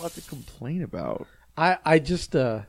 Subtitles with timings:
[0.00, 1.26] a lot to complain about.
[1.56, 2.62] I I just uh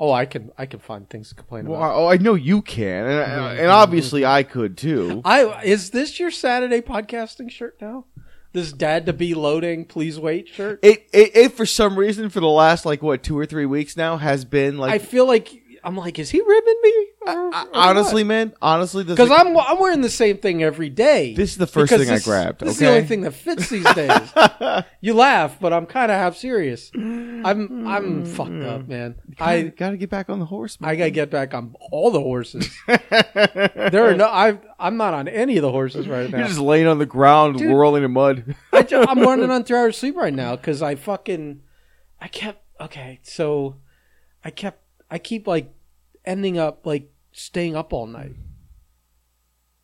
[0.00, 1.92] oh I can I can find things to complain Well, about.
[1.92, 5.22] I, oh, I know you can, and, and obviously I could too.
[5.24, 8.06] I is this your Saturday podcasting shirt now?
[8.52, 10.80] This dad to be loading, please wait shirt.
[10.82, 13.96] It, it, it for some reason for the last like what two or three weeks
[13.96, 17.06] now has been like I like feel like I'm like, is he ribbing me?
[17.26, 21.34] Or- I- honestly, man, honestly, this because I'm I'm wearing the same thing every day.
[21.34, 23.68] This is the first thing I this- grabbed, This is the only thing that fits
[23.68, 24.32] these days.
[25.00, 26.90] you laugh, but I'm kind of half serious.
[26.94, 28.88] I'm I'm fucked up, hmm.
[28.88, 29.14] man.
[29.38, 30.90] I I got to get back on the horse, man.
[30.90, 32.68] I gotta get back on all the horses.
[32.86, 34.26] there are no.
[34.26, 36.38] I I'm not on any of the horses right now.
[36.38, 37.70] You're just laying on the ground, Dude.
[37.70, 38.54] whirling in mud.
[38.72, 41.60] I ju- I'm running on three hours sleep right now because I fucking
[42.20, 43.20] I kept okay.
[43.22, 43.76] So
[44.44, 44.81] I kept
[45.12, 45.72] I keep like
[46.24, 48.32] ending up like staying up all night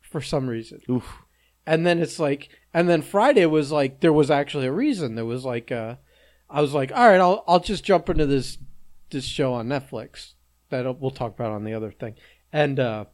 [0.01, 1.05] for some reason, Oof.
[1.65, 5.15] and then it's like, and then Friday was like there was actually a reason.
[5.15, 5.95] There was like uh,
[6.49, 8.57] I was like, all right, I'll I'll just jump into this
[9.11, 10.33] this show on Netflix
[10.69, 12.15] that we'll talk about on the other thing,
[12.51, 13.05] and uh,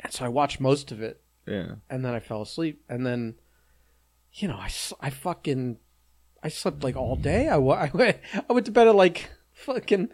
[0.00, 1.76] and so I watched most of it Yeah.
[1.88, 3.34] and then I fell asleep, and then,
[4.32, 4.70] you know, I,
[5.00, 5.78] I fucking,
[6.42, 7.48] I slept like all day.
[7.48, 10.08] I, I went, I went to bed at like fucking,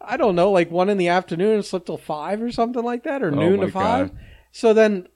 [0.00, 3.02] I don't know, like one in the afternoon and slept till five or something like
[3.04, 4.10] that, or Oh noon to five.
[4.10, 4.18] God.
[4.52, 5.08] So then,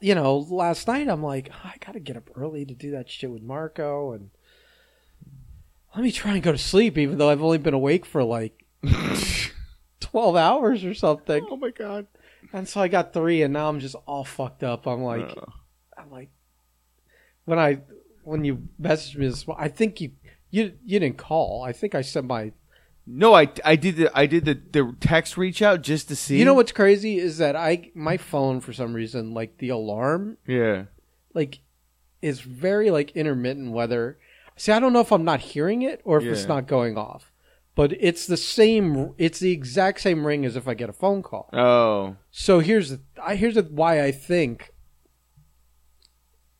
[0.00, 3.10] you know, last night I'm like, "Oh, I gotta get up early to do that
[3.10, 4.30] shit with Marco, and
[5.94, 8.64] let me try and go to sleep, even though I've only been awake for like
[10.00, 11.46] twelve hours or something.
[11.50, 12.06] Oh my god.
[12.52, 14.86] And so I got three, and now I'm just all fucked up.
[14.86, 15.44] I'm like, Oh.
[15.96, 16.30] I'm like,
[17.44, 17.80] when I
[18.24, 20.12] when you messaged me this, I think you
[20.50, 21.62] you you didn't call.
[21.62, 22.52] I think I sent my.
[23.06, 26.38] No, I, I did the I did the, the text reach out just to see.
[26.38, 30.36] You know what's crazy is that I my phone for some reason like the alarm
[30.46, 30.84] Yeah.
[31.34, 31.60] like
[32.20, 33.72] is very like intermittent.
[33.72, 34.18] Whether
[34.56, 36.46] see, I don't know if I'm not hearing it or if it's Yeah.
[36.48, 37.32] not going off,
[37.74, 39.14] but it's the same.
[39.18, 41.50] It's the exact same ring as if I get a phone call.
[41.52, 42.16] Oh.
[42.30, 44.70] So here's the, I here's the, why I think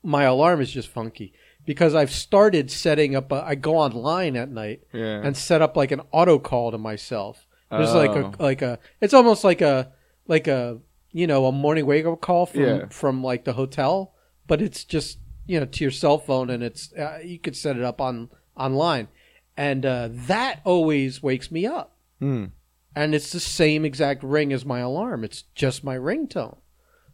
[0.03, 1.33] my alarm is just funky
[1.65, 3.31] because I've started setting up.
[3.33, 5.21] A, I go online at night Yeah.
[5.25, 7.47] and set up like an auto call to myself.
[7.71, 8.33] There's like Oh.
[8.39, 8.79] a like a.
[9.01, 9.93] It's almost like a
[10.27, 10.79] like a
[11.11, 12.87] you know a morning wake up call from Yeah.
[12.91, 14.13] from like the hotel,
[14.47, 17.77] but it's just you know to your cell phone and it's uh, you could set
[17.77, 19.09] it up on online,
[19.57, 22.47] and uh, that always wakes me up Hmm.
[22.95, 25.25] and it's the same exact ring as my alarm.
[25.25, 26.59] It's just my ringtone.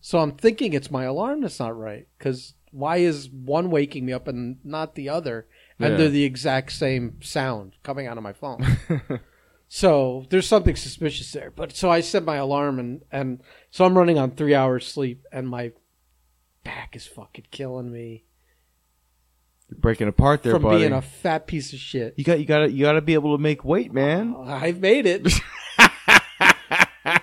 [0.00, 2.06] So I'm thinking it's my alarm that's not right.
[2.18, 5.46] Because why is one waking me up and not the other?
[5.78, 5.96] And Yeah.
[5.96, 8.64] they're the exact same sound coming out of my phone.
[9.68, 11.50] so there's something suspicious there.
[11.54, 13.40] But so I set my alarm and, and
[13.70, 15.72] so I'm running on three hours sleep and my
[16.64, 18.24] back is fucking killing me
[19.70, 20.78] You're breaking apart there, from buddy.
[20.80, 22.14] being a fat piece of shit.
[22.16, 24.34] you got you got you got to be able to make weight, man.
[24.46, 25.32] I've made it.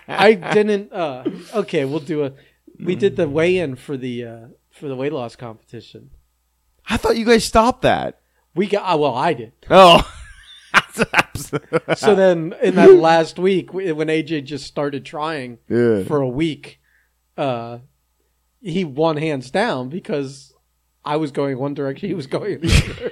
[0.07, 0.91] I didn't.
[0.91, 1.23] Uh,
[1.53, 2.31] okay, we'll do a.
[2.83, 4.39] We did the weigh-in for the uh,
[4.75, 6.11] for the weight loss competition.
[6.87, 8.19] I thought you guys stopped that.
[8.53, 8.93] We got.
[8.93, 9.53] Uh, well, I did.
[9.69, 10.09] Oh.
[11.95, 16.03] So then, in that last week, when AJ just started trying yeah.
[16.03, 16.79] for a week,
[17.37, 17.79] uh,
[18.61, 20.53] he won hands down because
[21.03, 23.11] I was going one direction, he was going the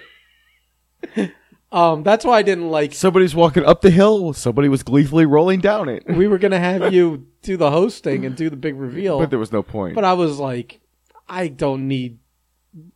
[1.17, 1.31] other.
[1.71, 2.93] um, that's why I didn't like.
[2.93, 4.33] Somebody's walking up the hill.
[4.33, 6.03] Somebody was gleefully rolling down it.
[6.07, 9.39] We were gonna have you do the hosting and do the big reveal, But there
[9.39, 9.95] was no point.
[9.95, 10.79] But I was like,
[11.27, 12.19] I don't need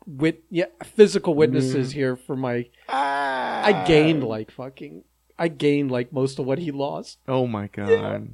[0.05, 1.99] wit yeah physical witnesses mm-hmm.
[1.99, 3.63] here for my ah.
[3.63, 5.03] I gained like fucking
[5.37, 7.19] I gained like most of what he lost.
[7.27, 8.29] Oh my god.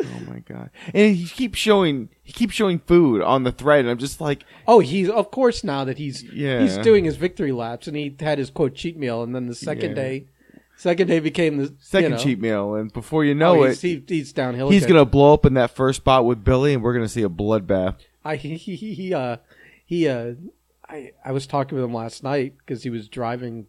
[0.00, 0.70] Oh my god.
[0.94, 4.44] And he keeps showing he keeps showing food on the thread and I'm just like
[4.66, 6.60] Oh, he's of course now that he's Yeah.
[6.60, 9.54] he's doing his victory laps and he had his quote cheat meal and then the
[9.54, 10.02] second Yeah.
[10.02, 10.26] day
[10.76, 13.70] second day became the second you know, cheat meal and before you know oh, it
[13.70, 14.70] he's, he, he's downhill.
[14.70, 14.96] he's again.
[14.96, 17.96] gonna blow up in that first spot with Billy and we're gonna see a bloodbath.
[18.24, 19.36] I he he, he uh
[19.84, 20.34] he uh
[20.88, 23.66] I I was talking with him last night because he was driving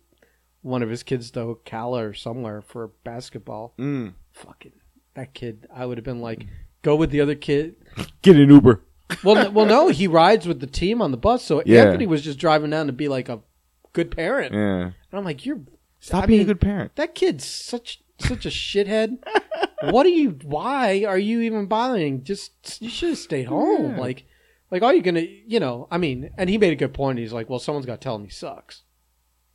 [0.62, 3.74] one of his kids to Ocala or somewhere for basketball.
[3.80, 4.14] Mm.
[4.34, 4.74] Fucking
[5.16, 5.68] that kid!
[5.74, 6.46] I would have been like,
[6.82, 7.76] go with the other kid.
[8.22, 8.82] Get an Uber.
[9.24, 11.44] Well, n- well, no, he rides with the team on the bus.
[11.44, 11.86] So Yeah.
[11.86, 13.40] Anthony was just driving down to be like a
[13.92, 14.54] good parent.
[14.54, 14.84] Yeah.
[14.84, 15.62] And I'm like, you're
[16.00, 16.96] Stop I being mean- a good parent.
[16.96, 19.18] that kid's such such a shithead.
[19.90, 20.38] what are you?
[20.44, 22.24] Why are you even bothering?
[22.24, 23.94] Just you should have stayed home.
[23.96, 24.00] Yeah.
[24.00, 24.26] Like,
[24.72, 25.26] like are you gonna?
[25.48, 27.20] You know, I mean, and he made a good point.
[27.20, 28.84] He's like, well, someone's got to tell him he sucks.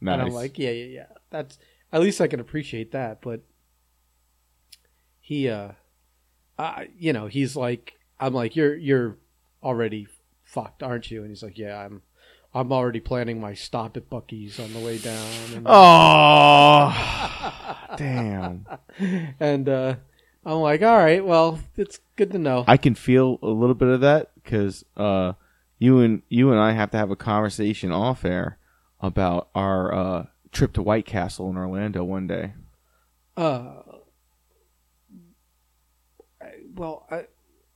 [0.01, 0.15] Nice.
[0.15, 1.07] And I'm like, yeah, yeah, yeah.
[1.31, 1.59] That's
[1.93, 3.23] at least I can appreciate that.
[3.23, 3.43] But
[5.21, 5.73] he, uh,
[6.59, 9.19] uh, you know, he's like, I'm like, you're you're
[9.63, 10.07] already
[10.43, 11.21] fucked, aren't you?
[11.23, 12.03] And he's like, yeah, I'm
[12.53, 15.27] I'm already planning my stop at Buc-ee's on the way down.
[15.55, 16.93] And, Oh,
[17.97, 18.67] damn!
[19.41, 19.95] and uh,
[20.47, 22.65] I'm like, all right, well, it's good to know.
[22.69, 25.33] I can feel a little bit of that because uh,
[25.79, 28.59] you and you and I have to have a conversation off air
[29.01, 32.53] about our uh, trip to White Castle in Orlando one day.
[33.37, 33.73] Uh,
[36.41, 37.25] I- well, I,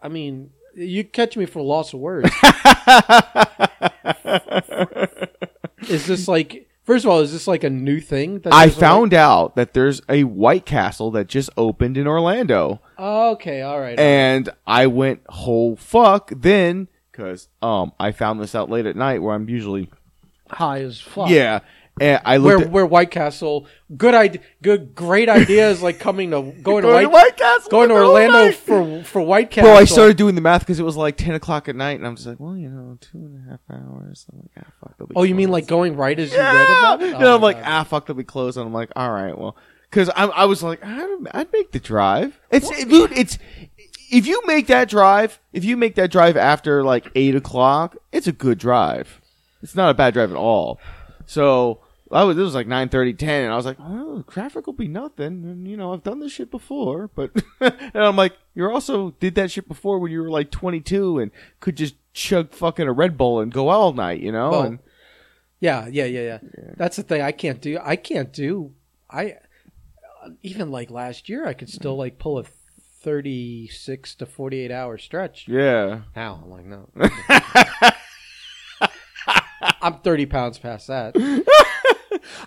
[0.02, 2.30] I mean, you catch me for loss of words.
[5.88, 6.67] is this like?
[6.88, 8.38] First of all, is this like a new thing?
[8.38, 13.60] That I found out that there's a White Castle that just opened in Orlando, okay,
[13.60, 13.98] all right.
[13.98, 19.20] and I went whole fuck then because um I found this out late at night
[19.20, 19.90] where I'm usually
[20.50, 21.28] high as fuck.
[21.28, 21.60] yeah,
[22.00, 23.66] and I Where looked at where White Castle,
[23.96, 27.36] good idea, good great idea is like coming to going to Going to White, White
[27.36, 29.70] Castle going to in the middle of the Orlando for for White Castle.
[29.70, 32.06] Bro, I started doing the math because it was like ten o'clock at night, and
[32.06, 34.26] I'm just like, well, you know, two and a half hours.
[34.32, 35.08] I'm like, ah, fuck.
[35.08, 36.52] be Oh, you mean like going right as you yeah?
[36.52, 37.14] read about it?
[37.14, 37.66] Oh, I'm like, God.
[37.66, 38.56] ah, fuck, they'll be closed.
[38.56, 39.56] And I'm like, all right, well,
[39.90, 42.38] because I, I was like, I'd, I'd make the drive.
[42.50, 43.38] It's dude, it's
[44.10, 48.26] if you make that drive, if you make that drive after like eight o'clock, it's
[48.26, 49.20] a good drive.
[49.62, 50.80] It's not a bad drive at all.
[51.26, 51.80] So.
[52.10, 53.04] I was, it was like 9 10,
[53.44, 55.26] and I was like, oh, traffic will be nothing.
[55.44, 57.08] And, you know, I've done this shit before.
[57.14, 61.18] But, and I'm like, you're also did that shit before when you were like 22
[61.18, 64.50] and could just chug fucking a Red Bull and go all night, you know?
[64.50, 64.78] Well, and,
[65.60, 66.38] Yeah, yeah, yeah, yeah.
[66.76, 67.78] That's the thing I can't do.
[67.82, 68.72] I can't do.
[69.10, 69.36] I
[70.42, 72.44] even like last year, I could still like pull a
[73.00, 75.46] thirty-six to forty-eight hour stretch.
[75.48, 76.00] yeah.
[76.14, 76.40] How?
[76.42, 76.88] I'm like, no.
[79.80, 81.14] I'm thirty pounds past that.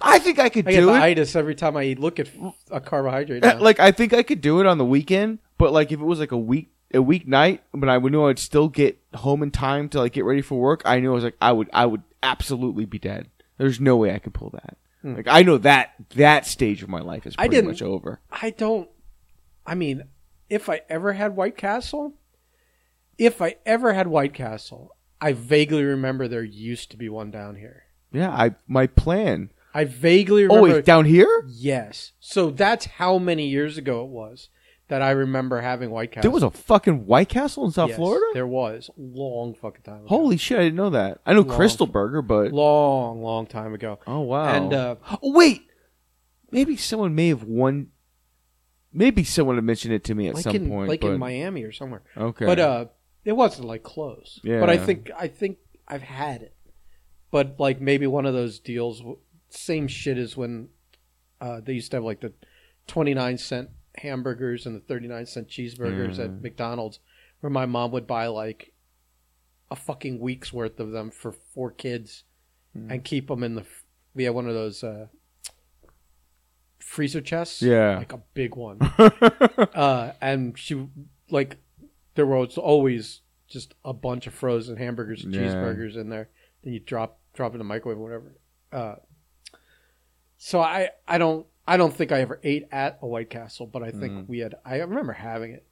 [0.01, 1.01] I think I could I get do the it.
[1.01, 2.29] itis every time I look at
[2.69, 3.43] a carbohydrate.
[3.43, 3.59] Now.
[3.59, 6.19] Like, I think I could do it on the weekend, but like if it was
[6.19, 9.87] like a week, a weeknight, but I would know I'd still get home in time
[9.89, 10.81] to like get ready for work.
[10.85, 13.29] I knew I was like, I would, I would absolutely be dead.
[13.57, 14.77] There's no way I could pull that.
[15.03, 17.41] Like, I know that that stage of my life is Hmm.
[17.41, 18.19] I pretty didn't- much over.
[18.31, 18.89] I don't.
[19.65, 20.03] I mean,
[20.49, 22.13] if I ever had White Castle,
[23.17, 27.55] if I ever had White Castle, I vaguely remember there used to be one down
[27.55, 27.83] here.
[28.11, 29.51] Yeah, I my plan.
[29.73, 30.69] I vaguely remember.
[30.69, 32.11] Oh wait, down here yes.
[32.19, 34.49] So that's how many years ago it was
[34.87, 36.23] that I remember having White Castle.
[36.23, 38.25] there was a fucking White Castle in South Yes, Florida.
[38.33, 39.99] There was long fucking time.
[39.99, 40.07] Ago.
[40.07, 41.21] Holy shit, I didn't know that.
[41.25, 43.99] I know Long- Krystal Burger, but long, long time ago.
[44.05, 44.53] oh wow.
[44.53, 45.61] And uh, oh wait,
[46.51, 47.87] maybe someone may have won.
[48.93, 50.89] Maybe someone had mentioned it to me at like some in point.
[50.89, 52.03] like but, in Miami or somewhere.
[52.17, 52.85] okay, But uh,
[53.23, 54.41] it wasn't like close.
[54.43, 54.59] Yeah.
[54.59, 56.53] But I think I think I've had it.
[57.31, 59.19] But like maybe one of those deals, w-
[59.53, 60.69] same shit as when
[61.39, 62.33] uh, they used to have like the
[62.87, 66.25] twenty nine cent hamburgers and the thirty nine cent cheeseburgers Yeah.
[66.25, 66.99] at McDonald's,
[67.41, 68.73] where my mom would buy like
[69.69, 72.23] a fucking week's worth of them for four kids,
[72.73, 72.91] Hmm.
[72.91, 73.65] and keep them in the.
[74.13, 74.83] We had one of those.
[74.83, 75.07] Uh,
[76.79, 77.97] freezer chests Yeah.
[77.99, 78.79] like a big one
[79.75, 80.87] uh, and she
[81.29, 81.57] like
[82.15, 85.41] there was always just a bunch of frozen hamburgers and Yeah.
[85.43, 86.29] cheeseburgers in there.
[86.63, 88.37] Then you drop drop in the microwave or whatever.
[88.71, 88.95] Uh,
[90.43, 93.83] so I I don't I don't think I ever ate at a White Castle, but
[93.83, 94.55] I think we had.
[94.65, 95.63] I remember having it,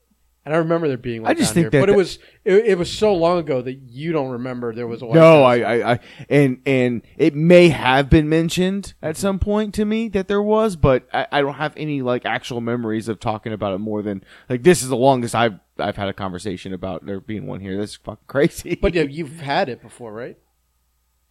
[0.46, 1.32] and I remember there being one Mm.
[1.32, 1.82] I just down think here.
[1.82, 4.86] that but it was it, it was so long ago that you don't remember there
[4.86, 5.46] was a White no, Castle.
[5.46, 6.00] I, I, I,
[6.30, 10.76] and and it may have been mentioned at some point to me that there was,
[10.76, 14.24] but I, I don't have any like actual memories of talking about it more than
[14.50, 17.76] like this is the longest I've I've had a conversation about there being one here.
[17.76, 18.78] That's fucking crazy.
[18.80, 20.38] But yeah, you've had it before, right?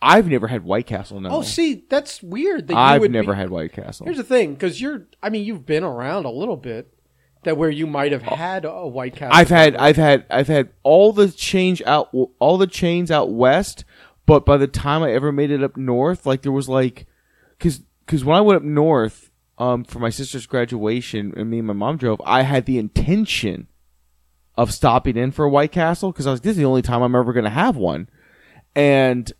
[0.01, 1.21] I've never had White Castle.
[1.21, 2.69] No, Oh, see, that's weird.
[2.69, 4.05] That you I've would never be- had White Castle.
[4.07, 5.07] Here's the thing, because you're.
[5.23, 6.95] I mean, you've been around a little bit.
[7.45, 9.37] That where you might have had a White Castle.
[9.37, 13.85] I've had I've had I've had all the change out all the chains out west,
[14.27, 17.07] but by the time I ever made it up north, like there was like,
[17.61, 21.67] cause cause when I went up north, um, for my sister's graduation, and me and
[21.69, 23.69] my mom drove, I had the intention
[24.57, 27.03] of stopping in for a White Castle because I was this is the only time
[27.03, 28.09] I'm ever gonna have one,
[28.75, 29.33] and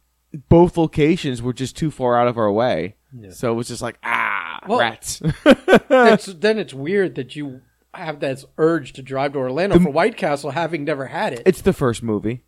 [0.49, 3.31] both locations were just too far out of our way, Yeah.
[3.31, 5.23] so it was just like ah Well- rats.
[5.89, 7.63] That's, then it's weird that you
[7.95, 11.43] have that urge to drive to Orlando for White Castle, having never had it.
[11.47, 12.45] It's the first movie.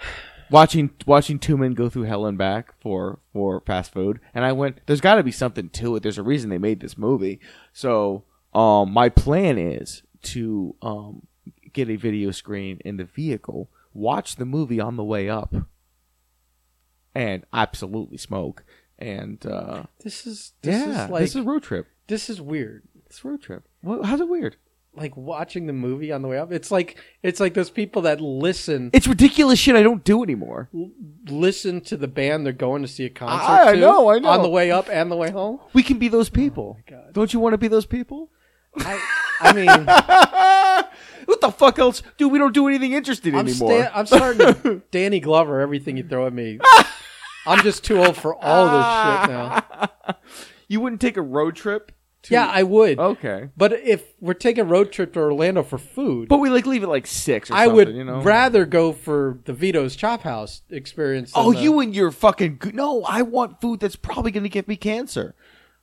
[0.50, 4.52] Watching watching two men go through hell and back for for fast food, and I
[4.52, 4.80] went.
[4.86, 6.02] There's got to be something to it.
[6.02, 7.38] There's a reason they made this movie.
[7.74, 11.26] So, um, my plan is to um
[11.74, 15.54] get a video screen in the vehicle, watch the movie on the way up,
[17.18, 18.64] and absolutely smoke.
[18.98, 21.86] And uh, This is this yeah, is like this is a road trip.
[22.06, 22.82] this is weird.
[23.06, 23.64] It's road trip.
[23.80, 24.56] What, how's it weird?
[24.94, 26.50] like watching the movie on the way up.
[26.50, 30.68] It's like it's like those people that listen It's ridiculous shit I don't do anymore.
[30.74, 30.90] l-
[31.28, 34.28] listen to the band they're going to see a concert I- to know, I know.
[34.30, 35.60] on the way up and the way home.
[35.72, 36.78] We can be those people.
[36.80, 37.12] Oh God.
[37.12, 38.30] Don't you want to be those people?
[38.78, 39.00] I,
[39.40, 39.68] I mean,
[41.28, 42.02] what the fuck else?
[42.16, 43.82] Dude, we don't do anything interesting I'm, anymore.
[43.84, 46.58] sta- I'm starting to Danny Glover everything you throw at me.
[47.46, 48.84] I'm just too old for all this
[49.22, 50.14] shit now.
[50.68, 51.92] you wouldn't take a road trip?
[52.24, 52.98] To- Yeah, I would.
[52.98, 53.48] Okay.
[53.56, 56.82] But if we're taking a road trip to Orlando for food, But we like leave
[56.82, 58.20] it like six or I something, would you know?
[58.22, 61.32] rather go for the Vito's Chop House experience.
[61.32, 63.02] than Oh, the- you and your fucking go- no!
[63.04, 65.34] I want food that's probably going to give me cancer.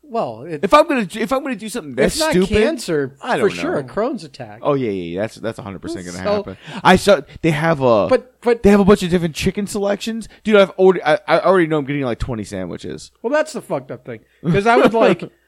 [0.09, 3.17] Well, it, If I'm gonna if I'm gonna do something that's it's not stupid, cancer
[3.21, 3.77] I don't for sure.
[3.77, 3.83] A.
[3.83, 4.59] Crohn's attack.
[4.61, 5.21] Oh yeah, yeah, yeah.
[5.21, 6.57] That's that's 100 percent gonna So- happen.
[6.83, 10.27] I saw they have a But but they have a bunch of different chicken selections,
[10.43, 10.55] dude.
[10.55, 13.11] I've already I, I already know I'm getting like 20 sandwiches.
[13.21, 15.23] well, that's the fucked up thing because I would like.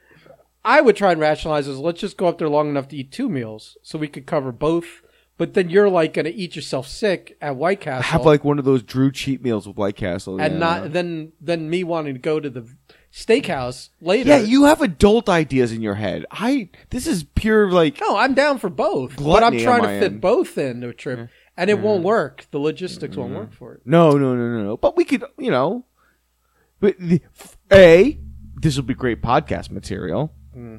[0.65, 1.77] I would try and rationalize this.
[1.77, 4.51] Let's just go up there long enough to eat two meals, so we could cover
[4.51, 5.01] both.
[5.37, 8.57] But then you're like going to eat yourself sick at White Castle, Have like one
[8.59, 10.59] of those Drew cheat meals with White Castle, and yeah.
[10.59, 12.67] not then then me wanting to go to the
[13.11, 14.29] steakhouse later.
[14.29, 16.25] Yeah, you have adult ideas in your head.
[16.31, 20.21] I this is pure like No, I'm down for both, but I'm trying to fit
[20.21, 22.45] both into a trip, and it won't work.
[22.51, 23.81] The logistics won't work for it.
[23.85, 24.77] no, no, no, no, no.
[24.77, 25.85] But we could, you know,
[26.79, 27.21] but the,
[27.71, 28.19] a
[28.55, 30.33] this will be great podcast material.
[30.53, 30.77] Hmm.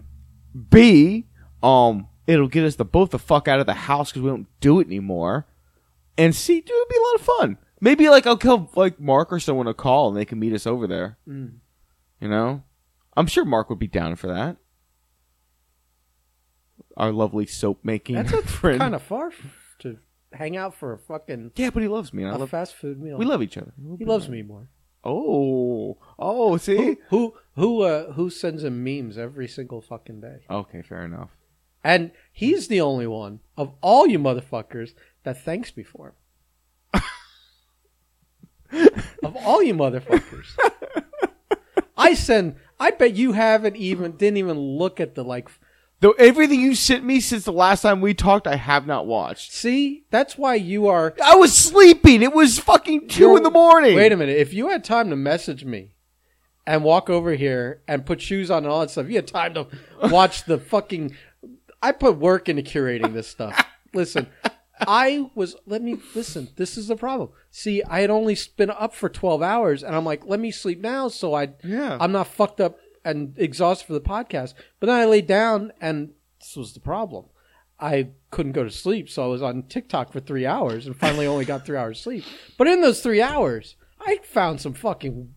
[0.70, 1.26] B,
[1.62, 4.48] um, it'll get us the both the fuck out of the house because we don't
[4.60, 5.46] do it anymore.
[6.16, 7.58] And C, dude, it'll be a lot of fun.
[7.80, 10.66] Maybe like I'll kill like Mark or someone a call and they can meet us
[10.66, 11.16] over there.
[11.28, 11.58] Mm.
[12.20, 12.62] You know,
[13.16, 14.56] I'm sure Mark would be down for that.
[16.96, 18.80] Our lovely soap making That's a friend.
[18.80, 19.98] kind of far f- to
[20.32, 22.24] hang out for a fucking yeah, but he loves me.
[22.24, 22.50] and I a love.
[22.50, 23.16] fast food meal.
[23.18, 23.72] We love each other.
[23.98, 24.68] he loves me more.
[25.04, 26.76] Oh, oh, see.
[26.76, 30.38] Who who who, uh, who sends him memes every single fucking day?
[30.50, 31.30] Okay, fair enough.
[31.84, 34.90] And he's the only one of all you motherfuckers
[35.22, 36.14] that thanks me for
[36.92, 37.02] him.
[39.22, 40.46] of all you motherfuckers.
[41.98, 45.48] I send I bet you haven't even didn't even look at the like
[46.00, 49.52] Though everything you sent me since the last time we talked, I have not watched.
[49.52, 52.22] see, that's why you are I was sleeping.
[52.22, 53.96] It was fucking 2 in the morning.
[53.96, 54.36] Wait a minute.
[54.36, 55.94] If you had time to message me
[56.66, 59.54] and walk over here and put shoes on and all that stuff, you had time
[59.54, 59.66] to
[60.04, 61.16] watch the fucking.
[61.82, 63.60] I put work into curating this stuff.
[63.94, 64.28] Listen,
[64.80, 65.56] I was.
[65.66, 66.48] Let me listen.
[66.56, 67.30] This is the problem.
[67.50, 70.80] See, I had only been up for twelve hours, and I'm like, let me sleep
[70.80, 71.50] now, so I.
[71.64, 71.96] Yeah.
[72.00, 74.54] I'm not fucked up and exhausted for the podcast.
[74.80, 77.26] But then I laid down, and this was the problem.
[77.80, 81.26] I couldn't go to sleep, so I was on TikTok for three hours, and finally
[81.26, 82.24] only got three hours sleep.
[82.56, 85.34] But in those three hours, I found some fucking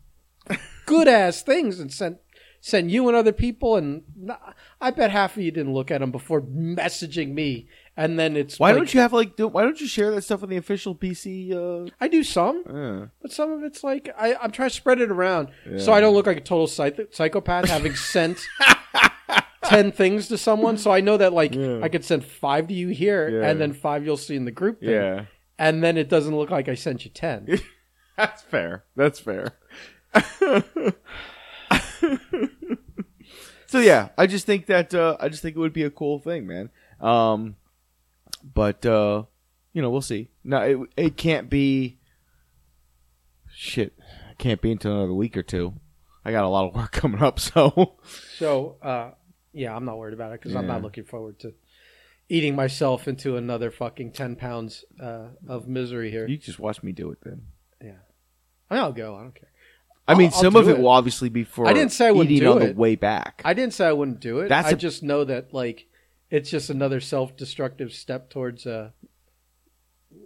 [0.86, 2.18] good ass things and sent
[2.64, 4.04] sent you and other people, and
[4.80, 7.68] I bet half of you didn't look at them before messaging me.
[8.04, 9.36] And then it's Why like- don't you have like?
[9.36, 11.54] Do, why don't you share that stuff on the official PC?
[11.54, 15.00] Uh, I do some, uh, but some of it's like I, I'm trying to spread
[15.02, 18.40] it around so I don't look like a total psych- psychopath having sent
[19.66, 20.78] ten things to someone.
[20.80, 21.82] So I know that like Yeah.
[21.84, 23.50] I could send five to you here, Yeah.
[23.50, 24.80] and then five you'll see in the group.
[24.80, 25.26] Thing, yeah,
[25.60, 27.60] and then it doesn't look like I sent you ten.
[28.18, 28.84] that's fair.
[28.96, 29.60] That's fair.
[33.68, 36.20] so yeah, I just think that uh, I just think it would be a cool
[36.20, 36.70] thing, man.
[37.00, 37.56] Um,
[38.44, 39.24] but uh,
[39.74, 40.30] you know, we'll see.
[40.44, 41.98] No, it it can't be.
[43.54, 43.94] Shit,
[44.32, 45.74] it can't be until another week or two.
[46.24, 47.98] I got a lot of work coming up, so
[48.38, 49.12] So, uh,
[49.54, 51.54] yeah, I'm not worried about it because I'm not looking forward to
[52.30, 56.26] eating myself into another fucking 10 pounds uh, of misery here.
[56.28, 57.42] you just watch me do it then.
[57.84, 57.92] yeah.
[58.70, 59.16] I mean, I'll go.
[59.18, 59.50] I don't care.
[60.08, 60.80] I mean, I'll- I'll some of it, it.
[60.80, 62.78] will obviously be for I didn't say I wouldn't eating do on the it.
[62.78, 63.42] way back.
[63.44, 64.48] I didn't say I wouldn't do it.
[64.48, 65.88] That's I a- just know that, like,
[66.32, 68.90] it's just another self destructive step towards uh,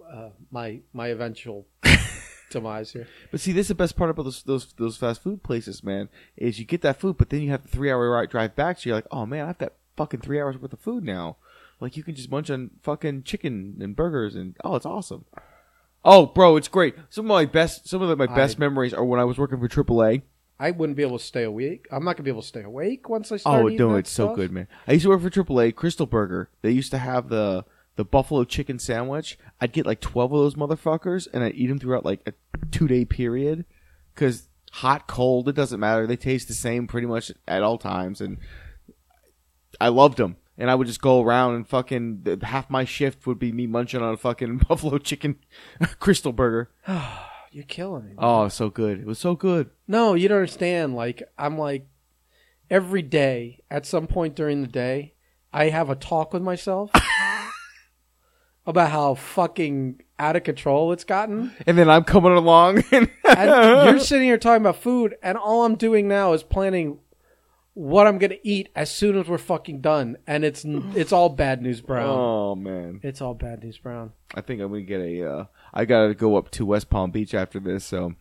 [0.10, 1.68] uh, my my eventual
[2.52, 3.08] demise here.
[3.32, 6.08] But see, this is the best part about those those those fast food places, man.
[6.38, 8.80] Is you get that food, but then you have the three hour drive back.
[8.80, 11.38] So you're like, oh man, I've got fucking three hours worth of food now.
[11.82, 15.26] Like you can just munch on fucking chicken and burgers, and oh, it's awesome.
[16.08, 16.96] Oh, bro, it's great.
[17.10, 19.60] Some of my best, some of my best I- memories are when I was working
[19.60, 20.22] for AAA.
[20.60, 21.88] I wouldn't be able to stay awake.
[21.92, 23.64] I'm not gonna be able to stay awake once I start.
[23.64, 24.36] Oh eating no, that it's so stuff.
[24.36, 24.68] good, man.
[24.88, 26.50] I used to work for AAA Krystal Burger.
[26.62, 27.66] They used to have the
[27.98, 29.38] the buffalo chicken sandwich.
[29.60, 32.34] I'd get like twelve of those motherfuckers, and I'd eat them throughout like a
[32.72, 33.66] two day period.
[34.14, 36.08] Because hot, cold, it doesn't matter.
[36.08, 38.38] They taste the same pretty much at all times, and
[39.82, 40.38] I loved them.
[40.58, 44.02] And I would just go around and fucking half my shift would be me munching
[44.02, 45.40] on a fucking buffalo chicken
[45.82, 46.70] Krystal Burger.
[47.56, 48.12] You're killing me.
[48.18, 49.00] Oh, so good!
[49.00, 49.70] It was so good.
[49.88, 50.94] No, you don't understand.
[50.94, 51.88] Like I'm like
[52.70, 55.14] every day at some point during the day,
[55.54, 56.92] I have a talk with myself
[58.66, 61.54] about how fucking out of control it's gotten.
[61.66, 62.84] And then I'm coming along.
[62.92, 67.00] And And you're sitting here talking about food, and all I'm doing now is planning
[67.74, 70.18] what I'm gonna eat as soon as we're fucking done.
[70.28, 72.10] And it's it's all bad news, Brown.
[72.10, 74.12] oh man, It's all bad news, Brown.
[74.34, 75.32] I think I'm gonna get a.
[75.32, 75.46] Uh,
[75.76, 78.14] I gotta go up to West Palm Beach after this, so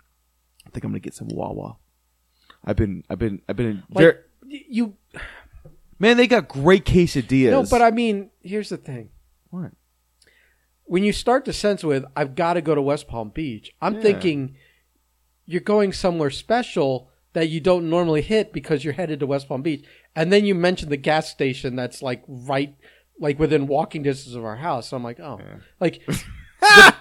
[0.67, 1.77] I think I'm gonna get some Wawa.
[2.65, 3.83] I've been, I've been, I've been.
[3.91, 4.95] Like, ver- y- you
[5.99, 7.51] man, they got great quesadillas.
[7.51, 9.11] no, but I mean, here's the thing.
[9.51, 9.73] what?
[10.87, 13.95] when you start to sense with "I've got to go to West Palm Beach," I'm
[13.97, 14.01] Yeah.
[14.03, 14.57] thinking
[15.47, 19.63] you're going somewhere special that you don't normally hit because you're headed to West Palm
[19.63, 19.85] Beach,
[20.17, 22.75] and then you mention the gas station that's like right,
[23.19, 24.89] like within walking distance of our house.
[24.89, 25.57] So I'm like, oh, Yeah.
[25.81, 26.03] like
[26.61, 26.95] the,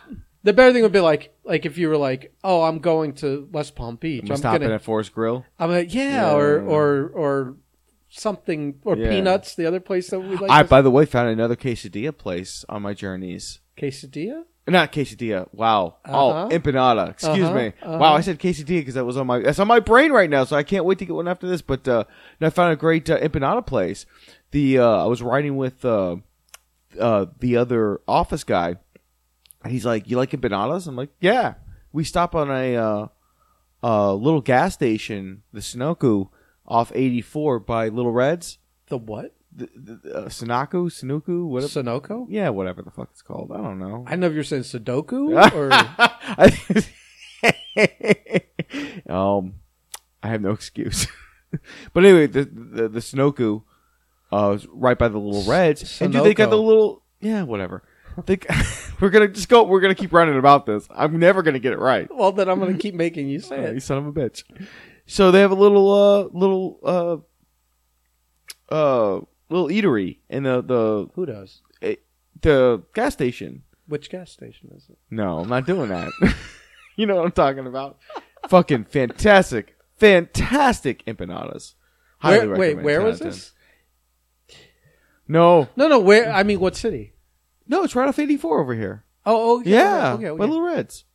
[0.44, 3.48] the better thing would be like, like if you were like, oh, I'm going to
[3.52, 4.24] West Palm Beach.
[4.26, 5.46] I'm I'm stopping gonna, at Forest Grill.
[5.60, 6.34] I'm like, yeah, Yeah.
[6.34, 7.56] or or or
[8.10, 9.10] something, or Yeah.
[9.10, 9.56] peanuts.
[9.56, 10.52] The other place that we like.
[10.52, 13.60] I, by the way, found another quesadilla place on my journeys.
[13.78, 14.44] quesadilla.
[14.68, 15.50] Not quesadilla.
[15.52, 15.98] Wow.
[16.06, 16.46] Uh-huh.
[16.46, 17.10] Oh, empanada.
[17.10, 17.74] Excuse Uh-huh, me.
[17.82, 17.98] uh-huh.
[17.98, 20.46] Wow, I said quesadilla because that was on my that's on my brain right now.
[20.46, 21.62] So I can't wait to get one after this.
[21.62, 22.06] But uh,
[22.40, 24.06] I found a great uh, empanada place.
[24.52, 26.18] The uh, I was riding with uh,
[27.00, 28.76] uh, the other office guy.
[29.68, 31.56] He's like, "You like empanadas?" I'm like, "Yeah."
[31.92, 33.08] We stop on a uh,
[33.84, 36.30] uh, little gas station, the Sunoco,
[36.68, 38.58] off 84 by Little Reds.
[38.88, 39.36] The what?
[39.56, 41.84] The, the, uh, Sunoco, Sunoco, whatever.
[41.84, 42.26] Sunoco.
[42.30, 43.52] yeah, whatever the fuck it's called.
[43.52, 44.06] I don't know.
[44.08, 45.72] I know if you're saying Sudoku or
[49.14, 49.56] um,
[50.24, 51.08] I have no excuse.
[51.94, 53.64] but anyway, the the, the Sunoco
[54.32, 57.84] uh, is right by the little Reds, and dude, they got the little yeah, whatever.
[58.26, 58.40] They,
[59.02, 59.64] we're gonna just go.
[59.64, 60.88] We're gonna keep running about this.
[60.90, 62.08] I'm never gonna get it right.
[62.14, 64.44] well, then I'm gonna keep making you say Uh, you son of a bitch.
[65.06, 71.26] So they have a little uh little uh uh little eatery in the the Who
[71.26, 71.62] does?
[72.42, 73.64] the gas station.
[73.88, 74.98] Which gas station is it?
[75.10, 76.12] No, I'm not doing that.
[76.98, 77.98] you know what I'm talking about.
[78.50, 81.76] Fucking fantastic, fantastic empanadas.
[82.20, 83.40] Highly Where, wait, recommend where was out of 10.
[83.40, 83.52] this?
[85.28, 86.00] No, No, no.
[86.00, 86.32] Where?
[86.32, 87.13] I mean, what city?
[87.74, 89.04] No, it's right off 84 over here.
[89.26, 90.12] Oh, oh, Yeah, yeah.
[90.12, 90.46] Oh, okay, by.
[90.46, 91.06] Little Reds.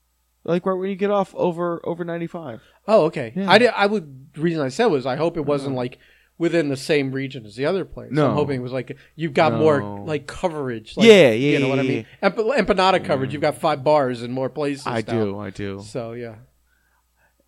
[0.45, 2.61] Like right when you get off over over 95.
[2.87, 3.33] Oh, okay.
[3.37, 3.51] Yeah.
[3.51, 3.71] I did.
[3.77, 4.33] I would.
[4.35, 5.49] The reason I said was I hope it uh-huh.
[5.49, 5.99] wasn't like
[6.39, 8.11] within the same region as the other place.
[8.13, 8.29] No.
[8.29, 9.59] I'm hoping it was like you've got No.
[9.59, 10.97] more like coverage.
[10.97, 12.07] Like, Yeah, yeah, You know yeah, what I mean?
[12.23, 13.33] Emp- empanada coverage.
[13.33, 14.87] You've got five bars in more places.
[14.87, 15.13] I now.
[15.13, 15.81] do, I do.
[15.81, 16.37] So yeah.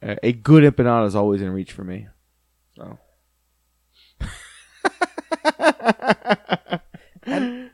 [0.02, 2.06] A, good empanada is always in reach for me.
[2.76, 2.98] So.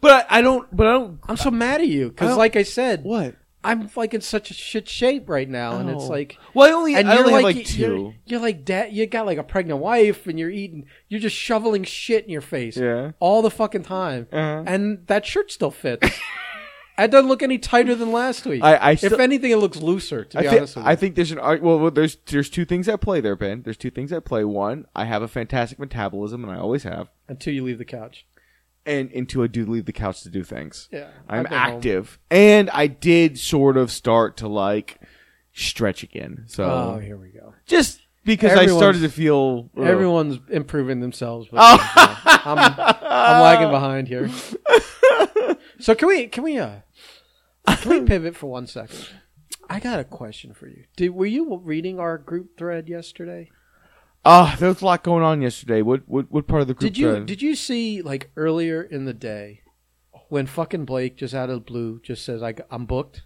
[0.00, 0.74] but I, I don't.
[0.74, 1.18] But I don't.
[1.28, 3.36] I'm so mad at you because, like I said, What?
[3.62, 6.08] I'm like in such a shit shape right now, and it's Oh.
[6.08, 6.38] like.
[6.54, 6.94] Well, I only.
[6.94, 8.14] and I you're only like, have like you're, two.
[8.24, 8.92] you're like dad.
[8.92, 10.86] You got like a pregnant wife, and you're eating.
[11.08, 13.12] You're just shoveling shit in your face Yeah.
[13.20, 14.64] all the fucking time, Uh-huh.
[14.66, 16.08] and that shirt still fits.
[16.98, 18.62] it doesn't look any tighter than last week.
[18.62, 20.24] I- I if anything, it looks looser.
[20.24, 21.90] To I be think, honest with you, I think there's an ar- well, well.
[21.90, 23.60] There's there's two things at play there, Ben.
[23.62, 24.42] There's two things at play.
[24.44, 27.08] One, I have a fantastic metabolism, and I always have.
[27.28, 28.26] until you leave the couch.
[28.86, 30.88] And two, I do leave the couch to do things.
[30.90, 31.76] Yeah, I'm I've been home.
[31.76, 34.98] active, and I did sort of start to like
[35.52, 36.44] stretch again.
[36.48, 37.54] So Oh, here we go.
[37.66, 39.84] just because Everyone's- I started to feel ugh.
[39.86, 41.48] Everyone's improving themselves.
[41.50, 42.22] But Oh.
[42.44, 44.28] I'm, I'm lagging behind here.
[45.78, 46.80] So can we can we uh
[47.66, 49.08] can we pivot for one second?
[49.70, 50.84] I got a question for you.
[50.96, 53.50] Did were you reading our group thread yesterday?
[54.24, 55.82] Ah, there was a lot going on yesterday.
[55.82, 56.92] What what what part of the group?
[56.92, 59.62] Did you did you see like earlier in the day
[60.28, 63.22] when fucking Blake just out of the blue just says like I'm booked?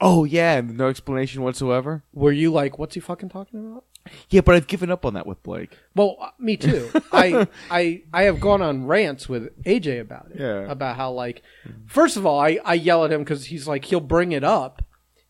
[0.00, 2.02] Oh yeah, no explanation whatsoever.
[2.12, 3.84] Were you like, what's he fucking talking about?
[4.30, 5.78] Yeah, but I've given up on that with Blake.
[5.94, 6.90] Well, uh, me too.
[7.12, 10.40] I I I have gone on rants with AJ about it.
[10.40, 10.70] Yeah.
[10.70, 11.42] About how like,
[11.86, 14.82] first of all, I I yell at him because he's like he'll bring it up.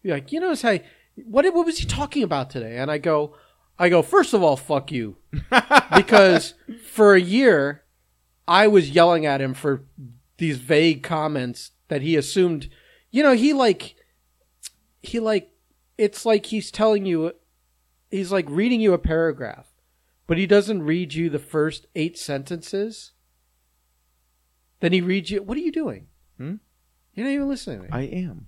[0.02, 0.84] Be like, you know, say
[1.16, 2.78] what what was he talking about today?
[2.78, 3.34] And I go,
[3.82, 5.16] I go first of all, fuck you,
[5.96, 6.54] because
[6.86, 7.82] for a year
[8.46, 9.84] I was yelling at him for
[10.38, 12.68] these vague comments that he assumed.
[13.10, 13.96] You know, he like
[15.02, 15.50] he like
[15.98, 17.32] it's like he's telling you
[18.10, 19.66] he's like reading you a paragraph
[20.26, 23.12] but he doesn't read you the first eight sentences
[24.80, 26.06] then he reads you what are you doing
[26.38, 26.54] Hmm?
[27.14, 27.88] you're not even listening to me.
[27.92, 28.46] I am.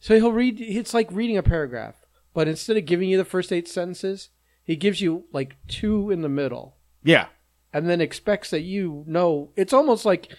[0.00, 1.96] so he'll read it's like reading a paragraph
[2.32, 4.30] but instead of giving you the first eight sentences
[4.68, 7.26] he gives you like two in the middle Yeah.
[7.72, 10.30] and then expects that you know it's almost like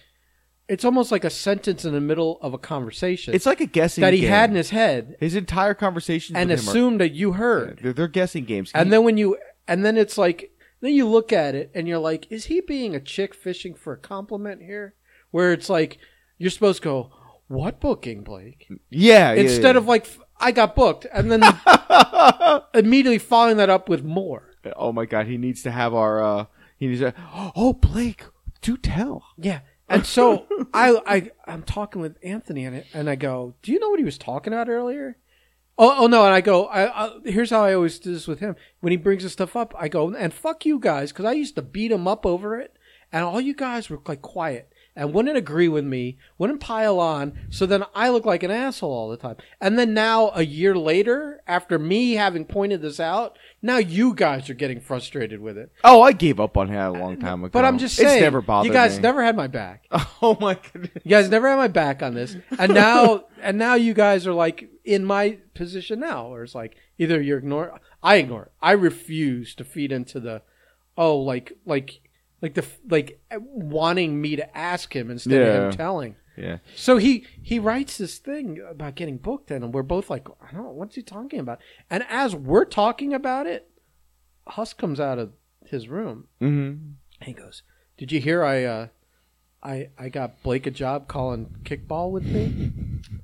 [0.68, 4.02] it's almost like a sentence in the middle of a conversation It's like a guessing
[4.02, 4.30] game that he game.
[4.30, 7.80] had in his head his entire conversation and with him are- assumed that you heard
[7.82, 8.70] they're, they're guessing games.
[8.74, 9.36] and then when you
[9.68, 12.94] and then it's like Then you look at it and you're like, is he being
[12.94, 14.94] a chick fishing for a compliment here?
[15.30, 15.98] Where it's like
[16.38, 17.10] you're supposed to go,
[17.48, 18.66] what booking, Blake?
[18.88, 19.34] Yeah.
[19.34, 19.80] yeah, Instead yeah.
[19.80, 20.06] of like,
[20.40, 21.42] I got booked, and then
[22.74, 24.50] immediately following that up with more.
[24.76, 26.22] oh my god, he needs to have our.
[26.22, 26.46] uh
[26.78, 27.14] He needs to.
[27.56, 28.24] Oh, Blake,
[28.62, 29.24] do tell.
[29.36, 29.60] Yeah.
[29.88, 33.80] And so I I I'm talking with Anthony and I, and I go, "Do you
[33.80, 35.16] know what he was talking about earlier?"
[35.76, 38.38] Oh, oh no, and I go, I, I here's how I always do this with
[38.40, 38.54] him.
[38.80, 41.56] When he brings this stuff up, I go, "And fuck you guys cuz I used
[41.56, 42.76] to beat him up over it,
[43.12, 44.69] and all you guys were like quiet
[45.00, 48.92] and wouldn't agree with me, wouldn't pile on, so then I look like an asshole
[48.92, 49.36] all the time.
[49.58, 54.50] And then now a year later, after me having pointed this out, now you guys
[54.50, 55.72] are getting frustrated with it.
[55.84, 57.50] Oh, I gave up on him a long uh, time ago.
[57.50, 59.02] But I'm just saying, it's never bothered you guys me.
[59.02, 59.86] never had my back.
[60.22, 60.90] Oh my goodness.
[61.02, 64.34] You guys never had my back on this, and now and now you guys are
[64.34, 68.52] like in my position now, where it's like either you ignore, I ignore it.
[68.60, 70.42] I refuse to feed into the,
[70.98, 72.02] oh, like like
[72.42, 76.16] like the like wanting me to ask him instead of him telling.
[76.36, 76.58] Yeah.
[76.74, 80.64] So he he writes this thing about getting booked, and we're both like, I don't
[80.64, 81.60] know, what's he talking about?
[81.90, 83.68] And as we're talking about it,
[84.46, 85.32] Huss comes out of
[85.66, 86.92] his room Mm-hmm.
[87.22, 87.62] he goes,
[87.98, 88.86] "Did you hear I uh,
[89.62, 92.72] I I got Blake a job calling kickball with me?"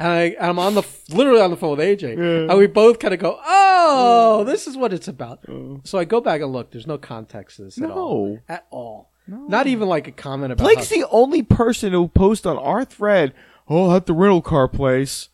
[0.00, 3.14] And I I'm on the literally on the phone with AJ, and we both kind
[3.14, 5.44] of go, "Oh, this is what it's about."
[5.84, 6.72] So I go back and look.
[6.72, 7.86] There's no context to this no.
[7.86, 8.26] at all.
[8.26, 8.40] No.
[8.48, 9.10] At all.
[9.26, 10.64] Not even like a comment about.
[10.64, 13.34] Blake's how- the only person who posts on our thread.
[13.68, 15.28] Oh, at the rental car place.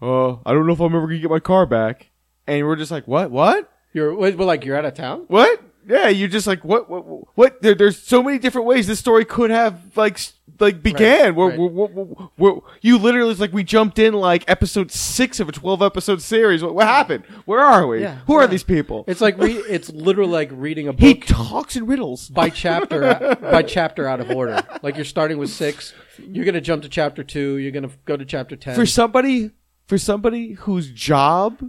[0.00, 2.10] Uh, I don't know if I'm ever gonna get my car back.
[2.46, 3.30] And we're just like, what?
[3.30, 3.70] What?
[3.92, 5.24] you're what, like you're out of town.
[5.28, 5.62] What?
[5.90, 6.88] Yeah, you're just like, what?
[6.88, 7.36] What?
[7.36, 7.62] What?
[7.62, 10.18] There, there's so many different ways this story could have like
[10.60, 11.34] like began.
[11.34, 11.58] where, right.
[11.58, 15.48] where, where, where- where- you literally it's like we jumped in like episode six of
[15.48, 16.62] a 12 episode series.
[16.62, 17.24] What, what happened?
[17.44, 18.02] Where are we?
[18.02, 19.04] Yeah, Who are these people?
[19.08, 21.00] It's like re- it's literally like reading a book.
[21.00, 22.28] he talks in riddles.
[22.28, 24.62] by chapter by chapter out of order.
[24.82, 28.24] Like you're starting with six, you're gonna jump to chapter two, you're gonna go to
[28.24, 28.74] chapter ten.
[28.76, 29.50] for somebody
[29.88, 31.68] for somebody whose job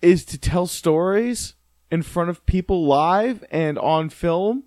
[0.00, 1.54] is to tell stories
[1.92, 4.64] in front of people live and on film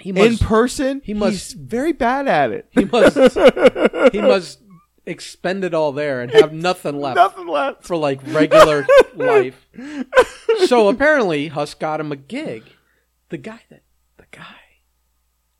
[0.00, 2.66] he in person he must- he's very bad at it.
[2.72, 3.16] he must
[4.12, 4.60] he must
[5.06, 7.84] expend it all there and have nothing left nothing left.
[7.84, 9.68] for like regular life.
[10.66, 12.64] So apparently Huss got him a gig.
[13.28, 13.82] The guy that
[14.16, 14.56] the guy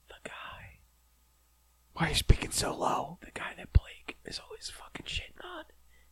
[0.08, 0.80] the guy.
[1.92, 3.18] Why are you speaking so low?
[3.20, 5.64] The guy that Blake is always fucking shitting on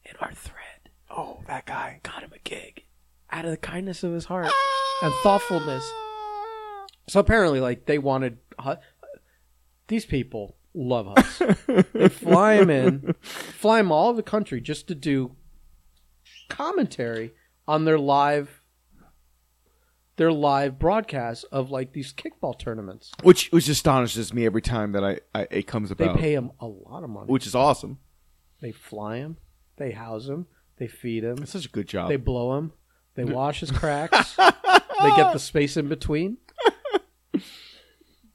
[0.05, 0.91] in our thread.
[1.11, 2.01] Oh that guy.
[2.03, 2.85] Got him a gig
[3.33, 4.53] out of the kindness of his heart
[5.03, 5.91] and thoughtfulness.
[7.09, 8.77] So apparently, like they wanted Hu-
[9.89, 11.43] these people love us.
[11.93, 15.35] they fly him in, fly him all over the country just to do
[16.49, 17.33] commentary
[17.67, 18.63] on their live,
[20.17, 23.11] their live broadcasts of like these kickball tournaments.
[23.23, 26.15] which which astonishes me every time that I, I it comes about.
[26.17, 27.27] They pay him a lot of money.
[27.27, 27.99] which is awesome
[28.61, 29.39] They fly him,
[29.77, 30.47] they house him,
[30.79, 32.73] they feed him, it's such a good job They blow him.
[33.15, 34.35] They wash his cracks.
[34.37, 36.39] they get the space in between.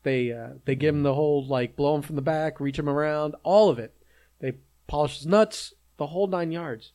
[0.04, 2.88] They uh, they give him the whole like blow him from the back, reach him
[2.88, 3.94] around, all of it.
[4.40, 4.54] They
[4.88, 6.94] polish his nuts, the whole nine yards.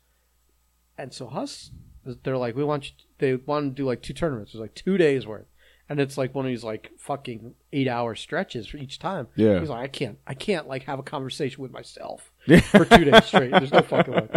[0.96, 1.72] And so Huss,
[2.04, 2.92] they're like, we want you.
[3.18, 4.52] They want to do like two tournaments.
[4.54, 5.46] It's like two days worth,
[5.88, 9.26] and it's like one of these like fucking eight hour stretches for each time.
[9.36, 9.60] Yeah.
[9.60, 12.32] he's like, I can't, I can't like have a conversation with myself
[12.70, 13.50] for two days straight.
[13.50, 14.28] There's no fucking way.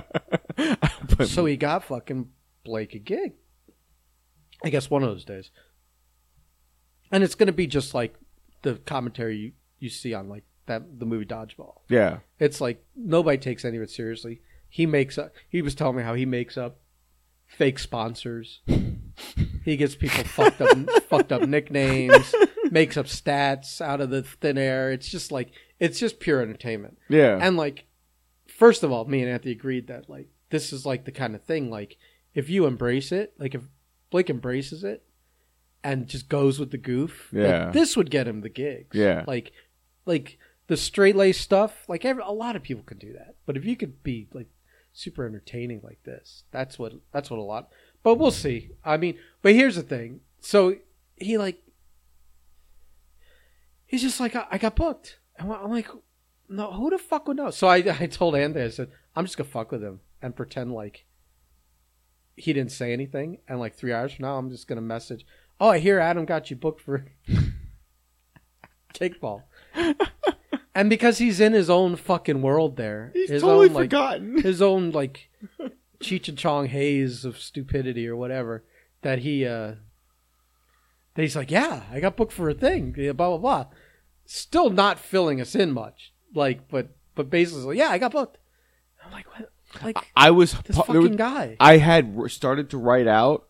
[1.26, 2.30] So he got fucking
[2.66, 3.34] Blake a gig.
[4.64, 5.52] I guess one of those days.
[7.12, 8.16] And it's going to be just like
[8.64, 11.76] the commentary you, you see on like that the movie Dodgeball.
[11.88, 14.42] yeah It's like nobody takes any of it seriously.
[14.68, 15.32] He makes up.
[15.48, 16.80] He was telling me how he makes up
[17.46, 18.62] fake sponsors.
[19.64, 22.34] he gets people fucked up, fucked up nicknames.
[22.72, 24.92] Makes up stats out of the thin air.
[24.92, 26.98] It's just like it's just pure entertainment.
[27.08, 27.86] yeah And like,
[28.48, 31.44] first of all, me and Anthony agreed that like this is like the kind of
[31.44, 31.98] thing like
[32.36, 33.64] if you embrace it, like if
[34.12, 35.04] Blake embraces it
[35.84, 37.72] and just goes with the goof, like, Yeah.
[37.72, 38.96] this would get him the gigs.
[38.96, 39.24] Yeah.
[39.26, 39.52] like
[40.06, 41.86] like the straight lace stuff.
[41.88, 44.48] Like every, a lot of people can do that, but if you could be like
[44.94, 47.70] super entertaining like this, that's what that's what a lot.
[48.04, 48.70] But we'll see.
[48.84, 50.20] I mean, but here's the thing.
[50.42, 50.76] So
[51.16, 51.62] he like
[53.86, 55.20] he's just like I, I got booked.
[55.38, 55.88] And I'm like,
[56.48, 57.50] no, who the fuck would know?
[57.52, 60.74] So I, I told Andy I said, I'm just gonna fuck with him and pretend
[60.74, 61.05] like
[62.36, 63.40] he didn't say anything.
[63.48, 65.26] And like three hours from now, I'm just gonna message,
[65.60, 67.06] oh, I hear Adam got you booked for
[68.94, 69.44] kickball.
[70.76, 74.42] and because he's in his own fucking world there, he's his totally own like forgotten
[74.42, 75.30] his own like
[76.00, 78.64] Cheech and Chong haze of stupidity or whatever
[79.02, 79.76] that he uh
[81.16, 83.66] Then he's like, "Yeah, I got booked for a thing." Blah blah blah.
[84.26, 86.14] Still not filling us in much.
[86.34, 88.38] Like, but but basically, yeah, I got booked.
[89.04, 89.52] I'm like, what?
[89.84, 91.58] Like I was this fucking was- guy.
[91.60, 93.46] I had started to write out.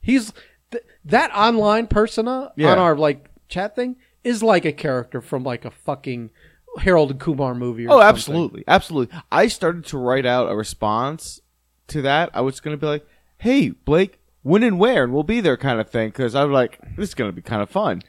[0.00, 0.32] He's
[0.70, 2.72] th- that online persona Yeah.
[2.72, 6.30] on our like chat thing is like a character from like a fucking
[6.78, 7.86] Harold and Kumar movie.
[7.86, 8.08] Or Oh, something.
[8.08, 9.18] absolutely, absolutely.
[9.32, 11.40] I started to write out a response
[11.88, 12.30] to that.
[12.34, 13.06] I was going to be like,
[13.38, 16.10] "Hey, Blake, when and where, and we'll be there," kind of thing.
[16.10, 18.02] Because I was like, "This is going to be kind of fun."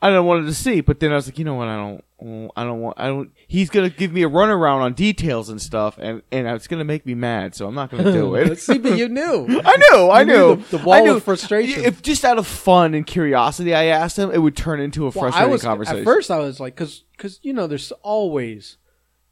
[0.00, 1.68] I don't wanted to see, but then I was like, you know what?
[1.68, 2.04] I don't.
[2.56, 2.98] I don't want.
[2.98, 3.30] I don't.
[3.46, 7.06] He's gonna give me a runaround on details and stuff, and and it's gonna make
[7.06, 7.54] me mad.
[7.54, 8.58] So I'm not gonna do it.
[8.58, 9.46] See, but you knew.
[9.64, 10.56] I knew, I knew knew.
[10.56, 11.16] the- the wall I knew.
[11.16, 11.84] of frustration.
[11.84, 15.04] If just out of fun and curiosity, I asked him, it would turn into a
[15.10, 15.98] Well, frustrating was conversation.
[16.00, 16.30] at first.
[16.30, 18.76] I was like, because because you know, there's always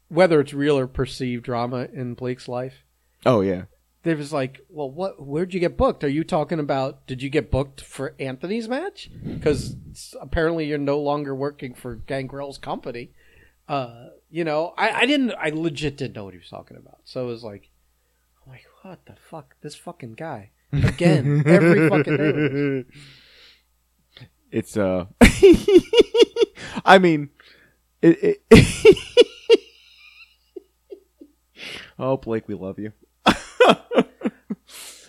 [0.09, 2.83] whether it's real or perceived drama in Blake's life.
[3.25, 3.63] oh yeah,
[4.05, 5.19] There was like, well, what?
[5.19, 6.03] Where'd you get booked?
[6.03, 7.07] Are you talking about?
[7.07, 9.09] Did you get booked for Anthony's match?
[9.23, 9.75] Because
[10.21, 13.09] apparently you're no longer working for Gangrel's company.
[13.67, 15.31] Uh, you know, I, I didn't.
[15.31, 16.99] I legit didn't know what he was talking about.
[17.03, 17.71] So it was like,
[18.45, 19.55] I'm like, what the fuck?
[19.61, 22.85] This fucking guy again every fucking day.
[24.51, 25.05] it's uh.
[26.85, 27.31] I mean,
[28.03, 28.43] it.
[28.51, 28.97] it
[31.97, 32.91] oh, Blake, we love you.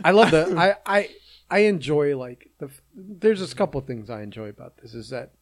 [0.05, 1.09] I love the I I
[1.51, 5.11] I enjoy like the there's just a couple of things I enjoy about this is
[5.11, 5.33] that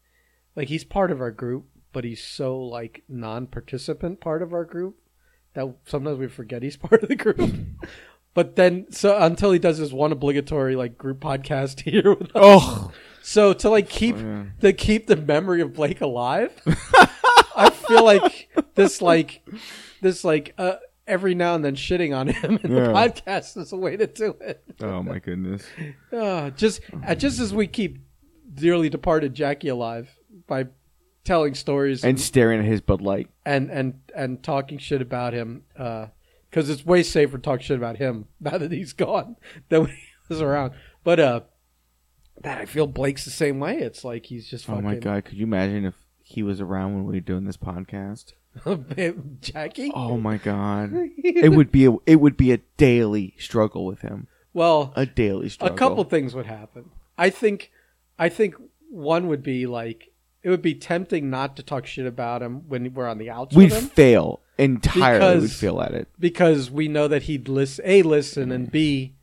[0.56, 4.96] like he's part of our group but he's so like non-participant part of our group
[5.54, 7.54] that sometimes we forget he's part of the group.
[8.34, 12.30] but then so until he does his one obligatory like group podcast here with us.
[12.36, 14.44] Oh, So to like keep yeah.
[14.60, 16.52] to keep the memory of Blake alive,
[17.56, 19.42] I feel like this like
[20.02, 20.74] this like uh
[21.06, 22.86] every now and then shitting on him in the Yeah.
[22.88, 24.64] podcast is a way to do it.
[24.80, 25.64] oh my goodness.
[26.12, 27.98] Uh, just uh, just as we keep
[28.54, 30.08] dearly departed Jackie alive
[30.46, 30.66] by
[31.24, 33.28] telling stories And staring at his Bud Light.
[33.44, 37.96] and and, and talking shit about him, because it's way safer to talk shit about
[37.96, 39.36] him now that he's gone
[39.70, 40.72] than when he was around.
[41.02, 41.40] But uh,
[42.42, 43.78] that I feel Blake's the same way.
[43.78, 46.94] It's like he's just Oh fucking my god, could you imagine if he was around
[46.94, 48.32] when we were doing this podcast?
[49.40, 49.90] Jackie.
[49.94, 50.92] Oh my god.
[51.24, 54.28] It would be a it would be a daily struggle with him.
[54.52, 55.74] well, A daily struggle.
[55.74, 56.90] a couple things would happen.
[57.18, 57.70] I think,
[58.18, 58.54] I think
[58.90, 60.12] one would be like
[60.42, 63.56] it would be tempting not to talk shit about him when we're on the outs
[63.56, 65.18] We'd fail entirely.
[65.18, 66.08] Because- We'd fail at it.
[66.18, 69.14] because we know that he'd list a listen and b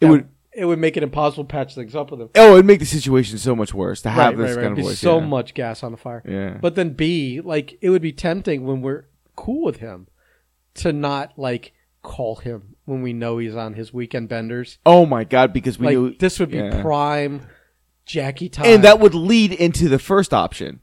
[0.00, 2.30] It would- it would make it impossible to patch things up with him.
[2.34, 4.98] Oh, it'd make the situation so much worse to have this kind Be of voice.
[4.98, 5.26] so yeah.
[5.26, 6.22] much gas on the fire.
[6.26, 6.58] Yeah.
[6.60, 9.04] But then B, like it would be tempting when we're
[9.36, 10.08] cool with him
[10.74, 14.78] to not like call him when we know he's on his weekend benders.
[14.86, 16.80] oh my god, because we like knew this would be yeah.
[16.80, 17.46] prime
[18.06, 18.66] Jackie time.
[18.66, 20.80] and that would lead into the first option.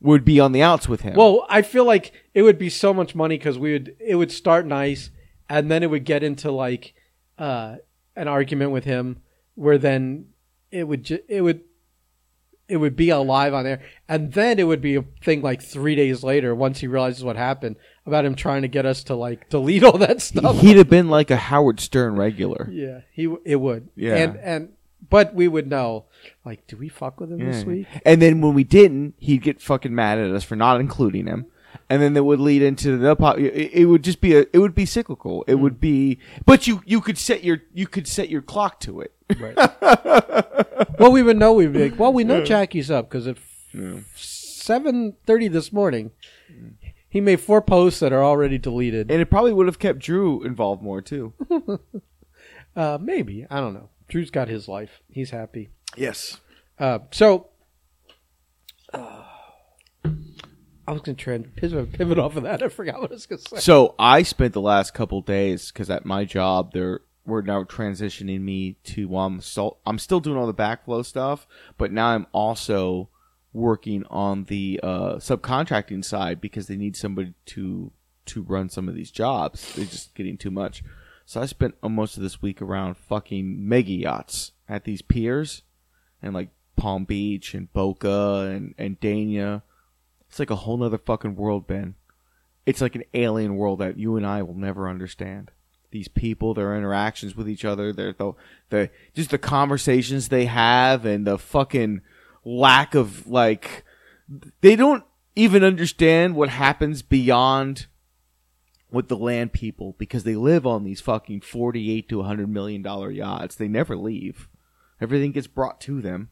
[0.00, 1.14] Would be on the outs with him.
[1.14, 4.32] Well, I feel like it would be so much money because we would it would
[4.32, 5.10] start nice,
[5.48, 6.94] and then it would get into like
[7.38, 7.76] uh,
[8.16, 9.22] an argument with him,
[9.54, 10.26] where then
[10.70, 11.60] it would ju- it would
[12.68, 15.94] it would be alive on air, and then it would be a thing like three
[15.94, 19.48] days later once he realizes what happened about him trying to get us to like
[19.50, 20.58] delete all that stuff.
[20.60, 22.68] he'd have been like a Howard Stern regular.
[22.70, 23.88] yeah, he w- it would.
[23.96, 24.14] Yeah.
[24.16, 24.68] and and
[25.10, 26.06] but we would know
[26.44, 27.86] like, do we fuck with him this week?
[28.06, 31.46] And then when we didn't, he'd get fucking mad at us for not including him.
[31.92, 33.38] And then that would lead into the pop.
[33.38, 34.46] It, would just be a.
[34.54, 35.44] It would be cyclical.
[35.46, 36.18] It would be.
[36.46, 39.12] But you you could set your you could set your clock to it.
[39.38, 39.54] Right.
[40.98, 41.52] well, we would know.
[41.52, 43.36] We'd be like, well, we know Jackie's up because at
[44.16, 46.12] seven thirty this morning,
[47.10, 49.10] he made four posts that are already deleted.
[49.10, 51.34] And it probably would have kept Drew involved more too.
[52.74, 53.90] Uh, maybe I don't know.
[54.08, 55.02] Drew's got his life.
[55.10, 55.68] He's happy.
[55.94, 56.40] Yes.
[56.78, 57.48] Uh, so.
[58.94, 59.24] uh,
[60.86, 62.62] I was going to try and pivot, pivot off of that.
[62.62, 63.56] I forgot what I was going to say.
[63.58, 68.40] So I spent the last couple days because at my job they're we're now transitioning
[68.40, 69.40] me to um
[69.86, 71.46] I'm still doing all the backflow stuff,
[71.78, 73.08] but now I'm also
[73.52, 77.92] working on the uh, subcontracting side because they need somebody to
[78.24, 79.74] to run some of these jobs.
[79.74, 80.82] They're just getting too much.
[81.26, 85.62] So I spent most of this week around fucking mega yachts at these piers
[86.22, 89.62] and like Palm Beach and Boca and and Dania.
[90.32, 91.94] It's like a whole nother fucking world, Ben
[92.66, 95.50] it's like an alien world that you and I will never understand.
[95.90, 98.32] These people, their interactions with each other, their the,
[98.70, 102.00] the just the conversations they have, and the fucking
[102.44, 103.84] lack of like,
[104.62, 105.04] they don't
[105.36, 107.86] even understand what happens beyond
[108.90, 113.10] with the land people because they live on these fucking forty-eight to hundred million dollar
[113.10, 113.56] yachts.
[113.56, 114.48] They never leave.
[114.98, 116.30] Everything gets brought to them,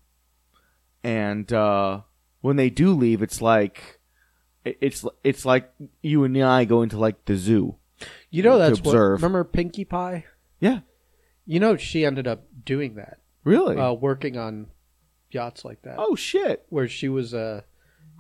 [1.04, 2.00] and uh,
[2.40, 3.98] when they do leave, it's like
[4.64, 5.72] it's it's like
[6.02, 7.76] you and I going to like the zoo.
[8.30, 8.94] You know that's what.
[8.96, 10.24] Remember Pinkie Pie?
[10.58, 10.80] Yeah,
[11.46, 13.76] You know she ended up doing that, really.
[13.78, 14.66] uh, working on
[15.30, 16.66] yachts like that, oh shit!
[16.68, 17.62] where she was uh,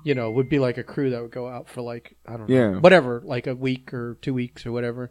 [0.04, 2.48] you know, would be like a crew that would go out for like I don't
[2.48, 2.78] know, Yeah.
[2.78, 5.10] whatever, like a week or two weeks or whatever,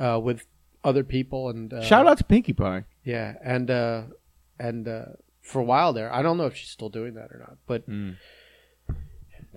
[0.00, 0.46] uh, with
[0.84, 2.84] other people and uh, Shout out to Pinkie Pie.
[3.04, 4.02] yeah, and uh,
[4.60, 5.04] and uh,
[5.42, 7.88] for a while there, I don't know if she's still doing that or not, but
[7.90, 8.16] Mm.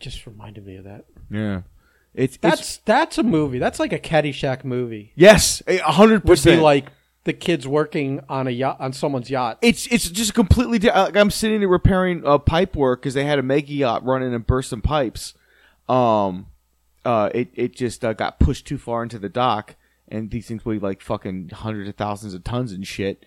[0.01, 1.05] Just reminded me of that.
[1.29, 1.61] Yeah,
[2.13, 3.59] it's That's it's that's a movie.
[3.59, 5.13] That's like a Caddyshack movie.
[5.15, 6.61] yes, a hundred Would be percent.
[6.61, 6.87] like
[7.23, 9.59] the kids working on a yacht on someone's yacht.
[9.61, 10.79] It's it's just completely.
[10.79, 14.03] Di- like I'm sitting there repairing uh, pipe work because they had a mega yacht
[14.03, 15.33] running and burst some pipes.
[15.87, 16.47] Um,
[17.05, 19.75] uh, it it just uh, got pushed too far into the dock,
[20.07, 23.23] and these things weigh like fucking hundreds of thousands of tons and shit.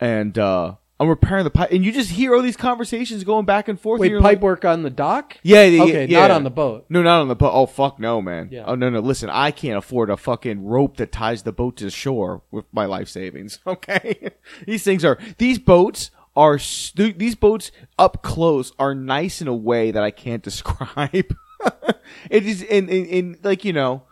[0.00, 3.68] And uh, I'm repairing the pipe, and you just hear all these conversations going back
[3.68, 4.00] and forth.
[4.00, 5.36] Wait, pipe like- work on the dock?
[5.44, 6.20] yeah, yeah, Okay, yeah.
[6.20, 6.86] not on the boat.
[6.88, 7.52] No, not on the boat.
[7.54, 8.48] Oh fuck no, man.
[8.50, 8.64] Yeah.
[8.66, 8.98] Oh no, no.
[8.98, 12.64] Listen, I can't afford a fucking rope that ties the boat to the shore with
[12.72, 13.60] my life savings.
[13.66, 14.30] Okay,
[14.66, 16.58] these things are these boats are
[16.96, 21.34] these boats up close are nice in a way that I can't describe.
[22.30, 24.02] it is in, in in like you know.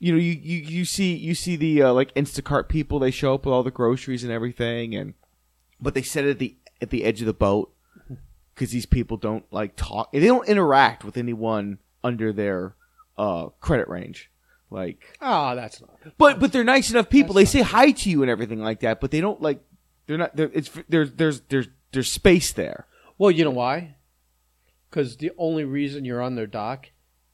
[0.00, 3.00] You know, you, you, you see you see the uh, like Instacart people.
[3.00, 5.14] They show up with all the groceries and everything, and
[5.80, 7.72] but they set it at the at the edge of the boat
[8.54, 10.12] because these people don't like talk.
[10.12, 12.74] They don't interact with anyone under their
[13.16, 14.30] uh, credit range.
[14.70, 15.96] Like, Oh, that's not.
[16.18, 17.34] but but they're nice enough people.
[17.34, 19.00] They say hi to you and everything like that.
[19.00, 19.60] But they don't like.
[20.06, 20.36] They're not.
[20.36, 22.86] They're, it's there's there's there's there's space there.
[23.16, 23.96] Well, you know why?
[24.90, 26.90] Because the only reason you're on their dock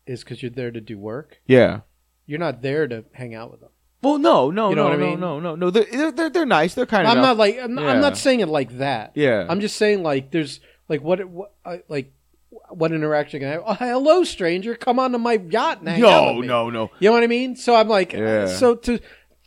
[0.07, 1.41] is because you're there to do work.
[1.47, 1.81] Yeah.
[2.27, 3.71] You're not there to hang out with them.
[4.05, 5.21] Well, no, no, You know no, what I no, mean?
[5.21, 5.71] no, no, no.
[5.71, 6.75] They're they're they're, they're nice.
[6.75, 7.13] They're kind of.
[7.17, 8.01] I'm not like I'm, I'm Yeah.
[8.01, 9.13] not saying it like that.
[9.15, 9.47] Yeah.
[9.49, 12.13] I'm just saying like there's like what what uh, like
[12.71, 13.63] what interaction can I have?
[13.67, 14.75] Oh, hello, stranger.
[14.77, 16.47] Come onto my yacht and hang out no, with me.
[16.49, 16.91] no, no.
[17.01, 17.57] You know what I mean?
[17.57, 18.47] So I'm like, uh, Yeah.
[18.47, 19.01] so to,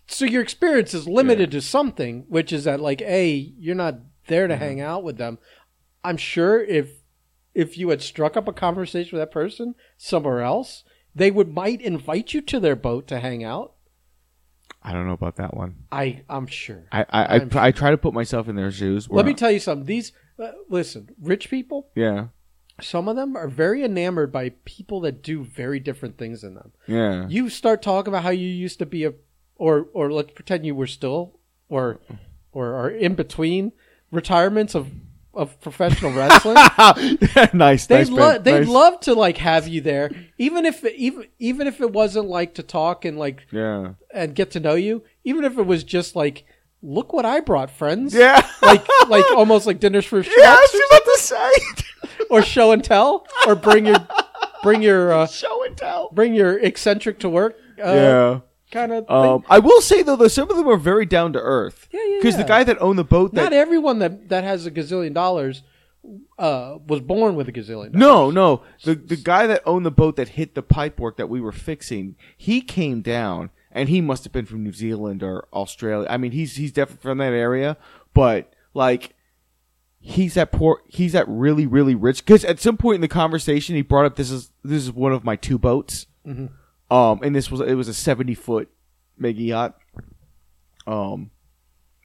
[0.07, 3.95] so your experience is limited to something, which is that like, a you're not
[4.27, 4.63] there to Mm-hmm.
[4.63, 5.37] hang out with them.
[6.03, 6.89] I'm sure if
[7.53, 10.83] if you had struck up a conversation with that person somewhere else,
[11.15, 13.73] they would might invite you to their boat to hang out.
[14.87, 15.75] I don't know about that one.
[15.91, 16.85] I I'm sure.
[16.91, 19.09] I I I, I'm I try to put myself in their shoes.
[19.09, 19.85] Let me tell you something.
[19.85, 21.89] These uh, listen, rich people.
[21.95, 22.27] yeah,
[22.79, 26.71] Some of them are very enamored by people that do very different things than them.
[26.87, 27.27] yeah.
[27.27, 29.13] you start talking about how you used to be a
[29.55, 31.99] or or let's pretend you were still or
[32.51, 33.71] or are in between
[34.11, 34.87] retirements of
[35.37, 36.55] of professional wrestling
[37.53, 37.85] nice.
[37.85, 38.67] they'd nice, love they'd nice.
[38.67, 42.63] love to like have you there even if even even if it wasn't like to
[42.63, 43.93] talk and like Yeah.
[44.13, 46.43] and get to know you even if it was just like
[46.81, 48.45] look what I brought friends Yeah.
[48.61, 52.17] like like almost like dinners for yeah, I schmucks was about to say.
[52.31, 53.97] or show and tell or bring your
[54.63, 56.09] bring your uh, Show and tell.
[56.11, 58.39] bring your eccentric to work uh, yeah.
[58.71, 61.39] Kind of Um, I will say though, though some of them are very down to
[61.39, 61.87] earth.
[61.91, 64.65] Yeah, yeah, Because the guy that owned the boat, that Not everyone that, that has
[64.65, 65.63] a gazillion dollars
[66.39, 67.93] uh, was born with a gazillion dollars.
[67.93, 71.27] no, no, the the guy that owned the boat that hit the pipe work that
[71.27, 75.47] we were fixing, he came down, and he must have been from New Zealand or
[75.51, 76.07] Australia.
[76.09, 77.77] I mean, he's he's definitely from that area,
[78.13, 79.13] but like.
[79.99, 80.81] He's that poor.
[80.85, 82.23] He's that really, really rich.
[82.23, 85.11] Because at some point in the conversation, he brought up this is this is one
[85.11, 86.05] of my two boats.
[86.25, 86.49] Mhm.
[86.89, 88.69] Um, and this was it was a seventy foot
[89.17, 89.77] mega yacht.
[90.85, 91.31] Um,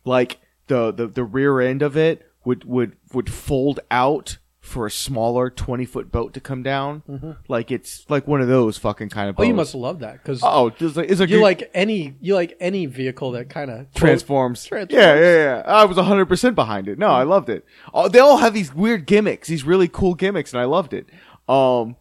[0.05, 4.91] like the, the the rear end of it would would would fold out for a
[4.91, 7.37] smaller twenty foot boat to come down.
[7.49, 10.41] Like it's like one of those fucking kind of Oh, you must love that because
[10.43, 13.93] Oh, just like, it's like you like any you like any vehicle that kind of
[13.95, 14.65] transforms.
[14.65, 14.93] Transforms.
[15.01, 15.63] Yeah, yeah, yeah.
[15.67, 16.99] I was 100% behind it.
[16.99, 17.65] No, I loved it.
[17.95, 21.07] Oh, they all have these weird gimmicks, these really cool gimmicks, and I loved it.
[21.49, 21.97] Um,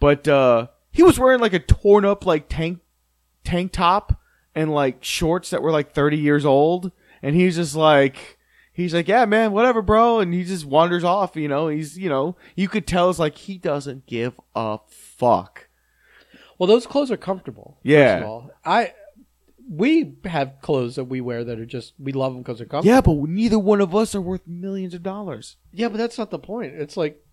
[0.00, 2.80] but, uh, he was wearing like a torn up, like tank,
[3.44, 4.20] tank top
[4.54, 6.92] and like shorts that were like 30 years old.
[7.22, 8.38] And he's just like,
[8.72, 10.20] he's like, yeah, man, whatever, bro.
[10.20, 13.36] And he just wanders off, you know, he's, you know, you could tell it's like
[13.36, 15.68] he doesn't give a fuck.
[16.58, 17.78] Well, those clothes are comfortable.
[17.82, 18.16] Yeah.
[18.16, 18.92] First of all, I
[19.70, 22.94] we have clothes that we wear that are just we love them because they're comfortable.
[22.94, 25.56] Yeah, but neither one of us are worth millions of dollars.
[25.72, 26.74] Yeah, but that's not the point.
[26.74, 27.24] It's like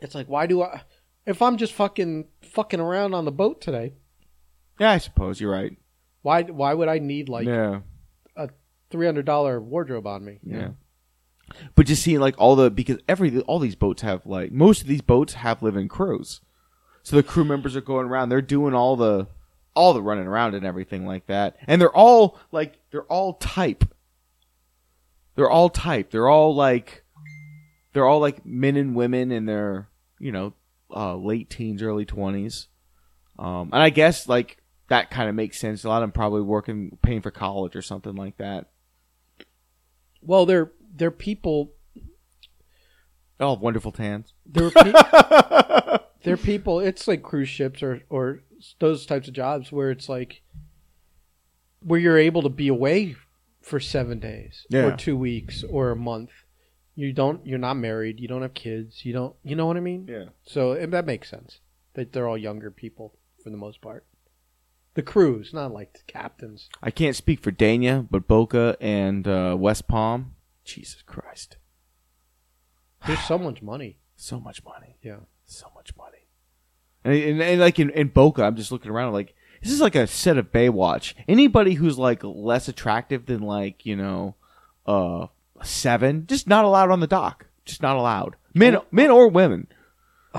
[0.00, 0.82] it's like why do I
[1.30, 3.94] if I'm just fucking fucking around on the boat today,
[4.78, 5.76] Yeah, I suppose you're right.
[6.22, 7.80] why why would I need like yeah.
[8.36, 8.48] a
[8.90, 10.38] three hundred dollar wardrobe on me?
[10.42, 10.70] Yeah.
[11.74, 14.86] But just seeing like all the because every all these boats have like most of
[14.86, 16.40] these boats have living crews,
[17.02, 18.28] so the crew members are going around.
[18.28, 19.26] They're doing all the
[19.74, 23.84] all the running around and everything like that, and they're all like they're all type.
[25.34, 26.10] They're all type.
[26.10, 27.04] They're all like
[27.92, 29.88] they're all like men and women and they're
[30.20, 30.52] you know
[30.94, 32.68] uh, late teens, early twenties.
[33.38, 35.84] Um, and I guess like that kind of makes sense.
[35.84, 38.66] A lot of them probably working, paying for college or something like that.
[40.22, 41.72] Well, they're they're people.
[43.38, 44.34] Oh, wonderful tans.
[44.44, 46.80] They're pe- they're people.
[46.80, 48.40] It's like cruise ships or or
[48.78, 50.42] those types of jobs where it's like
[51.82, 53.16] where you're able to be away
[53.62, 54.86] for seven days Yeah.
[54.86, 56.30] or two weeks or a month.
[56.94, 57.44] You don't.
[57.46, 58.20] You're not married.
[58.20, 59.04] You don't have kids.
[59.04, 59.34] You don't.
[59.42, 60.06] You know what I mean?
[60.08, 60.26] Yeah.
[60.44, 61.60] So and that makes sense.
[61.94, 64.04] That they're all younger people for the most part.
[64.94, 66.68] The crews, not like the captains.
[66.82, 70.34] I can't speak for Dania, but Boca and uh, West Palm.
[70.64, 71.56] Jesus Christ,
[73.06, 73.98] There's so much money.
[74.16, 74.96] so much money.
[75.02, 75.20] Yeah.
[75.46, 76.28] so much money.
[77.02, 79.94] And, and, and like in, in Boca, I'm just looking around like this is like
[79.94, 81.14] a set of Baywatch.
[81.26, 84.36] Anybody who's like less attractive than like you know,
[84.86, 85.26] uh,
[85.62, 87.46] seven, just not allowed on the dock.
[87.64, 88.36] Just not allowed.
[88.54, 89.68] Men, men or women,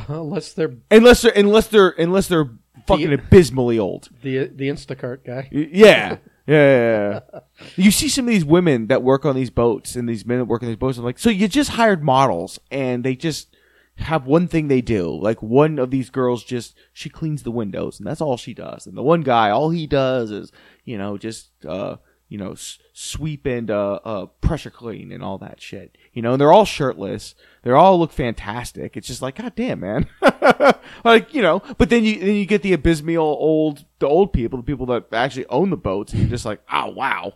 [0.08, 2.50] Unless they're unless they're unless they're unless they're
[2.88, 4.10] fucking abysmally old.
[4.22, 5.50] the the Instacart guy.
[5.52, 6.18] Y- Yeah.
[6.48, 7.40] Yeah, yeah, yeah.
[7.78, 10.46] You see some of these women that work on these boats and these men that
[10.46, 10.98] work on these boats.
[10.98, 13.56] I'm like, so you just hired models and they just
[13.98, 15.18] have one thing they do.
[15.22, 18.88] Like one of these girls just she cleans the windows and that's all she does.
[18.88, 20.52] And the one guy, all he does is
[20.84, 21.98] you know just uh
[22.32, 25.98] you know s- sweep and uh, uh pressure clean and all that shit.
[26.14, 27.36] You know, and they're all shirtless.
[27.64, 28.96] They all look fantastic.
[28.96, 30.08] It's just like, god damn, man.
[31.04, 34.58] like you know, but then you then you get the abysmal old the old people,
[34.58, 37.34] the people that actually own the boats, and you're just like, oh wow,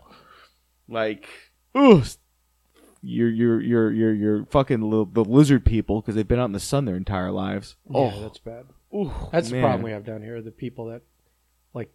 [0.88, 1.28] like,
[1.76, 2.02] ooh,
[3.02, 6.52] you're you're you're you're you're fucking li- the lizard people because they've been out in
[6.52, 7.76] the sun their entire lives.
[7.90, 8.64] Yeah, Oh, that's bad.
[8.94, 10.40] ooh, That's the problem we have down here.
[10.42, 11.02] The people that
[11.74, 11.92] like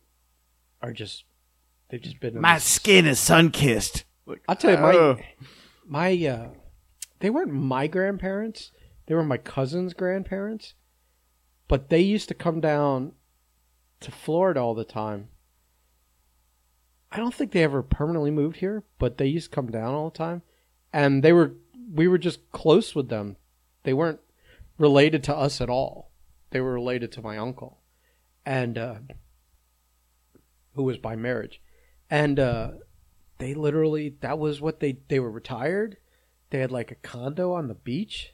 [0.82, 1.24] are just
[1.92, 2.42] they've just been.
[2.42, 4.06] My this- skin is sun kissed.
[4.48, 5.22] I'll tell you, my Ugh.
[5.86, 6.48] my uh,
[7.20, 8.72] they weren't my grandparents.
[9.06, 10.74] They were my cousin's grandparents,
[11.68, 13.12] but they used to come down
[14.00, 15.28] to Florida all the time.
[17.12, 20.10] I don't think they ever permanently moved here, but they used to come down all
[20.10, 20.44] the time,
[20.94, 21.54] and they were
[21.94, 23.36] we were just close with them.
[23.84, 24.22] They weren't
[24.78, 26.12] related to us at all.
[26.52, 27.80] They were related to my uncle,
[28.46, 28.96] and uh,
[30.76, 31.62] who was by marriage,
[32.12, 32.72] and uh,
[33.39, 35.97] they literally that was what they they were retired.
[36.51, 38.34] They had like a condo on the beach,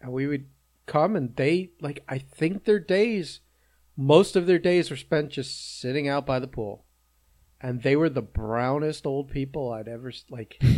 [0.00, 0.46] and we would
[0.86, 3.40] come and they like I think their days,
[3.96, 6.86] most of their days were spent just sitting out by the pool,
[7.60, 10.60] and they were the brownest old people I'd ever like.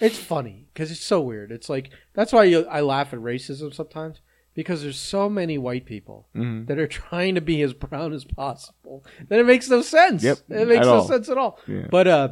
[0.00, 1.52] It's funny because it's so weird.
[1.52, 4.20] It's like that's why you, I laugh at racism sometimes
[4.54, 6.66] because there's so many white people Mhm.
[6.66, 10.22] that are trying to be as brown as possible that it makes no sense.
[10.22, 11.04] Yep, it makes no all.
[11.08, 11.58] sense at all.
[11.66, 11.86] Yeah.
[11.90, 12.28] But uh,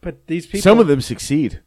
[0.00, 1.62] but these people, Some of them succeed.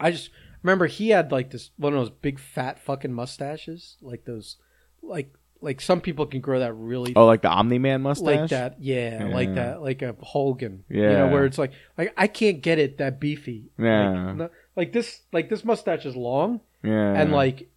[0.00, 0.30] I just
[0.62, 4.56] remember he had like this one of those big fat fucking mustaches, like those,
[5.02, 8.26] like like some people can grow that really Oh, like the Omni Man mustache.
[8.40, 11.30] like that, yeah, like that, like a Hogan, you know, Yeah.
[11.32, 14.32] where it's like like I can't get it that beefy, Yeah.
[14.36, 17.12] like, like this, like this mustache is long, Yeah.
[17.14, 17.68] and like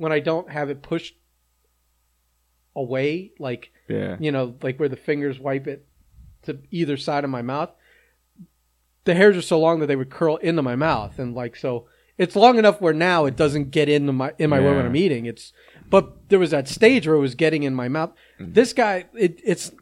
[0.00, 1.14] when I don't have it pushed
[2.74, 4.16] away, like yeah.
[4.18, 5.86] you know, like where the fingers wipe it
[6.44, 7.68] to either side of my mouth.
[9.04, 11.86] The hairs are so long that they would curl into my mouth, and like so,
[12.16, 14.74] it's long enough where now it doesn't get into my in my Yeah.
[14.74, 15.26] when I'm eating.
[15.26, 15.52] It's,
[15.90, 18.12] but there was that stage where it was getting in my mouth.
[18.40, 18.54] Mm.
[18.54, 19.72] This guy, it, it's,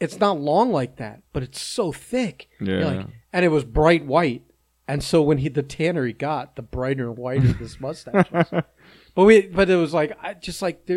[0.00, 2.48] it's not long like that, but it's so thick.
[2.60, 2.84] Yeah.
[2.84, 4.42] like- and it was bright white,
[4.88, 8.46] and so when he the tanner he got, the brighter and whiter this mustache was.
[9.14, 10.88] But we, but it was like I just like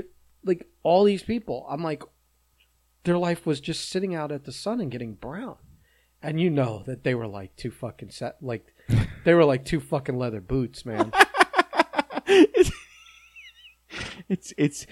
[0.44, 1.66] like all these people.
[1.70, 2.04] I'm like,
[3.04, 5.58] their life was just sitting out at the sun and getting brown,
[6.22, 8.66] and you know that they were like two fucking set, like
[9.26, 11.12] they were like two fucking leather boots, man.
[14.30, 14.86] it's it's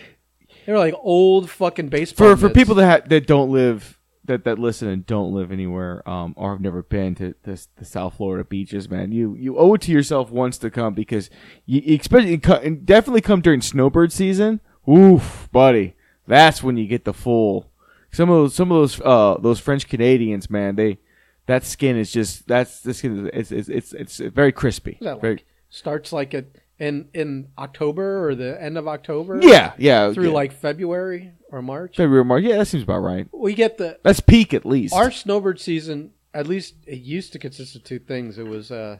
[0.66, 2.30] They were like old fucking baseball.
[2.30, 2.58] for for mitts.
[2.58, 3.95] people that ha- that don't live
[4.28, 7.86] that that listen and don't live anywhere um or have never been to this the
[7.86, 9.12] South Florida beaches, man.
[9.12, 11.30] You you owe it to yourself once to come because
[11.66, 14.62] you, you expect you co- and definitely come during snowbird season.
[14.90, 15.96] Oof, buddy,
[16.28, 17.72] that's when you get the full.
[18.12, 21.00] Some of those some of those uh those French Canadians, man, they
[21.48, 24.98] that skin is just that's the skin is it's it's it's, it's very crispy.
[25.02, 26.46] That Very, like starts like at
[26.80, 29.40] in in October or the end of October.
[29.42, 30.34] yeah, yeah, through yeah.
[30.34, 31.96] like February or March.
[31.98, 32.44] February, March.
[32.44, 33.28] Yeah, that seems about right.
[33.34, 34.94] We get the That's peak at least.
[34.94, 36.12] our snowbird season.
[36.34, 38.38] At least it used to consist of two things.
[38.38, 38.98] It was uh,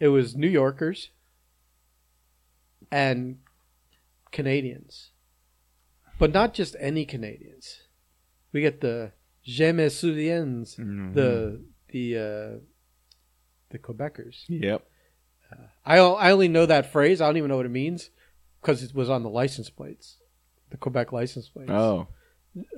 [0.00, 1.10] it was New Yorkers
[2.90, 3.38] and
[4.32, 5.10] Canadians,
[6.18, 7.82] but not just any Canadians.
[8.52, 9.12] We get the
[9.44, 11.14] Je me souviens, Mhm.
[11.14, 12.58] the the uh,
[13.70, 14.44] the Quebecers.
[14.48, 14.84] Yep.
[15.84, 17.20] I I only know that phrase.
[17.20, 18.10] I don't even know what it means
[18.60, 20.17] because it was on the license plates,
[20.70, 21.70] the Quebec license plates.
[21.70, 22.08] Oh,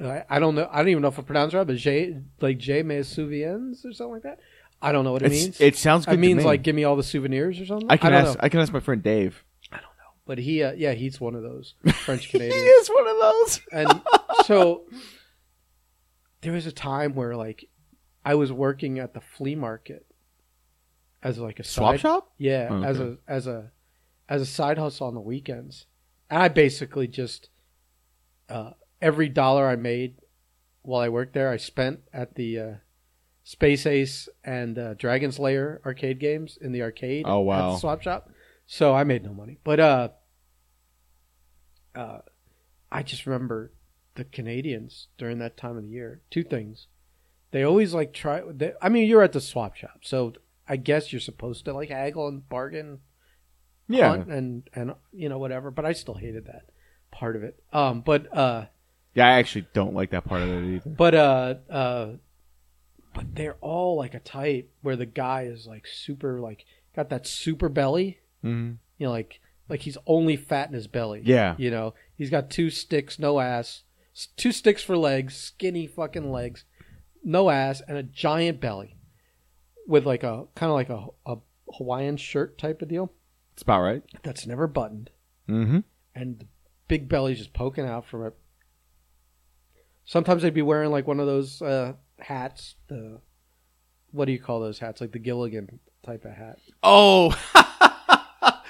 [0.02, 0.68] I, I don't know.
[0.70, 3.84] I don't even know if I pronounce it right, but J like J mes souviens
[3.84, 4.40] or something like that.
[4.82, 5.60] I don't know what it It's- means.
[5.60, 6.12] it sounds good.
[6.12, 6.44] it to means me.
[6.44, 7.90] like give me all the souvenirs or something.
[7.90, 8.34] I can don't ask.
[8.38, 8.40] know.
[8.44, 9.44] I can ask my friend Dave.
[9.72, 10.12] I don't know.
[10.26, 11.74] But he, uh, yeah, he's one of those
[12.04, 12.54] French Canadians.
[12.62, 13.60] he is one of those.
[13.72, 14.02] and
[14.46, 14.84] so
[16.40, 17.68] there was a time where like
[18.24, 20.06] I was working at the flea market
[21.22, 22.32] as like a Swap side, shop.
[22.38, 23.70] Yeah, Oh, as a as a
[24.28, 25.86] as a side hustle on the weekends.
[26.30, 27.50] And I basically just
[28.50, 30.16] uh, every dollar I made
[30.82, 32.72] while I worked there, I spent at the uh,
[33.44, 37.24] Space Ace and uh, Dragon's Lair arcade games in the arcade.
[37.26, 37.72] Oh, At wow.
[37.72, 38.30] the swap shop.
[38.66, 40.08] So I made no money, but uh,
[41.94, 42.18] uh,
[42.90, 43.72] I just remember
[44.14, 46.22] the Canadians during that time of the year.
[46.30, 46.86] Two things.
[47.50, 48.42] They always like try.
[48.48, 50.34] They, I mean, you're at the swap shop, so
[50.68, 53.00] I guess you're supposed to like haggle and bargain,
[53.88, 55.72] Yeah, and and you know whatever.
[55.72, 56.62] But I still hated that
[57.10, 57.60] part of it.
[57.72, 58.66] Um, but uh,
[59.14, 59.26] yeah.
[59.26, 60.90] I actually don't like that part of it either.
[60.90, 62.08] but uh, uh,
[63.14, 67.26] but they're all like a type where the guy is like super like got that
[67.26, 68.18] super belly.
[68.44, 68.76] Mhm.
[68.98, 71.22] You know, like like he's only fat in his belly.
[71.24, 71.54] Yeah.
[71.58, 73.82] You know, he's got two sticks, no ass,
[74.36, 76.64] two sticks for legs, skinny fucking legs,
[77.24, 78.96] no ass, and a giant belly,
[79.86, 81.36] with like a kind of like a, a
[81.78, 83.12] Hawaiian shirt type of deal
[83.54, 84.02] It's about right.
[84.24, 85.10] that's never buttoned,
[85.48, 85.78] Mm-hmm.
[86.16, 86.46] and the
[86.90, 88.34] big belly's just poking out from it.
[90.04, 92.74] Sometimes they'd be wearing like one of those uh, hats.
[92.88, 93.20] The
[94.10, 95.00] what do you call those hats?
[95.00, 96.58] Like the Gilligan type of hat.
[96.82, 97.28] Oh,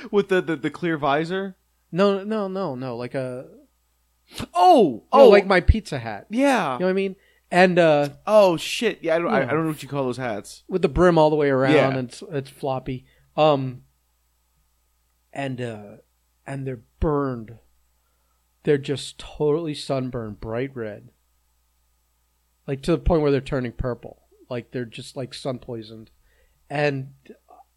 [0.10, 1.56] with the, the the clear visor.
[1.90, 2.96] No, no, no, no.
[2.96, 3.46] Like a
[4.54, 6.26] Oh, oh, oh, like my pizza hat.
[6.30, 6.74] yeah.
[6.74, 7.16] You know what I mean?
[7.50, 8.98] And uh, Oh shit!
[9.02, 9.28] Yeah, I don't.
[9.28, 10.62] I, I don't know what you call those hats.
[10.68, 11.88] with the brim all the way around Yeah.
[11.88, 13.06] and it's, it's floppy.
[13.36, 13.82] Um,
[15.32, 15.82] and uh,
[16.46, 17.58] and they're burned.
[18.64, 21.08] They're just totally sunburned, bright red.
[22.66, 24.22] Like to the point where they're turning purple.
[24.48, 26.10] Like they're just like sun poisoned,
[26.68, 27.12] and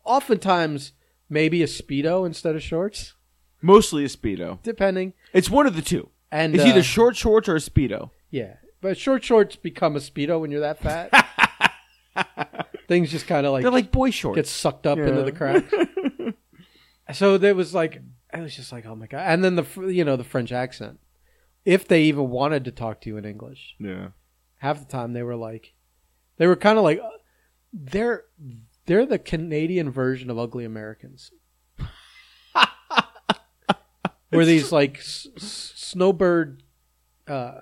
[0.04, 0.94] oftentimes
[1.30, 3.14] maybe a speedo instead of shorts,
[3.62, 4.62] Mostly a speedo.
[4.64, 5.14] depending.
[5.34, 6.10] It's one of the two.
[6.32, 8.10] And It's uh, either short shorts or a speedo.
[8.32, 11.12] yeah, but short shorts become a speedo when you're that fat.
[12.88, 14.36] Things just kind of like They're like boy shorts.
[14.36, 15.08] get sucked up Yeah.
[15.08, 15.66] into the crack.
[17.14, 18.02] so there was like,
[18.34, 19.22] I was just like, oh my god!
[19.28, 21.00] And then the you know the French accent.
[21.66, 24.10] If they even wanted to talk to you in English, yeah.
[24.58, 25.74] half the time they were like,
[26.38, 27.00] they were kind of like,
[27.72, 28.24] they're
[28.86, 31.32] they're the Canadian version of ugly Americans.
[34.32, 36.64] Were these like s- s- snowbird
[37.28, 37.60] uh,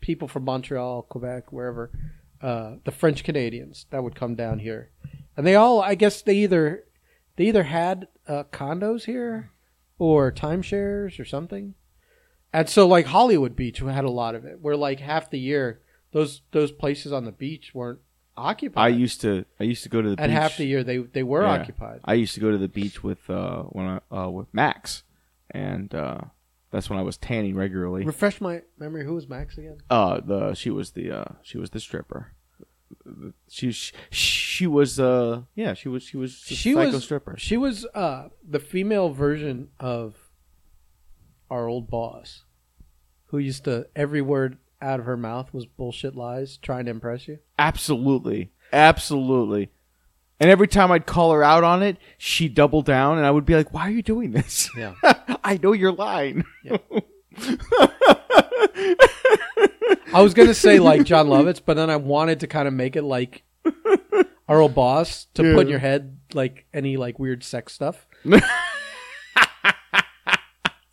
[0.00, 1.90] people from Montreal, Quebec, wherever,
[2.42, 4.90] uh, the French Canadians that would come down here,
[5.36, 6.84] and they all, I guess, they either
[7.36, 9.50] they either had uh, condos here
[9.98, 11.74] or timeshares or something,
[12.52, 15.80] and so like Hollywood Beach had a lot of it, where like half the year
[16.12, 17.98] those those places on the beach weren't
[18.36, 19.44] occupied, I used to.
[19.58, 20.38] I used to go to the beach and beach.
[20.40, 21.60] half the year they they were Yeah.
[21.60, 22.00] occupied.
[22.04, 25.02] I used to go to the beach with uh when I uh with Max,
[25.50, 26.20] and uh
[26.70, 28.04] that's when I was tanning regularly.
[28.04, 29.04] Refresh my memory.
[29.04, 29.78] Who was Max again?
[29.90, 32.32] Uh, the she was the uh she was the stripper.
[33.48, 37.34] She she, she was uh yeah she was she was She psycho was- stripper.
[37.38, 40.14] She was uh, the female version of
[41.50, 42.44] our old boss,
[43.26, 47.26] who used to every word out of her mouth was bullshit lies, trying to impress
[47.26, 47.38] you.
[47.58, 49.70] Absolutely, absolutely.
[50.40, 53.44] And every time I'd call her out on it, she'd double down, and I would
[53.44, 54.70] be like, "Why are you doing this?
[54.76, 54.94] Yeah.
[55.44, 56.44] I know you're lying."
[60.12, 62.96] I was gonna say like Jon Lovitz, but then I wanted to kind of make
[62.96, 63.42] it like
[64.48, 65.54] our old boss to Yeah.
[65.54, 68.06] put in your head like any like weird sex stuff.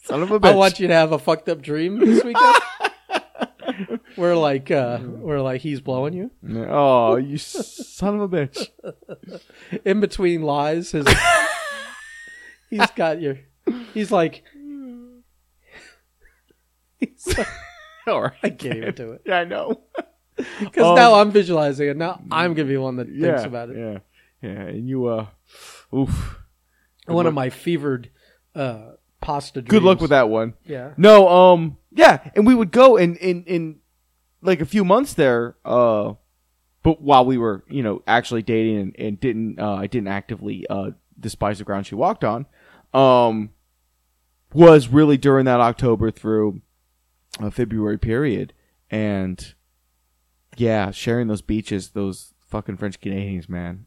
[0.03, 0.47] Son of a bitch.
[0.51, 2.55] I want you to have a fucked up dream this weekend.
[4.15, 6.31] where like uh where like he's blowing you.
[6.69, 8.69] Oh, you son of a bitch!
[9.83, 11.07] in between lies his
[12.69, 13.39] he's got your
[13.93, 14.43] he's like
[17.37, 17.47] like-
[18.07, 19.81] All right, I can't even do it Yeah, I know.
[20.59, 21.97] because Um, now I'm visualizing it.
[21.97, 23.77] Now I'm gonna be one that Yeah, thinks about it.
[23.77, 23.99] Yeah,
[24.49, 24.61] yeah.
[24.67, 25.25] And you, uh,
[25.95, 26.39] oof.
[27.07, 27.25] one luck.
[27.27, 28.09] of my fevered
[28.53, 28.91] uh,
[29.21, 29.61] pasta.
[29.61, 29.69] Dreams.
[29.71, 30.53] Good luck with that one.
[30.65, 33.79] Yeah, No, um, yeah, and we would go in in in
[34.41, 35.55] like a few months there.
[35.65, 36.13] Uh,
[36.83, 40.67] but while we were, you know, actually dating and, and didn't, uh, I didn't actively
[40.69, 42.45] uh despise the ground she walked on.
[42.93, 43.49] Um,
[44.53, 46.61] was really during that October through
[47.39, 48.53] uh, February period,
[48.89, 49.53] and
[50.57, 53.85] yeah, sharing those beaches, those fucking French Canadians, man.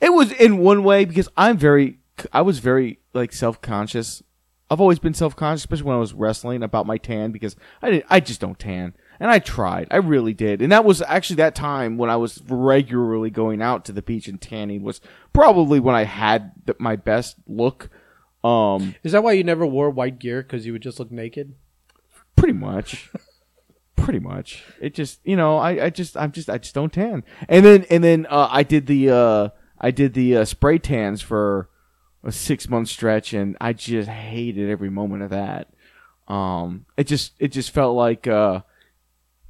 [0.00, 1.98] It was in one way because I'm very,
[2.32, 4.22] I was very like self conscious.
[4.70, 7.90] I've always been self conscious, especially when I was wrestling about my tan because I
[7.90, 11.36] didn't, I just don't tan, and I tried, I really did, and that was actually
[11.36, 15.00] that time when I was regularly going out to the beach and tanning was
[15.32, 17.90] probably when I had the, my best look.
[18.44, 20.42] Um, Is that why you never wore white gear?
[20.42, 21.54] Because you would just look naked?
[22.36, 23.10] Pretty much.
[23.96, 24.64] Pretty much.
[24.80, 27.22] It just you know i i just i'm just i just don't tan.
[27.48, 31.20] And then and then uh, i did the uh i did the uh, spray tans
[31.20, 31.68] for
[32.24, 35.68] a six month stretch and i just hated every moment of that.
[36.28, 38.62] Um it just it just felt like uh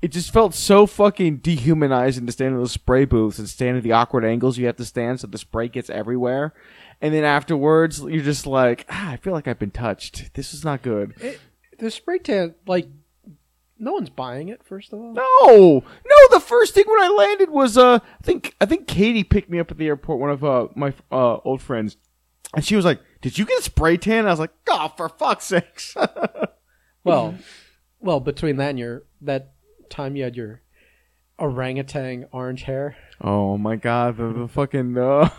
[0.03, 3.83] it just felt so fucking dehumanizing to stand in those spray booths and stand at
[3.83, 6.55] the awkward angles you have to stand so the spray gets everywhere.
[7.01, 10.35] And then afterwards you're just like ah, i feel like i've been touched.
[10.35, 11.15] This is not good
[11.81, 12.89] The spray tan, like,
[13.79, 15.15] no one's buying it, first of all.
[15.15, 16.17] No, no.
[16.31, 19.59] The first thing when I landed was uh, I think I think Katie picked me
[19.59, 20.21] up at the airport.
[20.21, 21.97] One of uh my uh old friends,
[22.55, 25.09] and she was like, "Did you get a spray tan?" I was like, "Oh, for
[25.09, 25.97] fuck's sakes!"
[27.03, 27.37] Well,
[27.99, 29.55] well, between that and your, that
[29.89, 30.61] time you had your
[31.39, 32.95] orangutan orange hair.
[33.23, 35.31] oh my god, the, the fucking uh,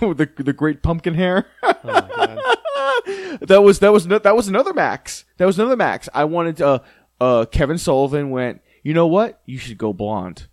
[0.00, 1.44] oh the the great pumpkin hair.
[1.62, 2.38] Oh, my God.
[3.42, 5.24] that was that was that was another max.
[5.38, 6.08] That was another max.
[6.14, 6.80] I wanted uh
[7.20, 8.60] uh Kevin Sullivan went.
[8.82, 9.40] You know what?
[9.46, 10.46] You should go blonde.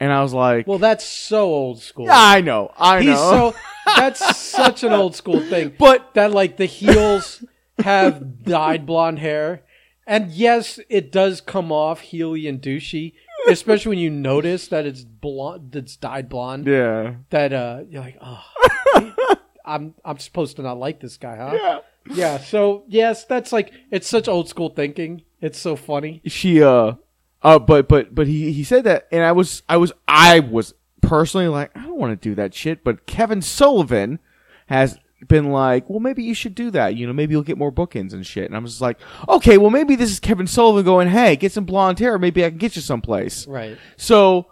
[0.00, 2.06] And I was like, Well, that's so old school.
[2.06, 3.52] yeah, I know, I He's know.
[3.52, 3.56] so
[3.96, 5.74] that's such an old school thing.
[5.78, 7.44] But- that like the heels
[7.80, 9.62] have dyed blonde hair,
[10.06, 13.14] and yes, it does come off heely and douchey,
[13.48, 16.66] especially when you notice that it's blonde, that's dyed blonde.
[16.66, 19.36] yeah, That uh, you're like, oh,
[19.68, 21.52] I'm I'm supposed to not like this guy, huh?
[21.54, 21.78] yeah.
[22.10, 22.38] Yeah.
[22.38, 25.22] So yes, that's like it's such old school thinking.
[25.40, 26.22] It's so funny.
[26.26, 26.94] she uh
[27.42, 30.74] uh but but but he he said that and I was I was I was
[31.02, 34.18] personally like I don't want to do that shit but Kevin Sullivan
[34.66, 34.98] has
[35.28, 38.12] been like well maybe you should do that you know maybe you'll get more bookings
[38.12, 38.98] and shit and I'm just like
[39.28, 42.48] okay well maybe this is Kevin Sullivan going hey get some blonde hair maybe I
[42.50, 43.78] can get you someplace Right.
[43.96, 44.46] so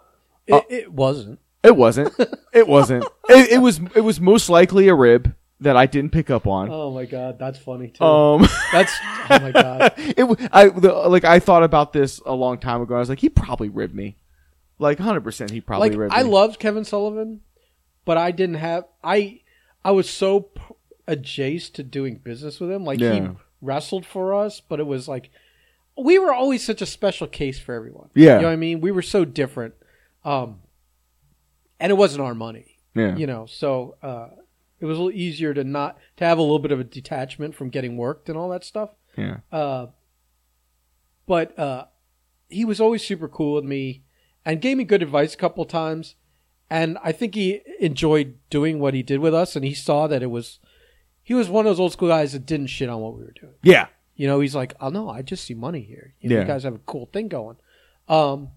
[0.45, 1.39] It, it wasn't.
[1.67, 2.13] It wasn't
[2.53, 6.29] it wasn't it, it was it was most likely a rib that I didn't pick
[6.29, 8.03] up on Oh my god, that's funny too.
[8.03, 8.93] um that's
[9.29, 9.93] oh my god.
[9.97, 12.95] it I the, like I thought about this a long time ago.
[12.95, 14.17] I was like, he probably ribbed me,
[14.79, 15.51] like hundred percent.
[15.51, 16.29] He probably like ribbed I me.
[16.29, 17.41] loved Kevin Sullivan,
[18.05, 19.41] but I didn't have I
[19.83, 20.61] I was so p-
[21.07, 22.83] adjacent to doing business with him.
[22.85, 23.27] Like he
[23.61, 25.31] wrestled for us, but it was like
[25.97, 28.09] we were always such a special case for everyone.
[28.13, 28.35] Yeah.
[28.35, 28.81] you know what I mean.
[28.81, 29.73] We were so different,
[30.23, 30.59] um,
[31.79, 32.79] and it wasn't our money.
[32.95, 34.29] yeah, You know, so uh,
[34.79, 37.55] it was a little easier to not to have a little bit of a detachment
[37.55, 38.89] from getting worked and all that stuff.
[39.17, 39.87] yeah, Uh,
[41.25, 41.85] but uh,
[42.49, 44.03] he was always super cool with me
[44.45, 46.15] and gave me good advice a couple of times.
[46.69, 49.55] And I think he enjoyed doing what he did with us.
[49.55, 50.59] And he saw that it was,
[51.23, 53.33] he was one of those old school guys that didn't shit on what we were
[53.39, 53.53] doing.
[53.63, 56.13] yeah, You know, he's like, oh no, I just see money here.
[56.19, 56.41] You, know, Yeah.
[56.41, 57.57] you guys have a cool thing going.
[58.09, 58.49] Um,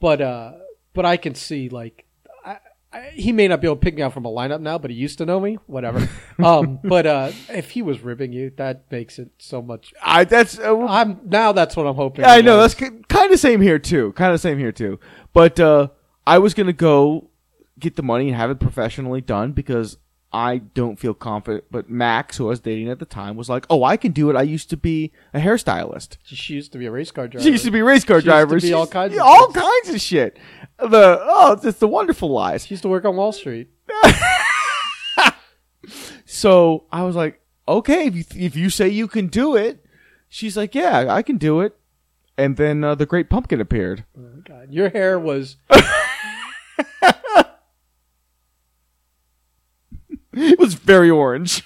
[0.00, 0.52] but, uh,
[0.94, 2.04] but I can see like,
[2.44, 2.58] I,
[2.92, 4.90] I, he may not be able to pick me out from a lineup now, but
[4.90, 5.58] he used to know me.
[5.66, 6.08] Whatever.
[6.44, 10.58] um, but uh, if he was ribbing you, that makes it so much I that's
[10.58, 11.52] uh, I'm now.
[11.52, 12.24] That's what I'm hoping.
[12.24, 14.12] I know that's kind of same here too.
[14.12, 15.00] Kind of same here too.
[15.32, 15.88] But uh,
[16.26, 17.30] I was gonna go
[17.78, 19.98] get the money and have it professionally done because
[20.32, 21.64] I don't feel confident.
[21.70, 24.30] But Max, who I was dating at the time, was like, "Oh, I can do
[24.30, 24.36] it.
[24.36, 27.44] I used to be a hairstylist." She used to be a race car driver.
[27.44, 29.52] She used to be a race car She used to be all kinds of all
[29.52, 29.64] things.
[29.64, 30.38] kinds of shit.
[30.78, 32.66] The oh, it's the wonderful lies.
[32.66, 33.70] She used to work on Wall Street.
[36.24, 39.84] So I was like, okay, if you if you say you can do it,
[40.28, 41.76] she's like, yeah, I can do it.
[42.38, 44.04] And then uh, the Great Pumpkin appeared.
[44.18, 44.72] Oh, God.
[44.72, 45.56] Your hair was
[50.32, 51.62] It was very orange.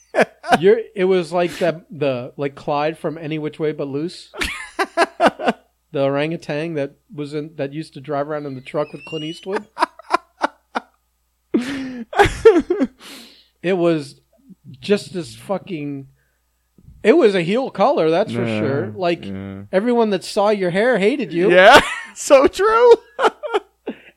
[0.60, 0.80] your.
[0.94, 1.86] It was like that.
[1.90, 4.32] The like Clyde from Any Which Way But Loose.
[4.78, 5.54] the
[5.94, 9.66] orangutan that was in that used to drive around in the truck with Clint Eastwood.
[13.62, 14.20] it was
[14.80, 16.08] just as fucking.
[17.02, 18.86] It was a heel color, that's for Yeah, sure.
[18.96, 19.62] Like yeah.
[19.70, 21.80] everyone that saw your hair hated you, Yeah,
[22.14, 22.92] so true.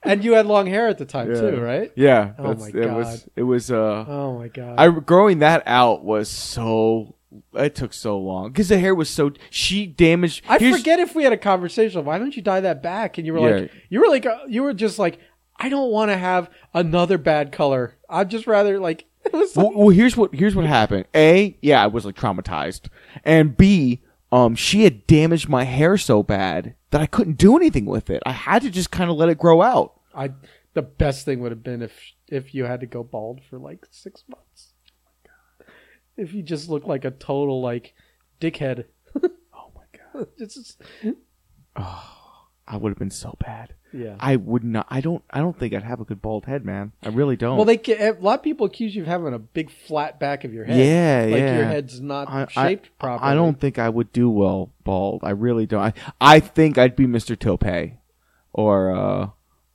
[0.13, 1.41] and you had long hair at the time Yeah.
[1.41, 1.91] too, right?
[1.95, 3.29] Yeah, Oh my it was God.
[3.35, 4.75] it was uh Oh my god!
[4.79, 7.15] I growing that out was so
[7.53, 10.43] it took so long because the hair was so she damaged.
[10.49, 12.03] I forget if we had a conversation.
[12.05, 13.17] Why don't you dye that back?
[13.17, 13.55] And you were Yeah.
[13.61, 15.19] like, you were like, uh, you were just like,
[15.57, 17.95] I don't want to have another bad color.
[18.09, 19.05] I'd just rather like.
[19.25, 21.05] It was like, Well, well, here's what here's what happened.
[21.13, 22.87] A, yeah, I was like traumatized,
[23.25, 24.01] and B,
[24.31, 28.23] um, she had damaged my hair so bad that I couldn't do anything with it.
[28.25, 29.98] I had to just kind of let it grow out.
[30.19, 30.31] I
[30.73, 31.93] the best thing would have been if
[32.27, 34.73] if you had to go bald for like six months.
[36.17, 37.93] If you just looked like a total like
[38.41, 38.85] dickhead.
[39.53, 39.83] Oh my
[40.19, 40.27] god.
[40.37, 40.81] It's just,
[41.75, 43.73] Oh, I would have been so bad.
[43.93, 44.15] yeah.
[44.19, 44.85] I would not.
[44.89, 45.23] I don't.
[45.31, 46.91] I don't think I'd have a good bald head, man.
[47.03, 47.57] I really don't.
[47.57, 50.43] Well, they ca- a lot of people accuse you of having a big flat back
[50.43, 50.77] of your head.
[50.77, 51.57] Yeah, like yeah.
[51.57, 53.31] your head's not I, shaped I, properly.
[53.31, 55.21] I don't think I would do well bald.
[55.23, 55.81] I really don't.
[55.81, 57.37] I, I think I'd be Mr.
[57.37, 57.93] Tope,
[58.53, 59.29] or uh,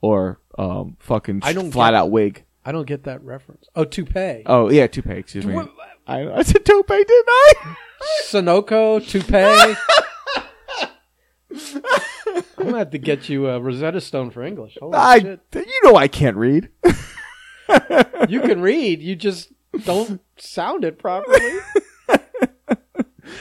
[0.05, 2.45] or um, fucking I don't flat get- out wig.
[2.65, 3.67] I don't get that reference.
[3.77, 4.43] Oh, toupee.
[4.47, 5.13] Oh yeah, toupee.
[5.15, 5.55] Excuse me.
[5.55, 5.71] What-
[6.07, 7.77] I, I said tope, didn't I?
[8.25, 9.75] Sunoco, toupee.
[12.59, 14.77] I'm gonna have to get you a Rosetta Stone for English.
[14.81, 15.41] Holy I shit!
[15.55, 16.69] you know I can't read.
[18.29, 19.51] You can read, you just
[19.85, 21.59] don't sound it properly.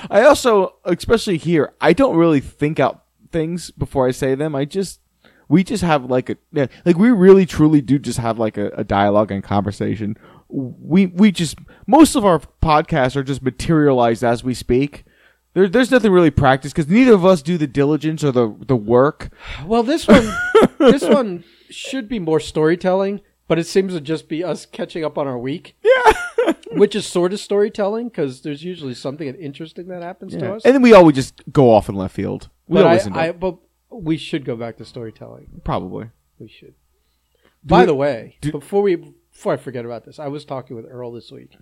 [0.10, 4.56] I also, especially here, I don't really think out things before I say them.
[4.56, 5.00] I just,
[5.54, 8.84] we just have like a, like we really truly do just have like a, a
[8.84, 10.18] dialogue and conversation.
[10.50, 15.06] We, we just, most of our podcasts are just materialized as we speak.
[15.54, 18.76] There, there's nothing really practiced because neither of us do the diligence or the, the
[18.76, 19.30] work.
[19.68, 20.28] Well, this one,
[20.80, 25.20] this one should be more storytelling, but it seems to just be us catching up
[25.20, 25.76] on our week.
[25.84, 26.54] Yeah.
[26.72, 30.66] which is sort of storytelling because there's usually something interesting that happens to us.
[30.66, 32.50] And then we always just go off in left field.
[32.68, 33.58] We but always I, end I, but
[33.94, 35.62] we should go back to storytelling.
[35.64, 36.10] probably.
[36.40, 36.74] We should.
[37.64, 38.96] By we- the way, do- before we
[39.32, 41.56] before I forget about this, I was talking with Earl this week,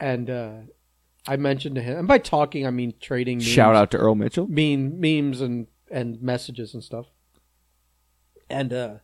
[0.00, 0.52] and uh,
[1.26, 3.38] I mentioned to him, and by talking I mean trading.
[3.38, 4.46] Memes, Shout out to Earl Mitchell.
[4.48, 7.06] meme memes and and messages and stuff.
[8.48, 8.94] And uh,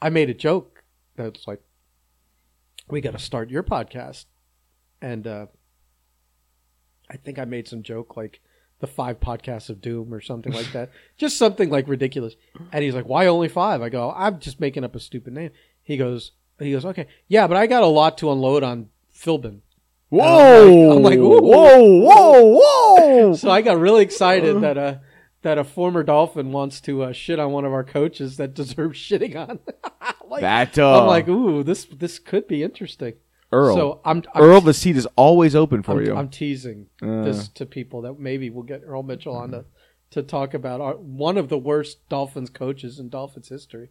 [0.00, 0.82] I made a joke
[1.16, 1.60] that's like,
[2.88, 4.26] "We got to start your podcast,"
[5.00, 5.46] and uh,
[7.10, 8.40] I think I made some joke like
[8.82, 12.34] the five podcasts of doom or something like that, just something like ridiculous.
[12.72, 13.80] And he's like, "Why only five?
[13.80, 15.52] I go, "I'm just making up a stupid name."
[15.84, 19.60] He goes, "He goes, okay, yeah, but I got a lot to unload on Philbin."
[20.10, 20.96] Whoa!
[20.96, 21.40] I'm like, ooh.
[21.40, 23.34] whoa, whoa, whoa!
[23.36, 24.96] So I got really excited that uh
[25.42, 28.98] that a former Dolphin wants to uh, shit on one of our coaches that deserves
[28.98, 29.60] shitting on.
[30.28, 33.14] like, that uh, I'm like, ooh, this this could be interesting.
[33.52, 33.74] Earl.
[33.76, 36.16] So I'm, I'm Earl, the seat is always open for I'm, you.
[36.16, 37.22] I'm teasing Uh.
[37.22, 39.64] this to people that maybe we'll get Earl Mitchell on to
[40.10, 43.88] to talk about our, one of the worst Dolphins coaches in Dolphins history.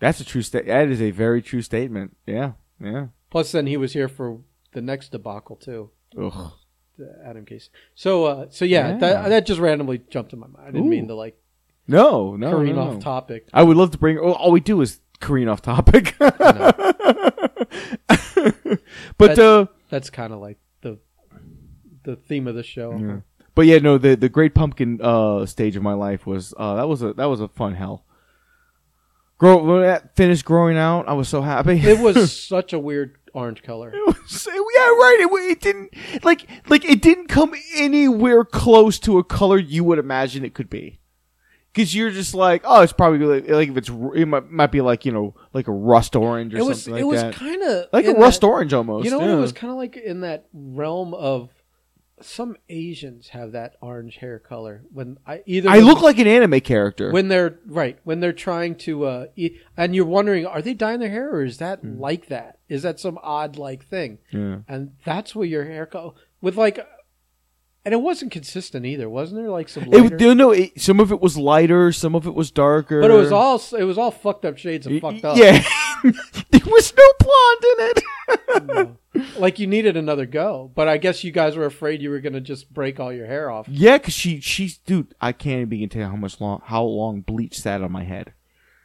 [0.00, 0.66] That's a true state.
[0.66, 2.16] That is a very true statement.
[2.26, 3.08] Yeah, yeah.
[3.30, 4.40] Plus, then he was here for
[4.72, 5.90] the next debacle too.
[6.20, 6.52] Ugh.
[6.96, 7.68] the Adam Gase.
[7.94, 8.98] So, uh, so yeah, Yeah.
[8.98, 10.68] that that just randomly jumped in my mind.
[10.68, 10.90] I didn't Ooh.
[10.90, 11.36] mean to like
[11.86, 12.82] No, no, careen no.
[12.82, 13.48] off topic.
[13.52, 14.18] I would love to bring.
[14.18, 16.14] oh, All we do is careen off topic.
[19.16, 20.98] but That's- uh, That's kind of like the
[22.04, 22.96] the theme of the show.
[22.98, 23.20] yeah.
[23.54, 23.98] but yeah, no.
[23.98, 27.26] The the Great Pumpkin uh stage of my life was uh that was a that
[27.26, 28.04] was a fun hell.
[29.38, 31.78] Grow when that finished growing out, I was so happy.
[31.80, 33.92] It was such a weird orange color.
[33.94, 35.18] It was- yeah, right.
[35.20, 39.98] It, it didn't like like it didn't come anywhere close to a color you would
[39.98, 40.98] imagine it could be.
[41.78, 44.80] Because you're just like, oh, it's probably like, like if it's it might, might be
[44.80, 47.34] like you know like a rust orange or It was something it like was that,
[47.34, 49.04] kind of like a rust orange almost.
[49.04, 49.34] You know, yeah.
[49.34, 51.50] it was kind of like in that realm of
[52.20, 56.58] some Asians have that orange hair color when I either I look like an anime
[56.60, 57.12] character.
[57.12, 60.98] when they're right when they're trying to uh e- and you're wondering are they dyeing
[60.98, 62.00] their hair or is that Hmm.
[62.00, 64.58] like that is that some odd like thing yeah.
[64.66, 66.84] and that's where your hair color with like
[67.84, 71.00] and it wasn't consistent either wasn't there like some It, lighter, no, no, it, some
[71.00, 73.00] of it was lighter, some of it was darker.
[73.00, 75.62] but it was all it was all fucked up shades of fucked up Yeah,
[76.02, 78.04] there was no blonde in it.
[78.66, 78.96] No.
[79.38, 82.34] like you needed another go but i guess you guys were afraid you were going
[82.34, 85.68] to just break all your hair off Yeah, cause she, she's, dude, I can't even
[85.70, 88.32] begin to tell you how much long, how long bleach sat on my head,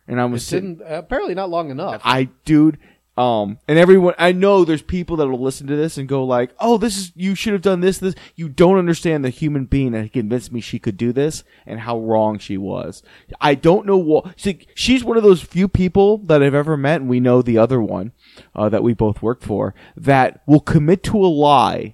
[0.07, 0.79] and I it was sitting.
[0.85, 2.77] apparently not long enough I, dude,
[3.15, 6.51] um, and everyone, I know there's people that will listen to this and go like,
[6.59, 9.91] "Oh, this is you should have done this, this." You don't understand the human being
[9.91, 13.03] that convinced me she could do this and how wrong she was.
[13.39, 14.39] I don't know what.
[14.39, 17.57] See, she's one of those few people that I've ever met, and we know the
[17.59, 18.13] other one
[18.55, 21.93] uh, that we both worked for that will commit to a lie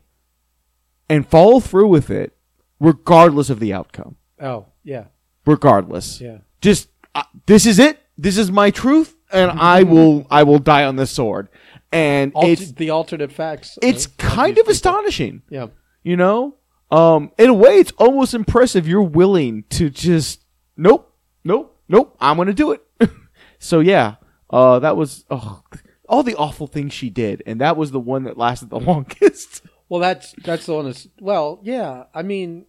[1.09, 2.37] and follow through with it,
[2.79, 4.15] regardless of the outcome.
[4.39, 5.05] oh yeah
[5.45, 7.99] Regardless, yeah just uh, this is it.
[8.17, 11.49] This is my truth, and I will I will die on this sword.
[11.91, 15.67] And Alter- it's the alternate facts it's of- of kind of astonishing, yeah
[16.03, 16.55] you know.
[16.91, 18.87] Um, in a way, it's almost impressive.
[18.87, 20.43] You're willing to just
[20.75, 22.17] nope, nope, nope.
[22.19, 22.81] I'm gonna do it.
[23.59, 24.15] so yeah,
[24.49, 25.61] uh, that was oh,
[26.07, 29.61] all the awful things she did, and that was the one that lasted the longest.
[29.87, 32.05] Well, that's that's the one that's well, yeah.
[32.13, 32.65] I mean,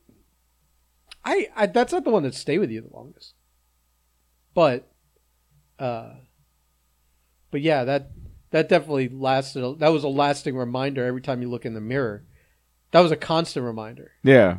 [1.25, 3.35] I, I that's not the one that stay with you the longest,
[4.53, 4.87] but
[5.79, 6.11] uh,
[7.51, 8.11] but yeah, that
[8.51, 9.79] that definitely lasted.
[9.79, 12.25] That was a lasting reminder every time you look in the mirror.
[12.93, 14.13] That was a constant reminder.
[14.25, 14.59] Yeah,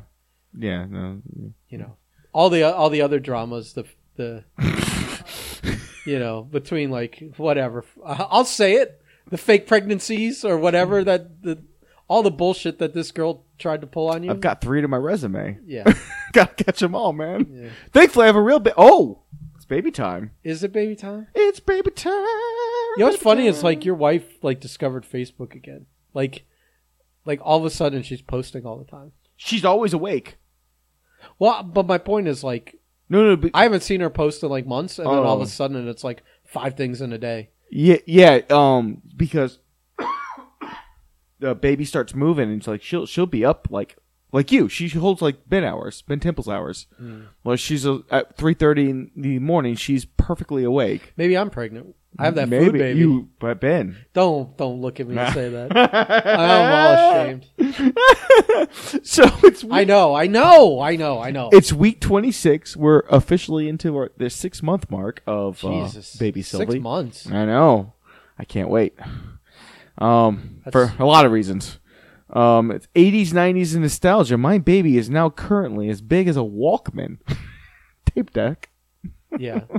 [0.57, 0.85] yeah.
[0.85, 1.21] No.
[1.69, 1.97] You know,
[2.33, 3.85] all the all the other dramas, the
[4.15, 4.43] the
[6.05, 7.83] you know between like whatever.
[8.05, 11.61] I'll say it, the fake pregnancies or whatever that the
[12.07, 14.31] all the bullshit that this girl tried to pull on you.
[14.31, 15.57] I've got three to my resume.
[15.65, 15.91] yeah,
[16.33, 17.47] Gotta catch them all, man.
[17.51, 17.69] yeah.
[17.93, 18.73] Thankfully, I have a real bit.
[18.77, 19.23] Oh,
[19.71, 20.31] baby time.
[20.43, 21.27] Is it baby time?
[21.33, 22.11] It's baby time.
[22.13, 23.63] You know what's funny is time.
[23.63, 25.85] like your wife like discovered Facebook again.
[26.13, 26.43] Like
[27.25, 29.13] like all of a sudden she's posting all the time.
[29.37, 30.37] she's always awake.
[31.39, 34.49] Well, but my point is like No, no, but I haven't seen her post in
[34.49, 35.43] like months, and then all of Oh.
[35.43, 37.49] a sudden it's like five things in a day.
[37.71, 38.41] yeah, yeah.
[38.49, 39.59] Um, because
[41.39, 43.95] the baby starts moving, and it's like she'll she'll be up like
[44.31, 44.67] like you.
[44.69, 46.87] She holds like Ben hours, Ben Temple's hours.
[47.43, 49.75] Well, she's uh, at three thirty in the morning.
[49.75, 51.13] She's perfectly awake.
[51.17, 51.95] Maybe I'm pregnant.
[52.19, 52.99] I have that Maybe food baby.
[52.99, 53.95] you, but Ben.
[54.13, 55.75] Don't don't look at me and say that.
[56.25, 57.45] I'm all ashamed.
[59.05, 61.49] so it's I know, I know, I know, I know.
[61.53, 62.75] it's week twenty six.
[62.75, 66.79] We're officially into our the six month mark of uh, baby six Sylvie.
[66.79, 67.27] months.
[67.31, 67.93] I know.
[68.37, 68.93] I can't wait.
[69.97, 71.79] Um, That's- for a lot of reasons.
[72.31, 74.37] Um, it's 80s, 90s, and nostalgia.
[74.37, 77.17] My baby is now currently as big as a Walkman
[78.05, 78.69] tape deck.
[79.37, 79.61] Yeah,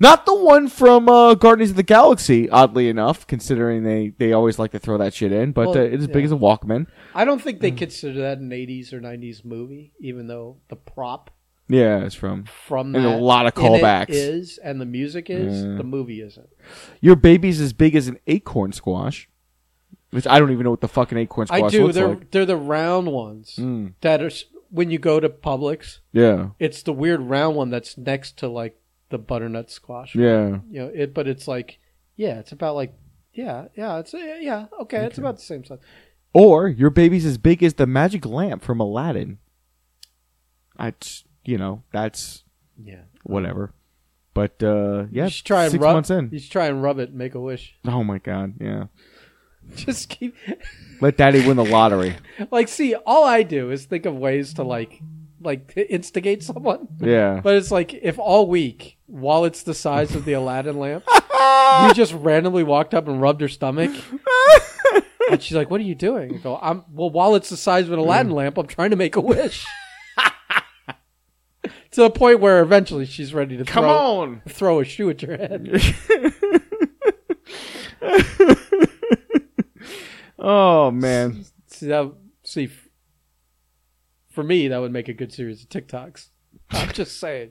[0.00, 4.58] Not the one from uh, Guardians of the Galaxy, oddly enough, considering they, they always
[4.58, 5.52] like to throw that shit in.
[5.52, 6.24] But Well, uh, it is big yeah.
[6.24, 6.86] as a Walkman.
[7.14, 7.76] I don't think they Hmm.
[7.76, 11.30] consider that an '80s or '90s movie, even though the prop
[11.68, 12.44] Yeah, it's from.
[12.44, 14.06] from And a lot of callbacks.
[14.10, 15.62] is and the music is.
[15.64, 15.76] Yeah.
[15.76, 16.48] The movie isn't.
[17.00, 19.28] Your baby's as big as an acorn squash.
[20.14, 21.82] Which I don't even know what the fucking acorn squash I do.
[21.82, 22.30] looks They're like.
[22.30, 25.98] they're the round ones Mm, that are s- when you go to Publix.
[26.12, 30.14] yeah, It's the weird round one that's next to like the butternut squash.
[30.14, 30.58] yeah.
[30.70, 31.78] You know it, but it's like
[32.16, 32.94] yeah, it's about like
[33.32, 35.78] yeah, yeah, it's yeah, okay, it's about the same size.
[36.32, 39.38] Or your baby's as big as the magic lamp from Aladdin.
[40.78, 42.44] That's you know, that's
[42.82, 43.72] Yeah, whatever.
[44.32, 45.94] But uh, yeah, you should try and six rub.
[45.94, 46.30] months in.
[46.32, 47.76] You should try and rub it, and make a wish.
[47.86, 48.84] Oh my god, yeah.
[49.76, 50.36] Just keep
[51.00, 52.16] Let Daddy win the lottery.
[52.50, 52.94] like see.
[52.94, 55.00] All I do is think of ways to like
[55.40, 56.88] like instigate someone.
[57.00, 57.40] Yeah.
[57.44, 61.94] But it's like if all week, while it's the size of the Aladdin lamp, you
[61.94, 63.90] just randomly walked up and rubbed her stomach,
[65.30, 67.86] and she's like, "What are you doing?" I go, "I'm well." While it's the size
[67.86, 68.36] of an Aladdin mm.
[68.36, 69.66] lamp, I'm trying to make a wish.
[71.90, 74.42] to the point where eventually she's ready to Come throw, on.
[74.48, 75.80] throw a shoe at your head.
[80.38, 81.44] Oh man.
[81.68, 82.12] See that?
[82.42, 82.70] See,
[84.30, 86.28] for me, that would make a good series of TikToks.
[86.70, 87.50] I'm just saying.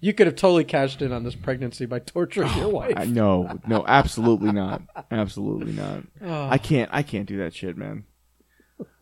[0.00, 2.92] You could have totally cashed in on this pregnancy by torturing your oh, wife.
[2.94, 4.82] I, no, no, absolutely not.
[5.10, 6.02] Absolutely not.
[6.20, 6.48] Oh.
[6.50, 6.90] I can't.
[6.92, 8.04] I can't do that shit, man.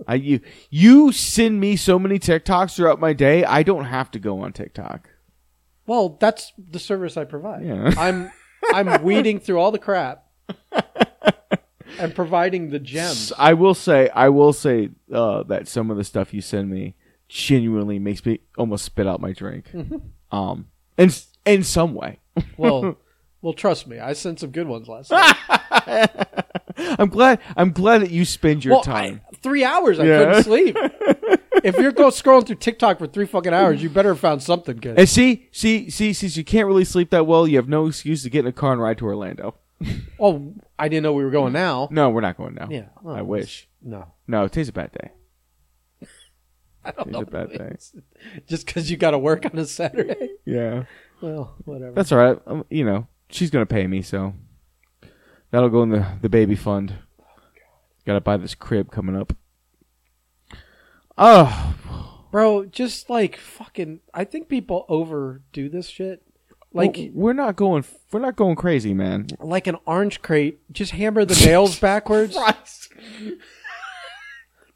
[0.07, 3.45] I you you send me so many TikToks throughout my day.
[3.45, 5.11] I don't have to go on TikTok.
[5.87, 7.65] Well, that's the service I provide.
[7.65, 7.93] Yeah.
[7.97, 8.31] I'm
[8.73, 10.25] I'm weeding through all the crap
[11.99, 13.33] and providing the gems.
[13.39, 16.95] I will say, I will say uh, that some of the stuff you send me
[17.29, 19.67] genuinely makes me almost spit out my drink.
[20.31, 20.67] Um,
[20.99, 21.11] in
[21.45, 22.19] in some way.
[22.57, 22.97] Well,
[23.43, 25.37] well, trust me, I sent some good ones last night.
[26.77, 27.41] I'm glad.
[27.57, 29.21] I'm glad that you spend your well, time.
[29.33, 30.19] I, three hours I Yeah.
[30.25, 30.77] couldn't sleep.
[31.65, 34.77] if you're go scrolling through TikTok for three fucking hours, you better have found something
[34.77, 34.99] good.
[34.99, 38.23] and see, see, see, since you can't really sleep that well, you have no excuse
[38.23, 39.57] to get in a car and ride to Orlando.
[40.21, 41.89] Oh, I didn't know we were going now.
[41.91, 42.69] No, we're not going now.
[42.71, 43.69] Yeah, well, I wish.
[43.83, 45.11] No, No, today's a bad day.
[46.85, 47.21] I don't Today's know.
[47.21, 47.77] a bad day.
[48.47, 50.31] Just because you got to work on a Saturday.
[50.45, 50.85] Yeah,
[51.21, 51.93] Well, whatever.
[51.95, 52.39] that's all right.
[52.47, 54.35] Um, you know, she's gonna pay me, so
[55.53, 56.95] that'll go in the the baby fund.
[58.05, 59.33] Got to buy this crib coming up.
[61.19, 61.75] Oh,
[62.33, 64.01] Bro, just like fucking.
[64.15, 66.23] I think people overdo this shit.
[66.75, 67.85] Like, Well, we're not going.
[68.13, 69.29] We're not going crazy, man.
[69.41, 70.61] like an orange crate.
[70.73, 72.37] Just hammer the nails backwards.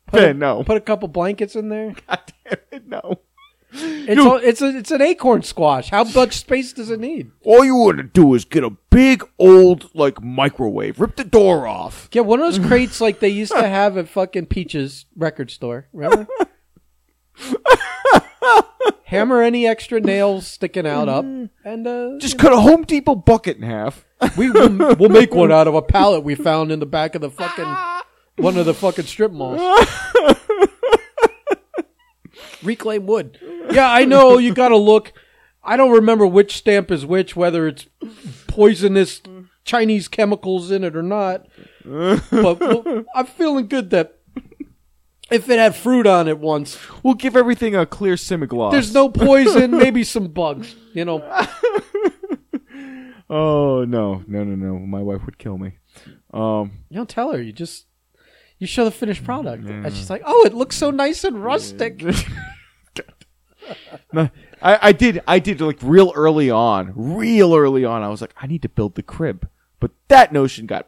[0.07, 0.63] Put, Ben, a, no.
[0.65, 1.95] put a couple blankets in there.
[2.09, 3.21] God damn it, no.
[3.79, 5.91] It's a, it's a, it's an acorn squash.
[5.91, 7.31] How much space does it need?
[7.45, 11.67] All you want to do is get a big old like microwave, rip the door
[11.67, 12.09] off.
[12.11, 15.89] Get one of those crates like they used to have at fucking Peaches record store.
[15.93, 16.27] Remember?
[19.07, 23.57] Hammer any extra nails sticking out up, and uh, Just cut a Home Depot bucket
[23.57, 24.05] in half.
[24.37, 27.21] we will we'll make one out of a pallet we found in the back of
[27.21, 27.77] the fucking
[28.43, 29.61] one of the fucking strip malls.
[32.65, 33.39] Reclaim wood.
[33.71, 35.13] Yeah, I know you got to look.
[35.63, 37.87] I don't remember which stamp is which, whether it's
[38.49, 39.23] poisonous
[39.65, 41.47] Chinese chemicals in it or not.
[41.85, 44.19] But well, I'm feeling good that
[45.31, 48.73] if it had fruit on it once, We'll give everything a clear semigloss.
[48.73, 50.75] there's no poison, maybe some bugs.
[50.95, 51.19] You know,
[53.29, 54.79] Oh no, no, no, no!
[54.79, 55.73] My wife would kill me.
[56.33, 57.43] Um, you don't tell her.
[57.43, 57.87] You just
[58.59, 62.03] you show the finished product, and she's like, "Oh, it looks so nice and rustic."
[64.13, 64.31] no,
[64.63, 68.05] I, I did, I did like real early on, real early on.
[68.05, 69.49] I was like, I need to build the crib,
[69.81, 70.87] but that notion got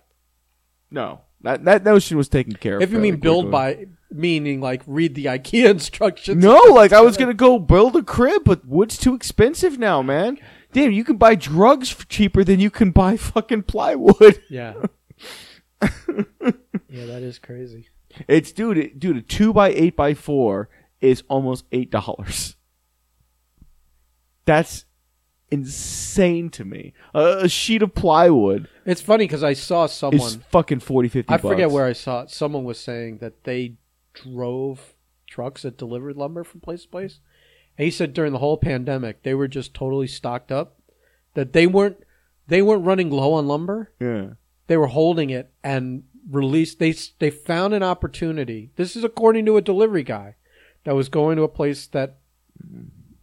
[0.92, 1.22] no.
[1.42, 2.82] That that notion was taken care of.
[2.82, 6.42] If you mean build by meaning like read the IKEA instructions.
[6.42, 10.38] No, like I was gonna go build a crib, but wood's too expensive now, man.
[10.72, 14.42] Damn, you can buy drugs cheaper than you can buy fucking plywood.
[14.50, 14.74] Yeah.
[15.80, 17.88] yeah, that is crazy.
[18.26, 20.68] It's dude, it, dude, a two by eight by four
[21.00, 22.56] is almost eight dollars.
[24.44, 24.86] That's
[25.50, 26.92] insane to me.
[27.14, 30.20] A, a sheet of plywood It's funny because I saw someone.
[30.26, 31.72] is fucking 40, 50 I forget bucks.
[31.74, 32.30] where I saw it.
[32.30, 33.74] Someone was saying that they
[34.14, 34.94] drove
[35.26, 37.20] trucks that delivered lumber from place to place.
[37.76, 40.80] And he said during the whole pandemic they were just totally stocked up.
[41.34, 42.02] That they weren't
[42.46, 43.92] they weren't running low on lumber.
[44.00, 44.30] Yeah.
[44.66, 46.78] They were holding it and released.
[46.78, 48.70] They they found an opportunity.
[48.76, 50.34] This is according to a delivery guy
[50.84, 52.18] that was going to a place that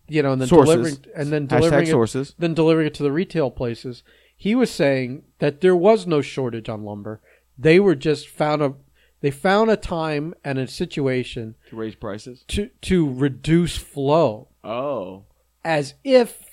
[0.08, 0.74] you know and then Sources.
[0.76, 2.36] delivering and then delivering Hashtag it, sources.
[2.38, 4.04] then delivering it to the retail places.
[4.38, 7.22] He was saying that there was no shortage on lumber.
[7.58, 8.74] They were just found a
[9.22, 12.44] they found a time and a situation To raise prices.
[12.50, 15.24] to to reduce flow Oh.
[15.64, 16.44] as if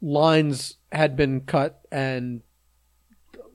[0.00, 2.42] lines had been cut and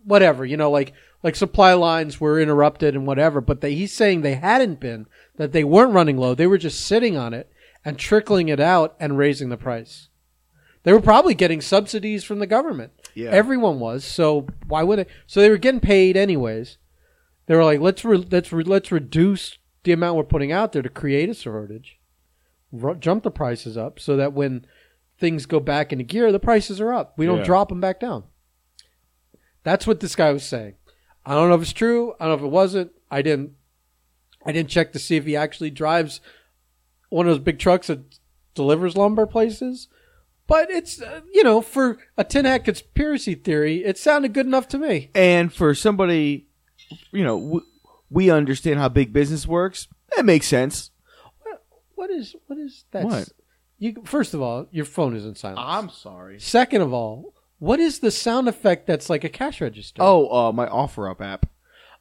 [0.03, 0.93] whatever, you know, like
[1.23, 5.05] like supply lines were interrupted and whatever, but they, he's saying they hadn't been,
[5.35, 6.33] that they weren't running low.
[6.33, 7.51] They were just sitting on it
[7.85, 10.09] and trickling it out and raising the price.
[10.83, 12.93] They were probably getting subsidies from the government.
[13.13, 13.29] Yeah.
[13.31, 15.05] Everyone was, so why would they?
[15.27, 16.77] So they were getting paid anyways.
[17.47, 20.81] They were like, let's re- let's re- let's reduce the amount we're putting out there
[20.81, 21.97] to create a shortage,
[22.71, 24.65] ru- jump the prices up, so that when
[25.17, 27.13] things go back into gear, the prices are up.
[27.17, 27.43] We don't Yeah.
[27.45, 28.23] drop them back down.
[29.63, 30.75] That's what this guy was saying.
[31.25, 32.13] I don't know if it's true.
[32.19, 32.91] I don't know if it wasn't.
[33.11, 33.51] I didn't.
[34.45, 36.21] I didn't check to see if he actually drives
[37.09, 37.99] one of those big trucks that
[38.55, 39.87] delivers lumber places.
[40.47, 44.67] But it's uh, you know for a tin hat conspiracy theory, it sounded good enough
[44.69, 45.11] to me.
[45.13, 46.47] And for somebody,
[47.11, 47.65] you know, w-
[48.09, 49.87] we understand how big business works.
[50.17, 50.89] It makes sense.
[51.95, 53.03] What is what is that?
[53.05, 53.29] What?
[53.77, 55.59] You first of all, your phone is in silence.
[55.63, 56.39] I'm sorry.
[56.39, 60.01] Second of all, what is the sound effect that's like a cash register?
[60.01, 61.45] Oh, uh, my OfferUp app.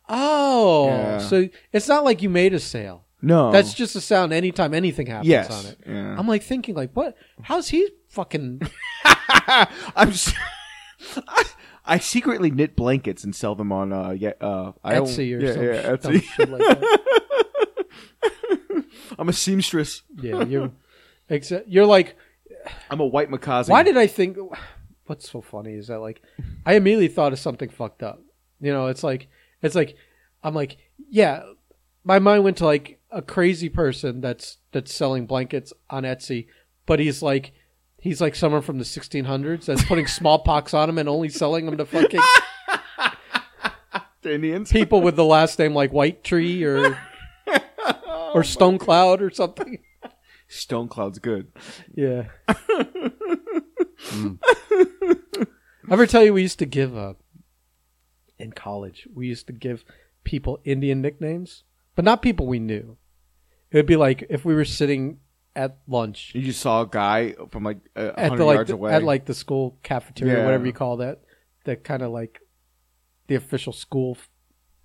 [0.08, 1.18] oh, Yeah.
[1.18, 3.04] so it's not like you made a sale.
[3.20, 5.50] No, That's just a sound anytime anything happens yes.
[5.50, 5.78] on it.
[5.86, 6.16] Yeah.
[6.18, 7.16] I'm like thinking like, what?
[7.42, 8.62] How's he fucking?
[9.04, 10.10] I'm.
[10.10, 10.32] s-
[11.26, 11.44] I,
[11.84, 15.40] I secretly knit blankets and sell them on uh yeah uh I don't- Etsy or
[15.40, 16.22] yeah, some, yeah, sh- some Etsy.
[16.22, 17.84] shit like that.
[19.18, 20.02] I'm a seamstress.
[20.20, 20.70] Yeah, you're.
[21.30, 22.16] Exa- you're like,
[22.90, 23.68] I'm a white macaws.
[23.68, 24.36] why did I think?
[25.06, 26.22] What's so funny is that like,
[26.66, 28.20] I immediately thought of something fucked up.
[28.60, 29.28] You know, it's like,
[29.62, 29.96] it's like,
[30.42, 30.76] I'm like,
[31.10, 31.42] yeah.
[32.04, 36.46] My mind went to like a crazy person that's that's selling blankets on Etsy,
[36.86, 37.52] but he's like,
[38.00, 41.76] he's like someone from the 1600s that's putting smallpox on him and only selling them
[41.76, 42.20] to fucking
[44.22, 44.70] the Indians?
[44.70, 46.98] people with the last name like White Tree or
[48.34, 49.78] or Stone Cloud or something.
[50.48, 51.52] Stone Cloud's good.
[51.94, 52.28] Yeah.
[55.90, 57.14] Ever tell you we used to give uh,
[58.38, 59.08] in college?
[59.14, 59.84] We used to give
[60.24, 61.64] people Indian nicknames,
[61.98, 62.96] but not people we knew.
[63.72, 65.18] It would be like if we were sitting
[65.56, 68.68] at lunch You just saw a guy from like a at hundred the like yards
[68.68, 68.92] the, away.
[68.92, 70.44] at like the school cafeteria, Yeah.
[70.44, 71.22] whatever you call that,
[71.64, 72.38] that kind of like
[73.26, 74.28] the official school f-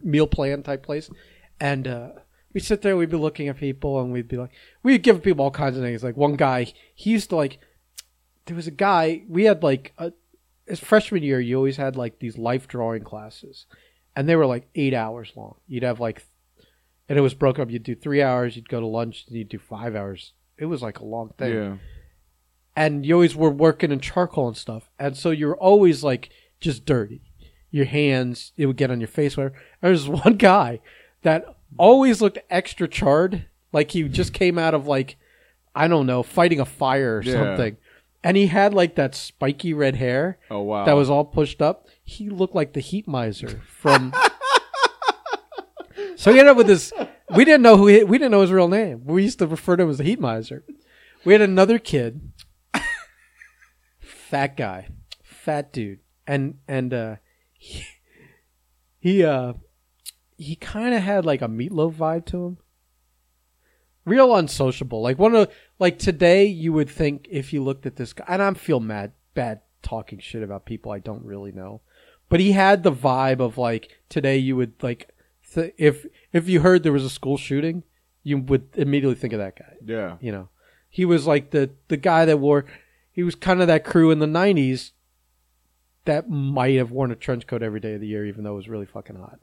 [0.01, 1.11] meal plan type place,
[1.59, 2.09] and uh,
[2.51, 4.49] we'd sit there, we'd be looking at people, and we'd be like,
[4.81, 6.03] we'd give people all kinds of things.
[6.03, 7.59] Like one guy, he used to like,
[8.47, 10.11] there was a guy we had like a,
[10.65, 13.67] his freshman year, you always had like these life drawing classes,
[14.15, 15.57] and they were like eight hours long.
[15.67, 16.25] You'd have like,
[17.09, 17.69] and it was broken up.
[17.71, 20.33] You'd do three hours, you'd go to lunch, and you'd do five hours.
[20.57, 21.75] It was like a long thing yeah.
[22.75, 26.29] and you always were working in charcoal and stuff, and so you're always like
[26.59, 27.21] just dirty.
[27.71, 29.35] Your hands, it would get on your face.
[29.35, 29.55] Whatever.
[29.81, 30.79] And There's one guy
[31.23, 31.43] that
[31.77, 35.17] always looked extra charred, like he just came out of like
[35.75, 37.33] I don't know, fighting a fire or Yeah.
[37.33, 37.77] something,
[38.23, 40.85] and he had like that spiky red hair Oh wow.
[40.85, 41.87] that was all pushed up.
[42.03, 44.13] He looked like the heat miser from.
[46.23, 46.93] so he ended up with this.
[47.35, 49.03] We didn't know who he, we didn't know his real name.
[49.03, 50.63] We used to refer to him as the heat miser.
[51.25, 52.31] We had another kid,
[53.99, 54.87] fat guy,
[55.21, 57.15] fat dude, and and uh,
[57.51, 57.83] he
[58.99, 59.53] he uh
[60.37, 62.57] he kind of had like a meatloaf vibe to him.
[64.05, 68.13] Real unsociable, like one of like today you would think if you looked at this
[68.13, 71.81] guy, and I'm feel mad bad talking shit about people I don't really know,
[72.29, 75.12] but he had the vibe of like today you would like
[75.53, 77.83] th- if if you heard there was a school shooting,
[78.23, 79.73] you would immediately think of that guy.
[79.85, 80.17] Yeah.
[80.21, 80.49] You know,
[80.89, 82.65] he was like the the guy that wore.
[83.11, 84.91] He was kind of that crew in the '90s
[86.05, 88.57] that might have worn a trench coat every day of the year, even though it
[88.57, 89.39] was really fucking hot.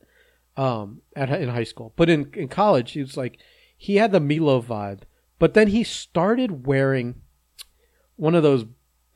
[0.57, 3.39] Um, at in high school, but in in college, he was like
[3.77, 5.03] he had the Milo vibe,
[5.39, 7.23] but then he started wearing
[8.17, 8.67] one of those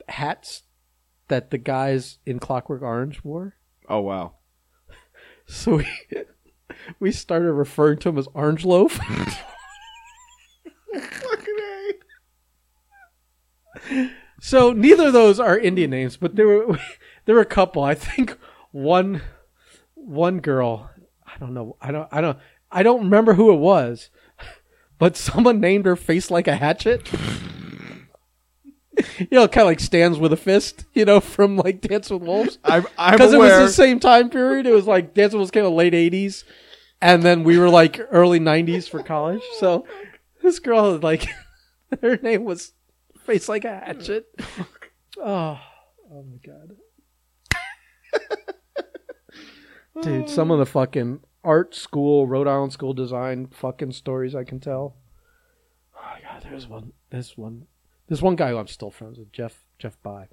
[0.07, 0.63] hats
[1.27, 3.55] that the guys in Clockwork Orange wore.
[3.89, 4.33] Oh wow.
[5.47, 5.87] So we
[6.99, 8.99] we started referring to him as Orange Loaf.
[14.41, 16.79] so neither of those are Indian names, but there were
[17.25, 17.83] there were a couple.
[17.83, 18.37] I think
[18.71, 19.21] one
[19.93, 20.89] one girl,
[21.25, 22.37] I don't know, I don't I don't
[22.71, 24.09] I don't remember who it was,
[24.97, 27.09] but someone named her face like a hatchet.
[29.19, 32.21] you know, kind of like stands with a fist, you know, from like Dance with
[32.21, 32.57] Wolves.
[32.63, 34.65] I'm, I'm Because it was the same time period.
[34.65, 36.43] It was like Dance with Wolves came in late '80s,
[37.01, 39.41] and then we were like early '90s for college.
[39.59, 39.85] So
[40.41, 41.27] this girl, like,
[42.01, 42.73] her name was
[43.25, 44.27] Face Like a Hatchet.
[45.17, 45.59] Oh,
[46.11, 46.75] oh my god,
[50.01, 50.29] dude!
[50.29, 54.95] Some of the fucking art school, Rhode Island school design fucking stories I can tell.
[55.95, 56.93] Oh my god, there's one.
[57.09, 57.67] There's one.
[58.07, 60.27] There's one guy who I'm still friends with, Jeff Jeff By.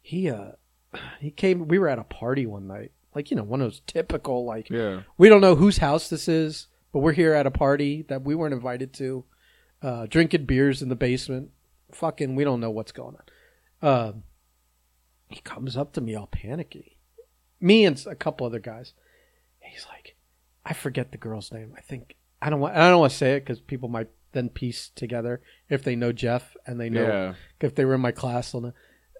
[0.00, 0.52] He uh
[1.20, 2.92] he came we were at a party one night.
[3.14, 5.02] Like, you know, one of those typical like yeah.
[5.16, 8.34] we don't know whose house this is, but we're here at a party that we
[8.34, 9.24] weren't invited to.
[9.82, 11.50] Uh drinking beers in the basement.
[11.92, 13.16] Fucking we don't know what's going
[13.82, 13.88] on.
[13.88, 14.22] Um
[15.28, 16.96] he comes up to me all panicky.
[17.60, 18.94] Me and a couple other guys.
[19.60, 20.16] He's like,
[20.64, 21.74] I forget the girl's name.
[21.76, 24.48] I think I don't want I don't want to say it because people might then
[24.48, 27.34] piece together if they know Jeff and they know Yeah.
[27.60, 28.52] if they were in my class.
[28.52, 28.72] They'll know.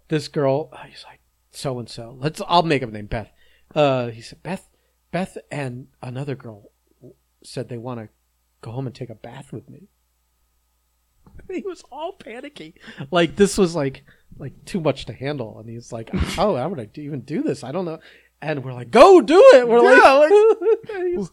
[0.08, 2.16] This girl, uh, he's like so and so.
[2.18, 2.40] Let's.
[2.46, 3.06] I'll make up a name.
[3.06, 3.30] Beth.
[3.74, 4.68] Uh, he said Beth.
[5.10, 6.70] Beth and another girl
[7.42, 8.08] said they want to
[8.60, 9.88] go home and take a bath with me.
[11.50, 12.74] He was all panicky,
[13.10, 14.04] like this was like
[14.38, 17.62] like too much to handle, and he's like, "How how would I even do this?
[17.64, 18.00] I don't know."
[18.42, 20.30] And we're like, "Go do it." We're like,
[21.14, 21.30] he's,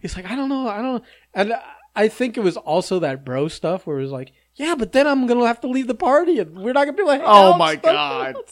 [0.00, 1.04] he's like, "I don't know, I don't."
[1.34, 1.54] And
[1.94, 5.06] I think it was also that bro stuff where it was like, "Yeah, but then
[5.06, 7.76] I'm gonna have to leave the party, and we're not gonna be like." Oh my
[7.76, 8.34] god.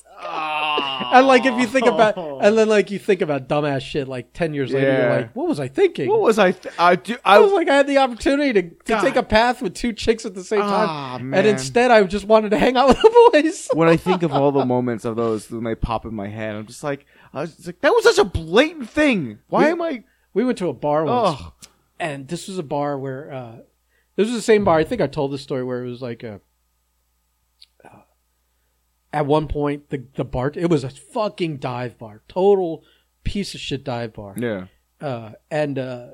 [1.13, 4.07] And like if you think about, and then like you think about dumbass shit.
[4.07, 6.53] Like ten years later, you're like, "What was I thinking?" What was I?
[6.53, 7.17] Th- I do.
[7.25, 8.63] I I was like, I had the opportunity to,
[8.95, 12.03] to take a path with two chicks at the same time, Ah, and instead I
[12.05, 13.69] just wanted to hang out with the boys.
[13.73, 16.55] when I think of all the moments of those when they pop in my head,
[16.55, 19.39] I'm just like, I was like, that was such a blatant thing.
[19.49, 20.05] Why We- am I?
[20.33, 21.53] We went to a bar once, Oh,
[22.01, 23.57] and this was a bar where uh,
[24.17, 24.79] this was the same bar.
[24.79, 26.41] I think I told this story where it was like a.
[27.85, 28.03] uh,
[29.13, 32.83] at one point, the the bar it was a fucking dive bar, total
[33.23, 34.35] piece of shit dive bar.
[34.39, 34.67] yeah.
[35.01, 36.07] uh, and uh,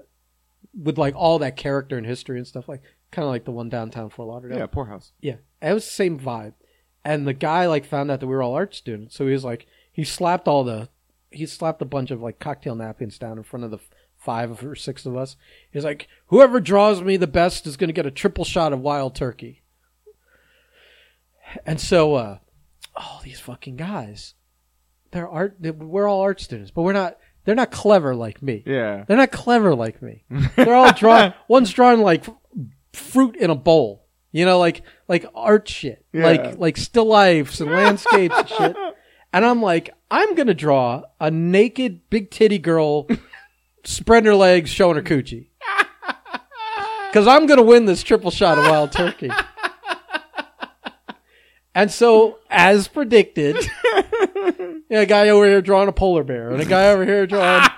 [0.75, 3.69] with like all that character and history and stuff like kind of like the one
[3.69, 4.59] downtown Fort Lauderdale.
[4.59, 5.13] Yeah, poorhouse.
[5.21, 6.55] yeah, it was the same vibe.
[7.05, 9.45] And the guy like found out that we were all art students, so he was
[9.45, 10.89] like he slapped all the
[11.31, 13.79] he slapped a bunch of like cocktail napkins down in front of the
[14.27, 15.37] five or six of us.
[15.71, 18.81] He's like, whoever draws me the best is going to get a triple shot of
[18.81, 19.63] wild turkey.
[21.65, 22.39] And so, uh,
[22.97, 24.35] all these fucking guys,
[25.13, 25.57] they're art.
[25.61, 27.17] We're all art students, but we're not.
[27.45, 28.65] They're not clever like me.
[28.67, 29.05] Yeah.
[29.07, 30.25] They're not clever like me.
[30.57, 31.33] They're all drawn.
[31.47, 32.25] one's drawing like
[32.93, 34.05] fruit in a bowl.
[34.33, 36.25] You know, like like art shit, Yeah.
[36.27, 38.77] like like still lifes and landscapes and shit.
[39.33, 43.07] And I'm like, I'm gonna draw a naked big titty girl,
[43.87, 45.49] spreading her legs, showing her coochie,
[47.11, 49.31] because I'm gonna win this triple shot of wild turkey.
[51.77, 53.57] And so, as predicted,
[54.89, 57.69] yeah, a guy over here drawing a polar bear, and a guy over here drawing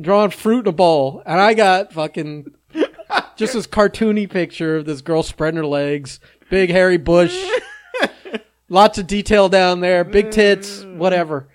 [0.00, 2.46] drawing fruit in a bowl, and I got fucking
[3.36, 6.18] just this cartoony picture of this girl spreading her legs,
[6.50, 7.40] big hairy bush,
[8.68, 11.48] lots of detail down there, big tits, whatever.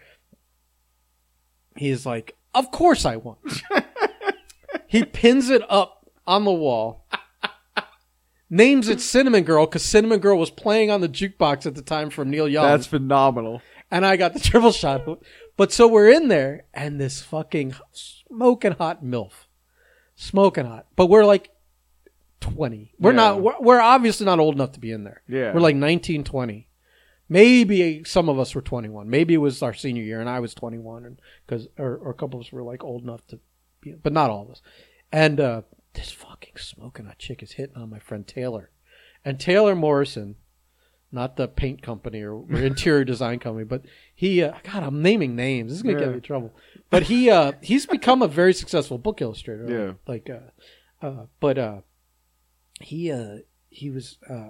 [1.76, 3.38] He's like, "Of course I won."
[4.88, 7.06] he pins it up on the wall.
[8.49, 12.10] Names it Cinnamon Girl because Cinnamon Girl was playing on the jukebox at the time
[12.10, 13.61] from Neil Young That's phenomenal.
[13.91, 15.06] and I got the triple shot.
[15.57, 19.32] But so we're in there, and this fucking smoking hot milf,
[20.15, 20.86] smoking hot.
[20.95, 21.49] But we're like
[22.40, 22.94] twenty.
[22.99, 23.15] We're Yeah.
[23.18, 23.41] not.
[23.41, 25.24] We're, we're obviously not old enough to be in there.
[25.28, 25.53] Yeah.
[25.53, 26.66] we're like 19, 20.
[27.30, 29.10] Maybe some of us were 21.
[29.10, 32.14] Maybe it was our senior year and I was 21 and cuz or, or a
[32.14, 33.40] couple of us were like old enough to
[33.82, 34.62] be but not all of us.
[35.12, 35.62] And uh
[35.94, 38.70] this fucking smoking hot chick is hitting on my friend Taylor.
[39.26, 40.36] And Taylor Morrison,
[41.12, 43.84] not the paint company or, or interior design company, but
[44.14, 45.72] he uh, god, I'm naming names.
[45.72, 46.06] This is going to Yeah.
[46.08, 46.54] get me in trouble.
[46.90, 49.66] But he uh he's become a very successful book illustrator.
[49.68, 49.94] Yeah.
[50.08, 51.82] Like uh uh but uh
[52.80, 53.38] he uh
[53.70, 54.49] he was uh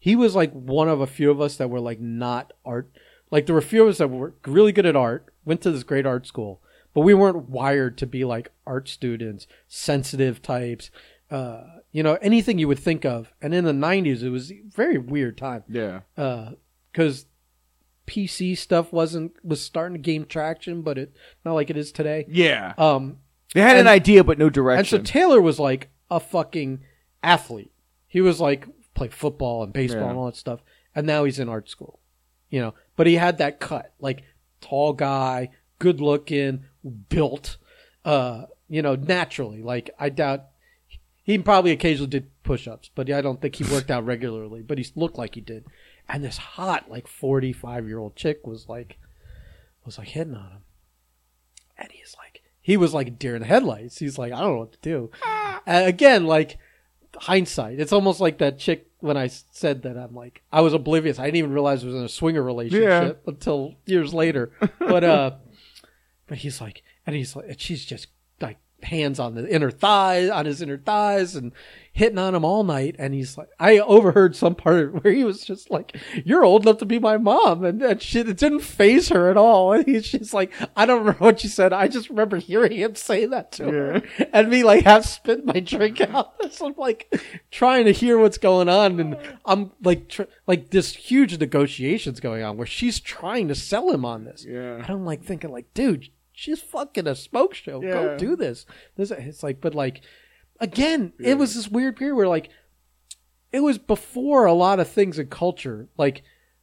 [0.00, 2.90] he was like one of a few of us that were like not art
[3.30, 5.70] like there were a few of us that were really good at art went to
[5.70, 6.60] this great art school
[6.94, 10.90] but we weren't wired to be like art students sensitive types
[11.30, 11.62] uh
[11.92, 14.98] you know anything you would think of and in the 90s it was a very
[14.98, 16.00] weird time Yeah.
[16.92, 17.26] because
[18.06, 21.14] pc stuff wasn't was starting to gain traction but it
[21.44, 22.72] not like it is today Yeah.
[22.78, 23.18] um
[23.54, 24.98] They had and- an idea, but no direction.
[24.98, 25.12] and so.
[25.12, 26.80] Taylor was like a fucking
[27.22, 27.72] athlete.
[28.06, 28.66] He was like
[29.00, 30.10] played football and baseball Yeah.
[30.10, 30.60] and all that stuff.
[30.94, 31.98] And now he's in art school.
[32.50, 34.24] You know, but he had that cut, like
[34.60, 36.64] tall guy, good looking,
[37.08, 37.56] built,
[38.04, 39.62] uh, you know, naturally.
[39.62, 40.46] Like I doubt
[41.22, 44.78] he probably occasionally did push ups, but I don't think he worked out regularly, but
[44.78, 45.64] he looked like he did.
[46.08, 48.98] And this hot, like forty five year old chick was like
[49.86, 50.62] was like hitting on him.
[51.78, 53.98] And he's like he was like a deer in the headlights.
[53.98, 55.10] He's like, I don't know what to do.
[55.66, 56.58] And again, like
[57.16, 57.80] hindsight.
[57.80, 61.18] It's almost like that chick when I said that I'm like I was oblivious.
[61.18, 64.52] I didn't even realize it was in a swinger relationship until years later.
[64.78, 65.30] But uh
[66.26, 68.08] but he's like and he's like and she's just
[68.82, 71.52] hands on the inner thighs on his inner thighs and
[71.92, 72.94] hitting on him all night.
[72.98, 76.78] And he's like I overheard some part where he was just like you're old enough
[76.78, 77.64] to be my mom.
[77.64, 79.72] And that shit it didn't phase her at all.
[79.72, 81.72] And he's just like I don't remember what she said.
[81.72, 84.02] I just remember hearing him say that to her
[84.32, 86.34] and me like half spit my drink out.
[86.50, 87.14] So I'm like
[87.52, 88.98] trying to hear what's going on.
[88.98, 93.90] And I'm like tr- like this huge negotiations going on where she's trying to sell
[93.90, 94.44] him on this.
[94.48, 94.76] Yeah.
[94.76, 96.08] and I'm like thinking like dude
[96.40, 97.80] she's fucking a smoke show.
[97.82, 98.16] Go Yeah.
[98.16, 98.64] do this.
[98.96, 100.00] This it's like but like
[100.58, 102.48] again it was this weird period where like
[103.52, 105.88] it was before a lot of things in culture.
[105.98, 106.22] Like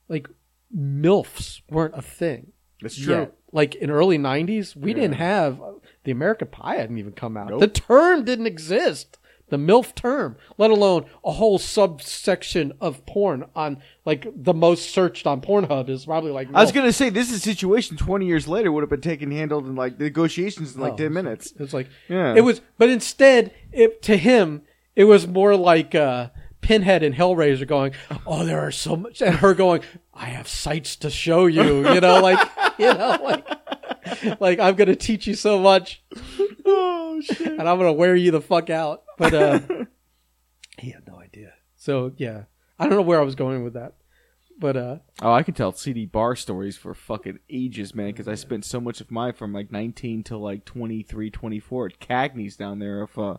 [0.09, 0.27] like
[0.75, 2.53] milfs weren't a thing.
[2.81, 3.33] That's yet.
[3.51, 5.71] like in early 90s we didn't have uh,
[6.03, 7.49] the american pie hadn't even come out.
[7.49, 7.59] Nope.
[7.59, 9.17] the term didn't exist
[9.49, 15.25] the milf term let alone a whole subsection of porn on like the most searched
[15.25, 18.47] on pornhub is probably like I was gonna say this is a situation twenty years
[18.47, 21.53] later would have been taken handled in like negotiations in like Oh, ten minutes.
[21.59, 22.33] It's like Yeah.
[22.35, 24.63] it was, but instead, it, to him,
[24.95, 26.29] it was more like uh,
[26.61, 27.93] Pinhead and Hellraiser going,
[28.25, 29.81] "Oh, there are so much," and her going,
[30.13, 32.39] "I have sights to show you," you know, like
[32.77, 36.03] you know, like like I'm gonna teach you so much,
[36.65, 37.47] Oh shit!
[37.47, 39.03] and I'm gonna wear you the fuck out.
[39.17, 39.59] But uh,
[40.77, 41.53] he had no idea.
[41.75, 42.43] So yeah,
[42.79, 43.93] I don't know where I was going with that,
[44.59, 48.35] but uh, Oh, I could tell seedy bar stories for fucking ages, man, because I
[48.35, 52.79] spent so much of mine from like 19 to like 23, 24 at Cagney's down
[52.79, 53.37] there of uh,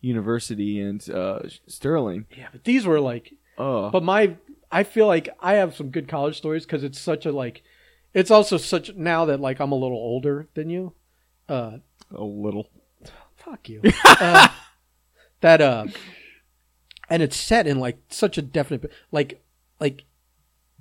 [0.00, 2.26] University and uh, Sterling.
[2.36, 4.36] yeah, but these were like Oh, But my,
[4.72, 7.62] I feel like I have some good college stories because it's such a like,
[8.12, 10.92] it's also such now that like I'm a little older than you.
[11.48, 11.78] Uh,
[12.10, 12.68] a little.
[13.36, 13.80] fuck you.
[14.04, 14.48] uh,
[15.44, 15.84] that uh,
[17.10, 19.42] and it's set in like such a definite like
[19.78, 20.04] like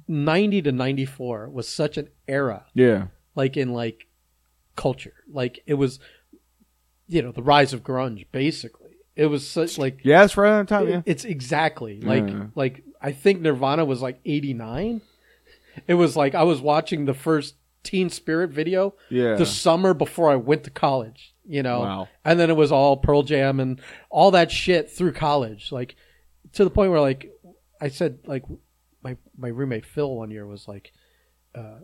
[0.07, 3.07] ninety to ninety four was such an era Yeah.
[3.35, 4.07] like in like
[4.77, 5.99] culture like it was
[7.09, 10.65] you know the rise of grunge basically it was such like Yeah, that's right on
[10.65, 10.87] time.
[10.87, 11.01] Yeah.
[11.05, 12.45] it's exactly like Yeah.
[12.55, 15.01] like I think Nirvana was like 89.
[15.87, 19.35] It was like I was watching the first Teen Spirit video Yeah.
[19.35, 21.79] the summer before I went to college, you know.
[21.81, 22.07] Wow.
[22.25, 25.71] And then it was all Pearl Jam and all that shit through college.
[25.71, 25.95] Like
[26.53, 27.31] to the point where like
[27.81, 28.43] I said like
[29.03, 30.91] my my roommate Phil one year was like
[31.55, 31.79] uh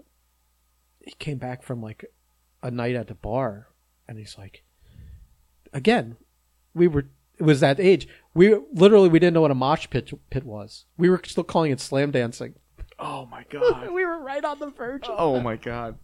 [1.04, 2.06] he came back from like
[2.62, 3.68] a night at the bar
[4.08, 4.64] and he's like
[5.74, 6.18] again
[6.74, 10.12] we were it was that age we literally we didn't know what a mosh pit
[10.30, 12.56] pit was we were still calling it slam dancing
[13.00, 13.92] oh my god.
[13.94, 15.98] we were right on the verge of oh my god.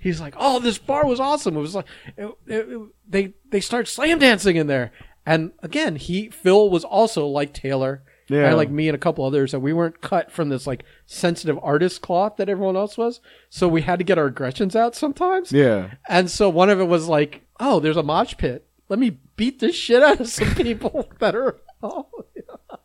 [0.00, 1.56] he's like, "Oh, this bar was awesome.
[1.56, 4.92] It was like it, it, it- they they start slam dancing in there."
[5.24, 8.48] And again, he Phil was also like Taylor, Yeah.
[8.48, 11.58] and like me and a couple others, and we weren't cut from this like sensitive
[11.62, 13.20] artist cloth that everyone else was.
[13.48, 15.52] So we had to get our aggressions out sometimes.
[15.52, 15.92] Yeah.
[16.08, 18.66] And so one of it was like, "Oh, there's a mosh pit.
[18.88, 22.06] Let me beat the shit out of some people that are." Oh,
[22.36, 22.76] yeah.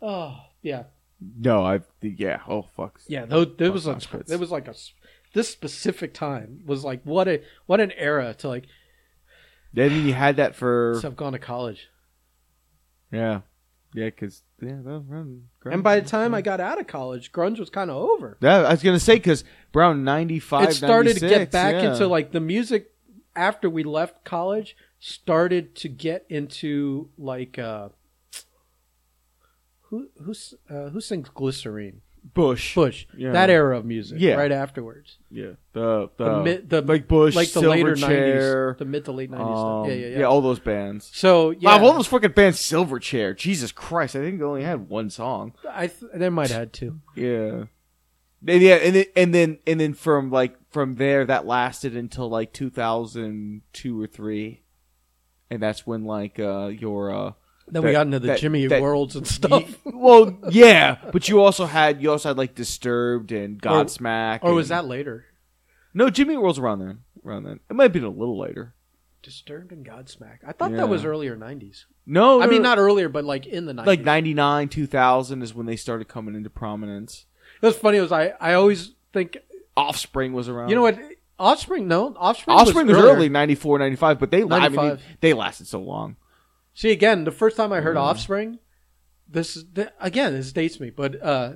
[0.00, 0.82] oh yeah.
[1.38, 1.80] No, I.
[2.00, 2.40] Yeah.
[2.48, 3.00] Oh fuck.
[3.06, 4.74] Yeah, though there was a there was like a
[5.34, 8.64] this specific time was like what a what an era to like
[9.72, 11.88] Then you had that for So I've gone to college.
[13.12, 13.40] yeah,
[13.94, 15.44] yeah, because yeah, that around.
[15.64, 18.38] And by the time I got out of college, grunge was kind of over.
[18.40, 19.44] yeah, I was gonna say because
[19.74, 22.90] around ninety five, it started to get back into like the music
[23.36, 27.88] after we left college started to get into like uh
[29.90, 32.00] who who's uh, who sings glycerine
[32.34, 33.32] Bush, bush Yeah.
[33.32, 34.34] that era of music Yeah.
[34.34, 38.78] right afterwards yeah, the the, the, mid, the like Bush, like the later Silverchair, 90s
[38.78, 39.96] the mid to late 90s um, stuff.
[39.96, 41.10] yeah yeah yeah, all those bands.
[41.14, 43.34] so yeah Wow, all those fucking bands, Silverchair.
[43.36, 45.54] Jesus Christ, I think they only had one song.
[45.68, 47.64] I th- they might have had two Yeah.
[48.46, 52.28] And yeah, and then, and then and then from like from there that lasted until
[52.28, 54.62] like 2002 or 3.
[55.50, 57.32] And that's when like uh your uh
[57.72, 61.40] then we got into the that- Jimmy that- Worlds and stuff well, yeah, but you
[61.40, 64.40] also had you also had like Disturbed and Godsmack.
[64.42, 65.24] or was and- that later
[65.94, 67.00] No, Jimmy World's around then.
[67.24, 67.60] Around then.
[67.68, 68.74] It might have been a little later.
[69.22, 70.78] Disturbed and Godsmack I thought Yeah.
[70.78, 73.86] that was earlier 90s No, I mean no, not earlier but like in the 90s
[73.86, 77.26] like 99, 2000 is when they started coming into prominence.
[77.60, 79.36] it was funny was I I always think
[79.76, 80.70] Offspring was around.
[80.70, 80.98] you know what
[81.38, 85.02] Offspring no Offspring Offspring was, early 94, 95, but they I mean, 95.
[85.20, 86.16] they lasted so long.
[86.80, 88.00] See again, the first time I heard Yeah.
[88.04, 88.58] Offspring,
[89.28, 91.52] this is th- again this dates me, but uh,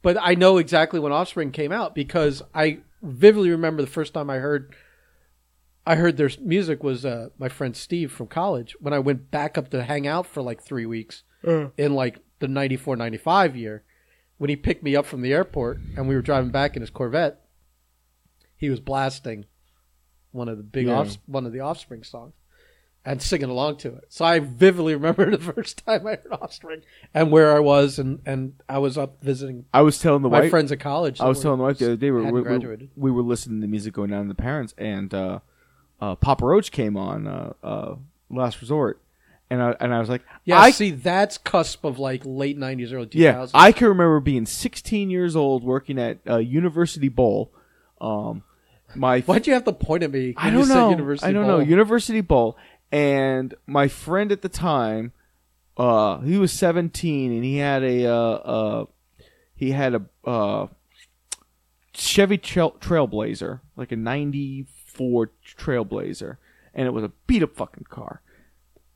[0.00, 4.30] but I know exactly when Offspring came out because I vividly remember the first time
[4.30, 4.74] I heard
[5.86, 9.58] I heard their music was uh, my friend Steve from college when I went back
[9.58, 11.24] up to hang out for like three weeks
[11.76, 13.84] in like the 94, 95 year
[14.38, 16.88] when he picked me up from the airport and we were driving back in his
[16.88, 17.38] Corvette.
[18.56, 19.44] He was blasting
[20.32, 21.00] one of the big Yeah.
[21.00, 22.32] off, one of the Offspring songs
[23.06, 24.04] and singing along to it.
[24.08, 26.82] So I vividly remember the first time I heard Offspring
[27.12, 30.40] and where I was, and, and I was up visiting I was telling the my
[30.40, 30.50] wife.
[30.50, 31.20] friends at college.
[31.20, 33.66] I was telling the wife the other day we, we, we, we were listening to
[33.66, 35.40] music going down to the parents, and uh,
[36.00, 37.94] uh, Papa Roach came on uh, uh,
[38.30, 39.00] Last Resort,
[39.50, 42.92] and I and I was like, Yeah, I, see, that's cusp of like late '90s,
[42.92, 43.10] early 2000s.
[43.14, 47.52] yeah, I can remember being 16 years old working at uh, University Bowl.
[48.00, 48.42] Um,
[48.96, 50.34] my Why'd you have to point at me?
[50.36, 50.90] I don't know.
[51.22, 51.58] I don't Bowl?
[51.58, 51.60] know.
[51.60, 52.56] University Bowl.
[52.94, 55.10] And my friend at the time,
[55.76, 58.84] uh, he was 17 and he had a, uh, uh,
[59.56, 60.68] he had a, uh,
[61.92, 66.36] Chevy Trail- Trailblazer, like a 94 Trailblazer.
[66.72, 68.22] And it was a beat up fucking car.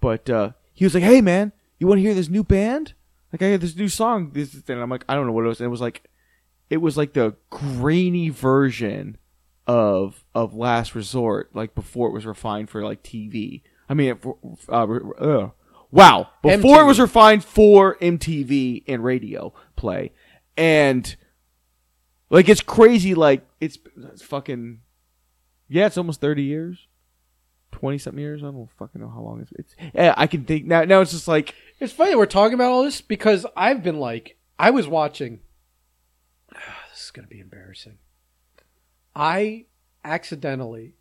[0.01, 1.51] But, uh, he was like, hey man,
[1.81, 2.93] you want to hear this new band?
[3.33, 4.31] Like I hear this new song.
[4.33, 5.59] This, and I'm like, I don't know what it was.
[5.59, 6.05] And it was like,
[6.71, 9.19] it was like the grainy version
[9.67, 13.63] of of Last Resort, like before it was refined for like TV.
[13.89, 14.19] I mean,
[14.69, 15.51] uh, uh,
[15.91, 20.13] wow, before it was refined for MTV and radio play,
[20.57, 21.17] and
[22.31, 23.15] like it's crazy.
[23.15, 23.79] Like it's,
[24.13, 24.81] it's fucking
[25.69, 26.87] yeah, it's almost thirty years,
[27.73, 28.43] twenty something years.
[28.43, 29.53] I don't fucking know how long it's.
[29.53, 30.85] it's yeah, I can think now.
[30.85, 33.99] Now it's just like It's funny that we're talking about all this because I've been
[33.99, 35.41] like, I was watching.
[36.53, 37.99] this is gonna be embarrassing.
[39.15, 39.67] I
[40.05, 40.95] accidentally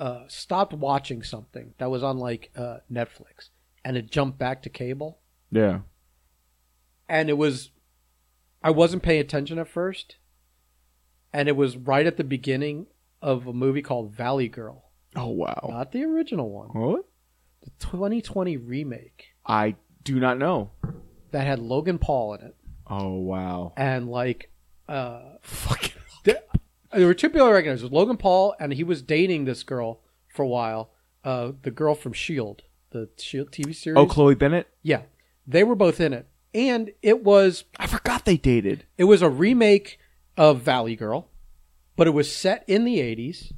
[0.00, 3.50] uh, stopped watching something that was on like uh, Netflix,
[3.84, 5.18] and it jumped back to cable,
[5.50, 5.80] yeah,
[7.08, 7.70] and it was.
[8.62, 10.16] I wasn't paying attention at first,
[11.32, 12.86] and it was right at the beginning
[13.22, 17.04] of a movie called Valley Girl, oh wow, not the original one, what?
[17.62, 20.70] the 2020 remake I do not know.
[21.30, 22.56] that had Logan Paul in it.
[22.86, 24.50] Oh wow, and like
[24.88, 25.89] uh fucking
[26.92, 27.82] there, were two people I recognized.
[27.82, 30.90] It was Logan Paul, and he was dating this girl for a while.
[31.24, 33.98] Uh, the girl from Shield, the Shield TV series.
[33.98, 34.68] oh Chloe Bennet.
[34.82, 35.02] yeah,
[35.46, 38.86] they were both in it, and it was I forgot they dated.
[38.96, 39.98] it was a remake
[40.36, 41.28] of Valley Girl,
[41.96, 43.52] but it was set in the '80s,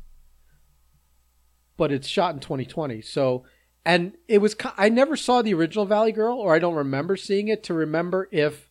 [1.77, 3.01] but it's shot in 2020.
[3.03, 3.45] So,
[3.85, 7.49] and it was I never saw the original Valley Girl, or I don't remember seeing
[7.49, 8.69] it to remember if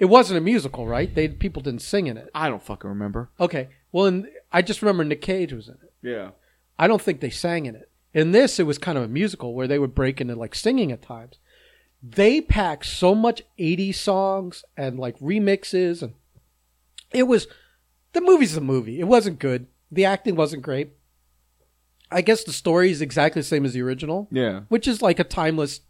[0.00, 1.14] it wasn't a musical, right?
[1.14, 2.28] They people didn't sing in it.
[2.34, 3.30] I don't fucking remember.
[3.38, 3.68] Okay.
[3.92, 5.92] Well, and I just remember Nick Cage was in it.
[6.02, 6.30] Yeah.
[6.78, 7.90] I don't think they sang in it.
[8.14, 10.90] In this, it was kind of a musical where they would break into like singing
[10.90, 11.38] at times.
[12.02, 16.14] They packed so much 80s songs and like remixes, and
[17.12, 17.46] it was
[18.14, 18.98] the movie's the movie.
[19.00, 19.66] It wasn't good.
[19.92, 20.92] The acting wasn't great.
[22.10, 24.60] I guess the story is exactly the same as the original, Yeah.
[24.68, 25.80] which is like a timeless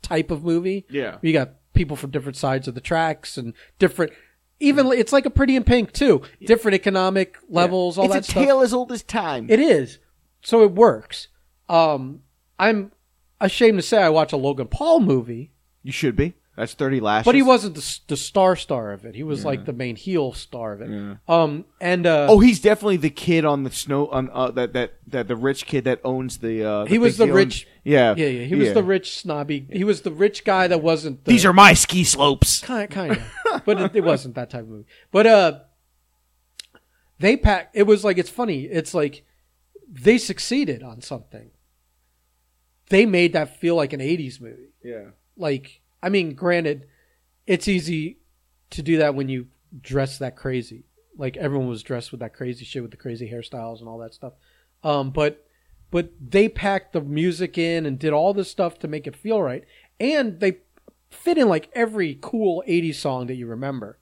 [0.00, 0.86] type of movie.
[0.88, 1.18] Yeah.
[1.22, 1.50] You got
[1.82, 4.12] people from different sides of the tracks and different.
[4.60, 6.22] Even it's like a Pretty in Pink too.
[6.46, 8.44] Different economic levels, all it's that a stuff.
[8.44, 9.46] tale as old as time.
[9.50, 9.98] It is.
[10.42, 11.26] So it works.
[11.68, 12.22] Um,
[12.58, 12.92] I'm
[13.40, 15.50] ashamed to say I watch a Logan Paul movie
[15.82, 16.34] you should be.
[16.56, 17.24] That's thirty lashes.
[17.24, 19.14] but he wasn't the, the star star of it.
[19.14, 20.90] He was like the main heel star of it.
[20.90, 21.14] Yeah.
[21.26, 24.92] Um, and uh, Oh, he's definitely the kid on the snow on uh, that that
[25.06, 26.62] that the rich kid that owns the.
[26.62, 29.66] Uh, He was the owns- rich- Yeah, yeah, yeah, he was the rich snobby.
[29.72, 31.24] He was the rich guy that wasn't.
[31.24, 32.60] The, These are my ski slopes.
[32.60, 34.86] kind kind of, but it, it wasn't that type of movie.
[35.10, 35.60] But uh,
[37.18, 37.70] they pack.
[37.72, 38.64] It was like it's funny.
[38.64, 39.24] It's like
[39.88, 41.50] they succeeded on something.
[42.90, 44.72] They made that feel like an '80s movie.
[44.84, 45.10] Yeah.
[45.36, 46.86] Like, I mean, granted,
[47.46, 48.18] it's easy
[48.70, 49.46] to do that when you
[49.80, 50.84] dress that crazy.
[51.16, 54.14] Like everyone was dressed with that crazy shit with the crazy hairstyles and all that
[54.14, 54.32] stuff.
[54.82, 55.46] Um, but
[55.90, 59.42] but they packed the music in and did all this stuff to make it feel
[59.42, 59.64] right,
[60.00, 60.58] and they
[61.10, 63.98] fit in like every cool '80s song that you remember.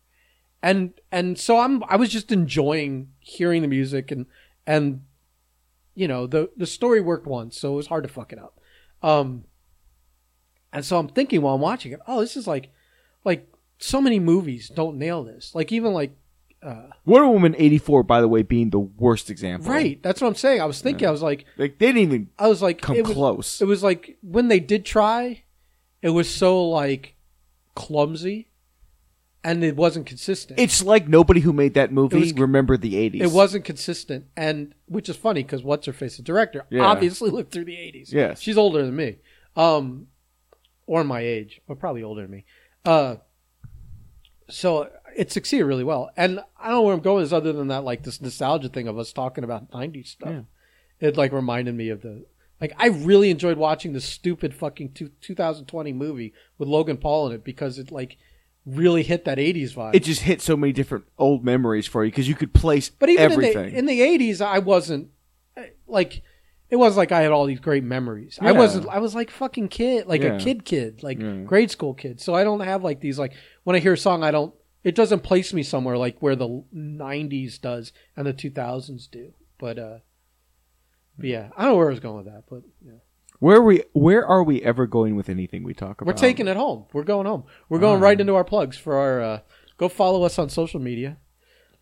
[0.63, 4.27] And and so I'm I was just enjoying hearing the music and
[4.67, 5.03] and
[5.95, 8.61] you know the the story worked once, so it was hard to fuck it up.
[9.03, 9.45] Um,
[10.73, 12.71] and so I'm thinking while I'm watching it, oh, this is like,
[13.25, 13.47] like
[13.79, 15.55] so many movies don't nail this.
[15.55, 16.17] Like even like,
[16.63, 19.71] uh, Wonder Woman eighty four, by the way, being the worst example.
[19.73, 20.03] right?
[20.03, 20.61] That's what I'm saying.
[20.61, 23.07] I was thinking, I was like, Like they didn't even I was like, come it
[23.07, 23.61] was, close.
[23.63, 25.45] It was like when they did try,
[26.03, 27.15] it was so like
[27.75, 28.51] clumsy,
[29.43, 30.61] and it wasn't consistent.
[30.61, 33.23] It's like nobody who made that movie was- remembered the eighties.
[33.23, 36.83] It wasn't consistent, and which is funny because what's her face, the director, Yeah.
[36.85, 38.13] obviously lived through the eighties.
[38.13, 38.41] Yes.
[38.41, 39.17] she's older than me,
[39.57, 40.09] um,
[40.91, 42.45] or my age, but probably older than me.
[42.85, 43.15] Uh,
[44.49, 47.69] so it succeeded really well, and I don't know where I'm going is other than
[47.69, 50.31] that, like this nostalgia thing of us talking about '90s stuff.
[50.31, 51.09] Yeah.
[51.09, 52.25] It like reminded me of the
[52.61, 57.35] like I really enjoyed watching the stupid fucking two, 2020 movie with Logan Paul in
[57.35, 58.17] it because it like
[58.67, 59.95] really hit that '80s vibe.
[59.95, 63.11] It just hit so many different old memories for you because you could place But
[63.11, 63.67] even everything.
[63.67, 65.11] in the in the eighties, I wasn't
[65.87, 66.23] like
[66.71, 68.39] it wasn't like I had all these great memories.
[68.41, 68.89] I wasn't.
[68.89, 70.37] I was like fucking kid, like Yeah.
[70.37, 71.43] a kid, kid, like Yeah.
[71.43, 72.21] grade school kid.
[72.21, 73.33] So I don't have like these like
[73.65, 74.55] when I hear a song, I don't.
[74.83, 79.33] It doesn't place me somewhere like where the '90s does and the 2000s do.
[79.59, 79.99] But uh,
[81.19, 82.45] but yeah, I don't know where I was going with that.
[82.49, 82.99] But yeah.
[83.41, 83.83] where are we?
[83.93, 86.07] Where are we ever going with anything we talk about?
[86.15, 86.87] we're taking it home.
[86.93, 87.45] We're going home.
[87.69, 89.21] We're going right into our plugs for our.
[89.21, 89.41] Uh,
[89.77, 91.19] go follow us on social media.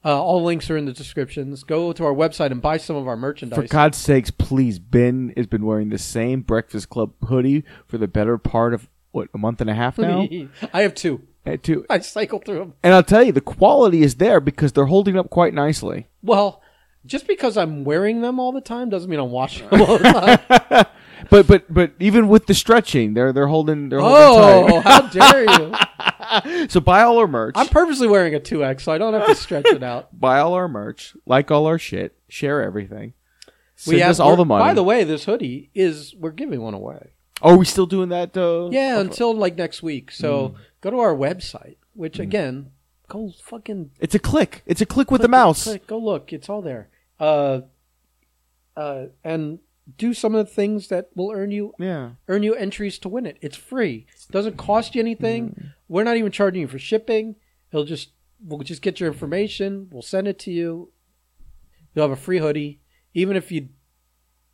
[0.04, 1.64] Uh, all links are in the descriptions.
[1.64, 3.58] Go to our website and buy some of our merchandise.
[3.58, 4.78] For God's sakes, please.
[4.78, 9.28] Ben has been wearing the same Breakfast Club hoodie for the better part of what
[9.34, 10.28] a month and a half now.
[10.72, 11.22] I have two.
[11.44, 12.74] And to- I cycle through them.
[12.82, 16.06] and I'll tell you, the quality is there because they're holding up quite nicely.
[16.22, 16.62] Well,
[17.06, 20.04] just because I'm wearing them all the time doesn't mean I'm washing them all the
[20.68, 20.84] time.
[21.30, 25.44] But but but even with the stretching, they're they're holding they're holding oh, how dare
[25.44, 25.74] you!
[26.68, 27.54] So buy all our merch.
[27.56, 30.08] I'm purposely wearing a 2X so I don't have to stretch it out.
[30.20, 31.16] buy all our merch.
[31.24, 32.18] Like all our shit.
[32.28, 33.14] Share everything.
[33.76, 34.62] Send we have us all the money.
[34.62, 37.12] By the way, this hoodie is we're giving one away.
[37.40, 38.36] oh, are we still doing that?
[38.36, 40.10] Uh, Yeah, until like next week.
[40.10, 40.54] So Mm.
[40.82, 42.72] go to our website, which again,
[43.08, 44.62] go fucking It's a click.
[44.66, 45.64] It's a click with the mouse.
[45.64, 46.90] Click, go look, it's all there.
[47.18, 47.62] Uh,
[48.76, 49.60] uh, and
[49.96, 52.10] do some of the things that will earn you Yeah.
[52.28, 53.38] earn you entries to win it.
[53.40, 54.06] It's free.
[54.28, 55.50] It doesn't cost you anything.
[55.50, 55.72] Mm.
[55.88, 57.36] We're not even charging you for shipping.
[57.72, 58.10] It'll just
[58.44, 59.88] we'll just get your information.
[59.90, 60.92] We'll send it to you.
[61.94, 62.80] You'll have a free hoodie.
[63.14, 63.70] Even if you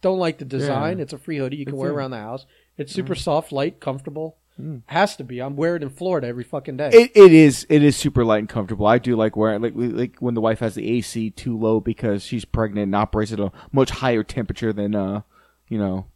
[0.00, 1.02] don't like the design, Yeah.
[1.02, 2.46] it's a free hoodie you can It's wear around the house.
[2.78, 4.38] It's super soft, light, comfortable.
[4.60, 4.82] Mm.
[4.86, 5.40] Has to be.
[5.40, 6.90] I'm wearing it in Florida every fucking day.
[6.92, 8.86] It, it is it is super light and comfortable.
[8.86, 12.22] I do like wearing like like when the wife has the AC too low because
[12.24, 15.22] she's pregnant and operates at a much higher temperature than uh
[15.68, 16.06] you know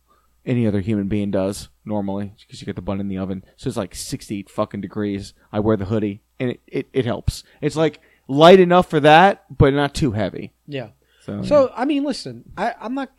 [0.47, 3.45] any other human being does normally because you get the bun in the oven.
[3.57, 5.35] So it's like 68 fucking degrees.
[5.53, 7.43] I wear the hoodie and it, it, it helps.
[7.61, 10.53] It's like light enough for that, but not too heavy.
[10.67, 10.91] yeah.
[11.25, 13.11] So, So I mean, listen, I, I'm not.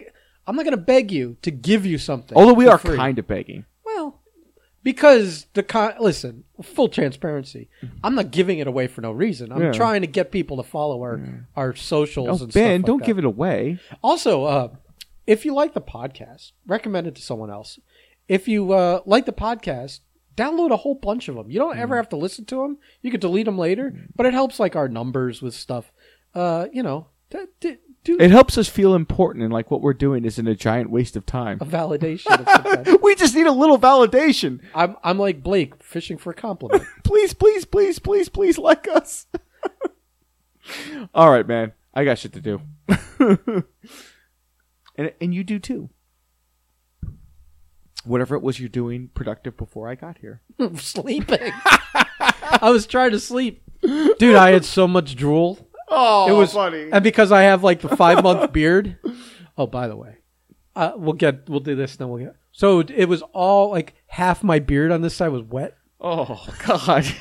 [0.47, 2.35] I'm not going to beg you to give you something.
[2.35, 2.95] although we are free.
[2.95, 3.65] kind of begging.
[4.91, 7.69] Because the con- listen, full transparency.
[8.03, 9.51] I'm not giving it away for no reason.
[9.51, 9.71] I'm Yeah.
[9.71, 13.05] trying to get people to follow our our socials Oh, and Ben, stuff don't like
[13.07, 13.77] give it away.
[14.01, 14.69] Also, uh,
[15.27, 17.77] if you like the podcast, recommend it to someone else.
[18.27, 19.99] If you uh, like the podcast,
[20.35, 21.51] download a whole bunch of them.
[21.51, 21.81] You don't Mm.
[21.81, 22.77] ever have to listen to them.
[23.03, 25.91] You can delete them later, but it helps like our numbers with stuff.
[26.33, 27.07] Uh, you know,
[27.59, 27.77] d-
[28.17, 31.15] do It helps us feel important and like what we're doing isn't a giant waste
[31.15, 31.57] of time.
[31.61, 32.27] a validation.
[32.39, 32.97] Of something.
[33.01, 34.59] we just need a little validation.
[34.75, 36.83] I'm I'm like Blake fishing for a compliment.
[37.03, 39.27] please, please, please, please, please like us.
[41.13, 41.73] All right, man.
[41.93, 42.61] I got shit to do.
[44.95, 45.89] and and you do too.
[48.05, 50.41] Whatever it was you're doing productive before I got here.
[50.75, 51.51] sleeping.
[52.61, 53.61] I was trying to sleep.
[53.81, 55.68] Dude, I had so much drool.
[55.89, 56.89] Oh, It was funny.
[56.91, 58.97] And because I have like the five month beard.
[59.57, 60.17] Oh, by the way.
[60.75, 64.43] Uh, we'll get we'll do this then we'll get so it was all like half
[64.43, 67.05] my beard on this side was wet Oh God.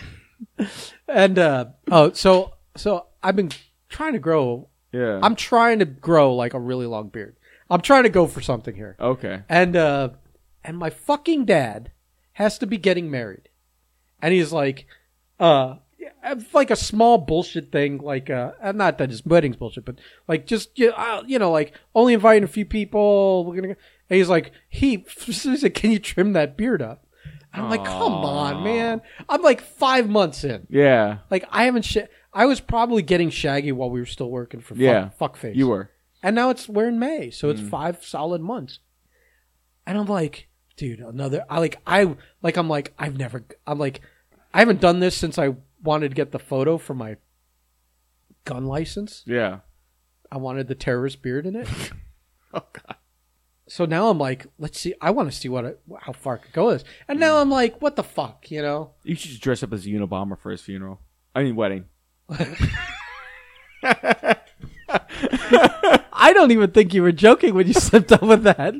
[1.09, 3.51] And uh, oh, so so I've been
[3.89, 4.69] trying to grow.
[4.93, 5.19] Yeah.
[5.23, 7.37] I'm trying to grow like a really long beard.
[7.71, 8.95] I'm trying to go for something here.
[9.01, 9.43] okay.
[9.49, 10.11] And uh,
[10.63, 11.91] and my fucking dad
[12.35, 13.49] has to be getting married,
[14.23, 14.87] and he's like,
[15.41, 15.77] uh,
[16.53, 20.47] like a small bullshit thing, like uh, and not that his wedding's bullshit, but like
[20.47, 23.45] just you uh, you know, like only inviting a few people.
[23.45, 23.75] We're gonna.
[23.75, 23.81] Go.
[24.11, 27.05] And he's like, he, he said, can you trim that beard up?
[27.53, 29.03] And I'm like, come on, man.
[29.29, 30.67] I'm like five months in.
[30.71, 31.19] Yeah.
[31.31, 31.85] Like I haven't.
[31.85, 31.99] Sh-
[32.33, 35.11] I was probably getting shaggy while we were still working for fuck, Yeah.
[35.21, 35.57] fuckface.
[35.57, 35.91] You were.
[36.23, 37.51] And now it's we're in May, so Mm.
[37.53, 38.81] it's five solid months.
[39.87, 41.45] And I'm like, dude, another.
[41.49, 43.45] I like I like I'm like I've never.
[43.67, 44.01] I'm like
[44.53, 47.17] I haven't done this since I wanted to get the photo for my
[48.45, 49.23] gun license.
[49.27, 49.61] Yeah.
[50.31, 51.69] I wanted the terrorist beard in it.
[52.55, 52.97] Oh God.
[53.69, 54.95] So now I'm like, let's see.
[55.03, 56.91] I want to see what it, how far it could go with this.
[57.07, 57.43] And now mm.
[57.43, 58.93] I'm like, what the fuck, you know?
[59.03, 61.03] You should just dress up as a Unabomber for his funeral.
[61.35, 61.85] I mean wedding.
[66.21, 68.75] I don't even think you were joking when you slipped up with that.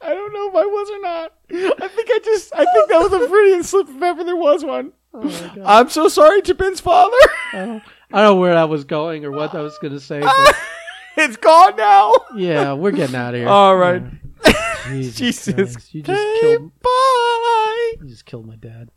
[0.00, 1.34] I don't know if I was or not.
[1.82, 4.64] I think I just I think that was a Freudian slip if ever there was
[4.64, 4.92] one.
[5.12, 5.52] Oh.
[5.64, 7.16] I'm so sorry to Ben's father.
[7.52, 7.66] I oh.
[7.66, 7.82] don't,
[8.12, 10.20] I don't know where I was going or what I was going to say.
[10.20, 10.56] But
[11.16, 12.14] it's gone now.
[12.36, 13.48] yeah, we're getting out of here.
[13.48, 14.02] All right.
[14.86, 15.54] Jesus, Jesus.
[15.54, 16.72] Christ, you just Hey, killed.
[16.80, 17.92] bye.
[18.00, 18.90] You just killed my dad.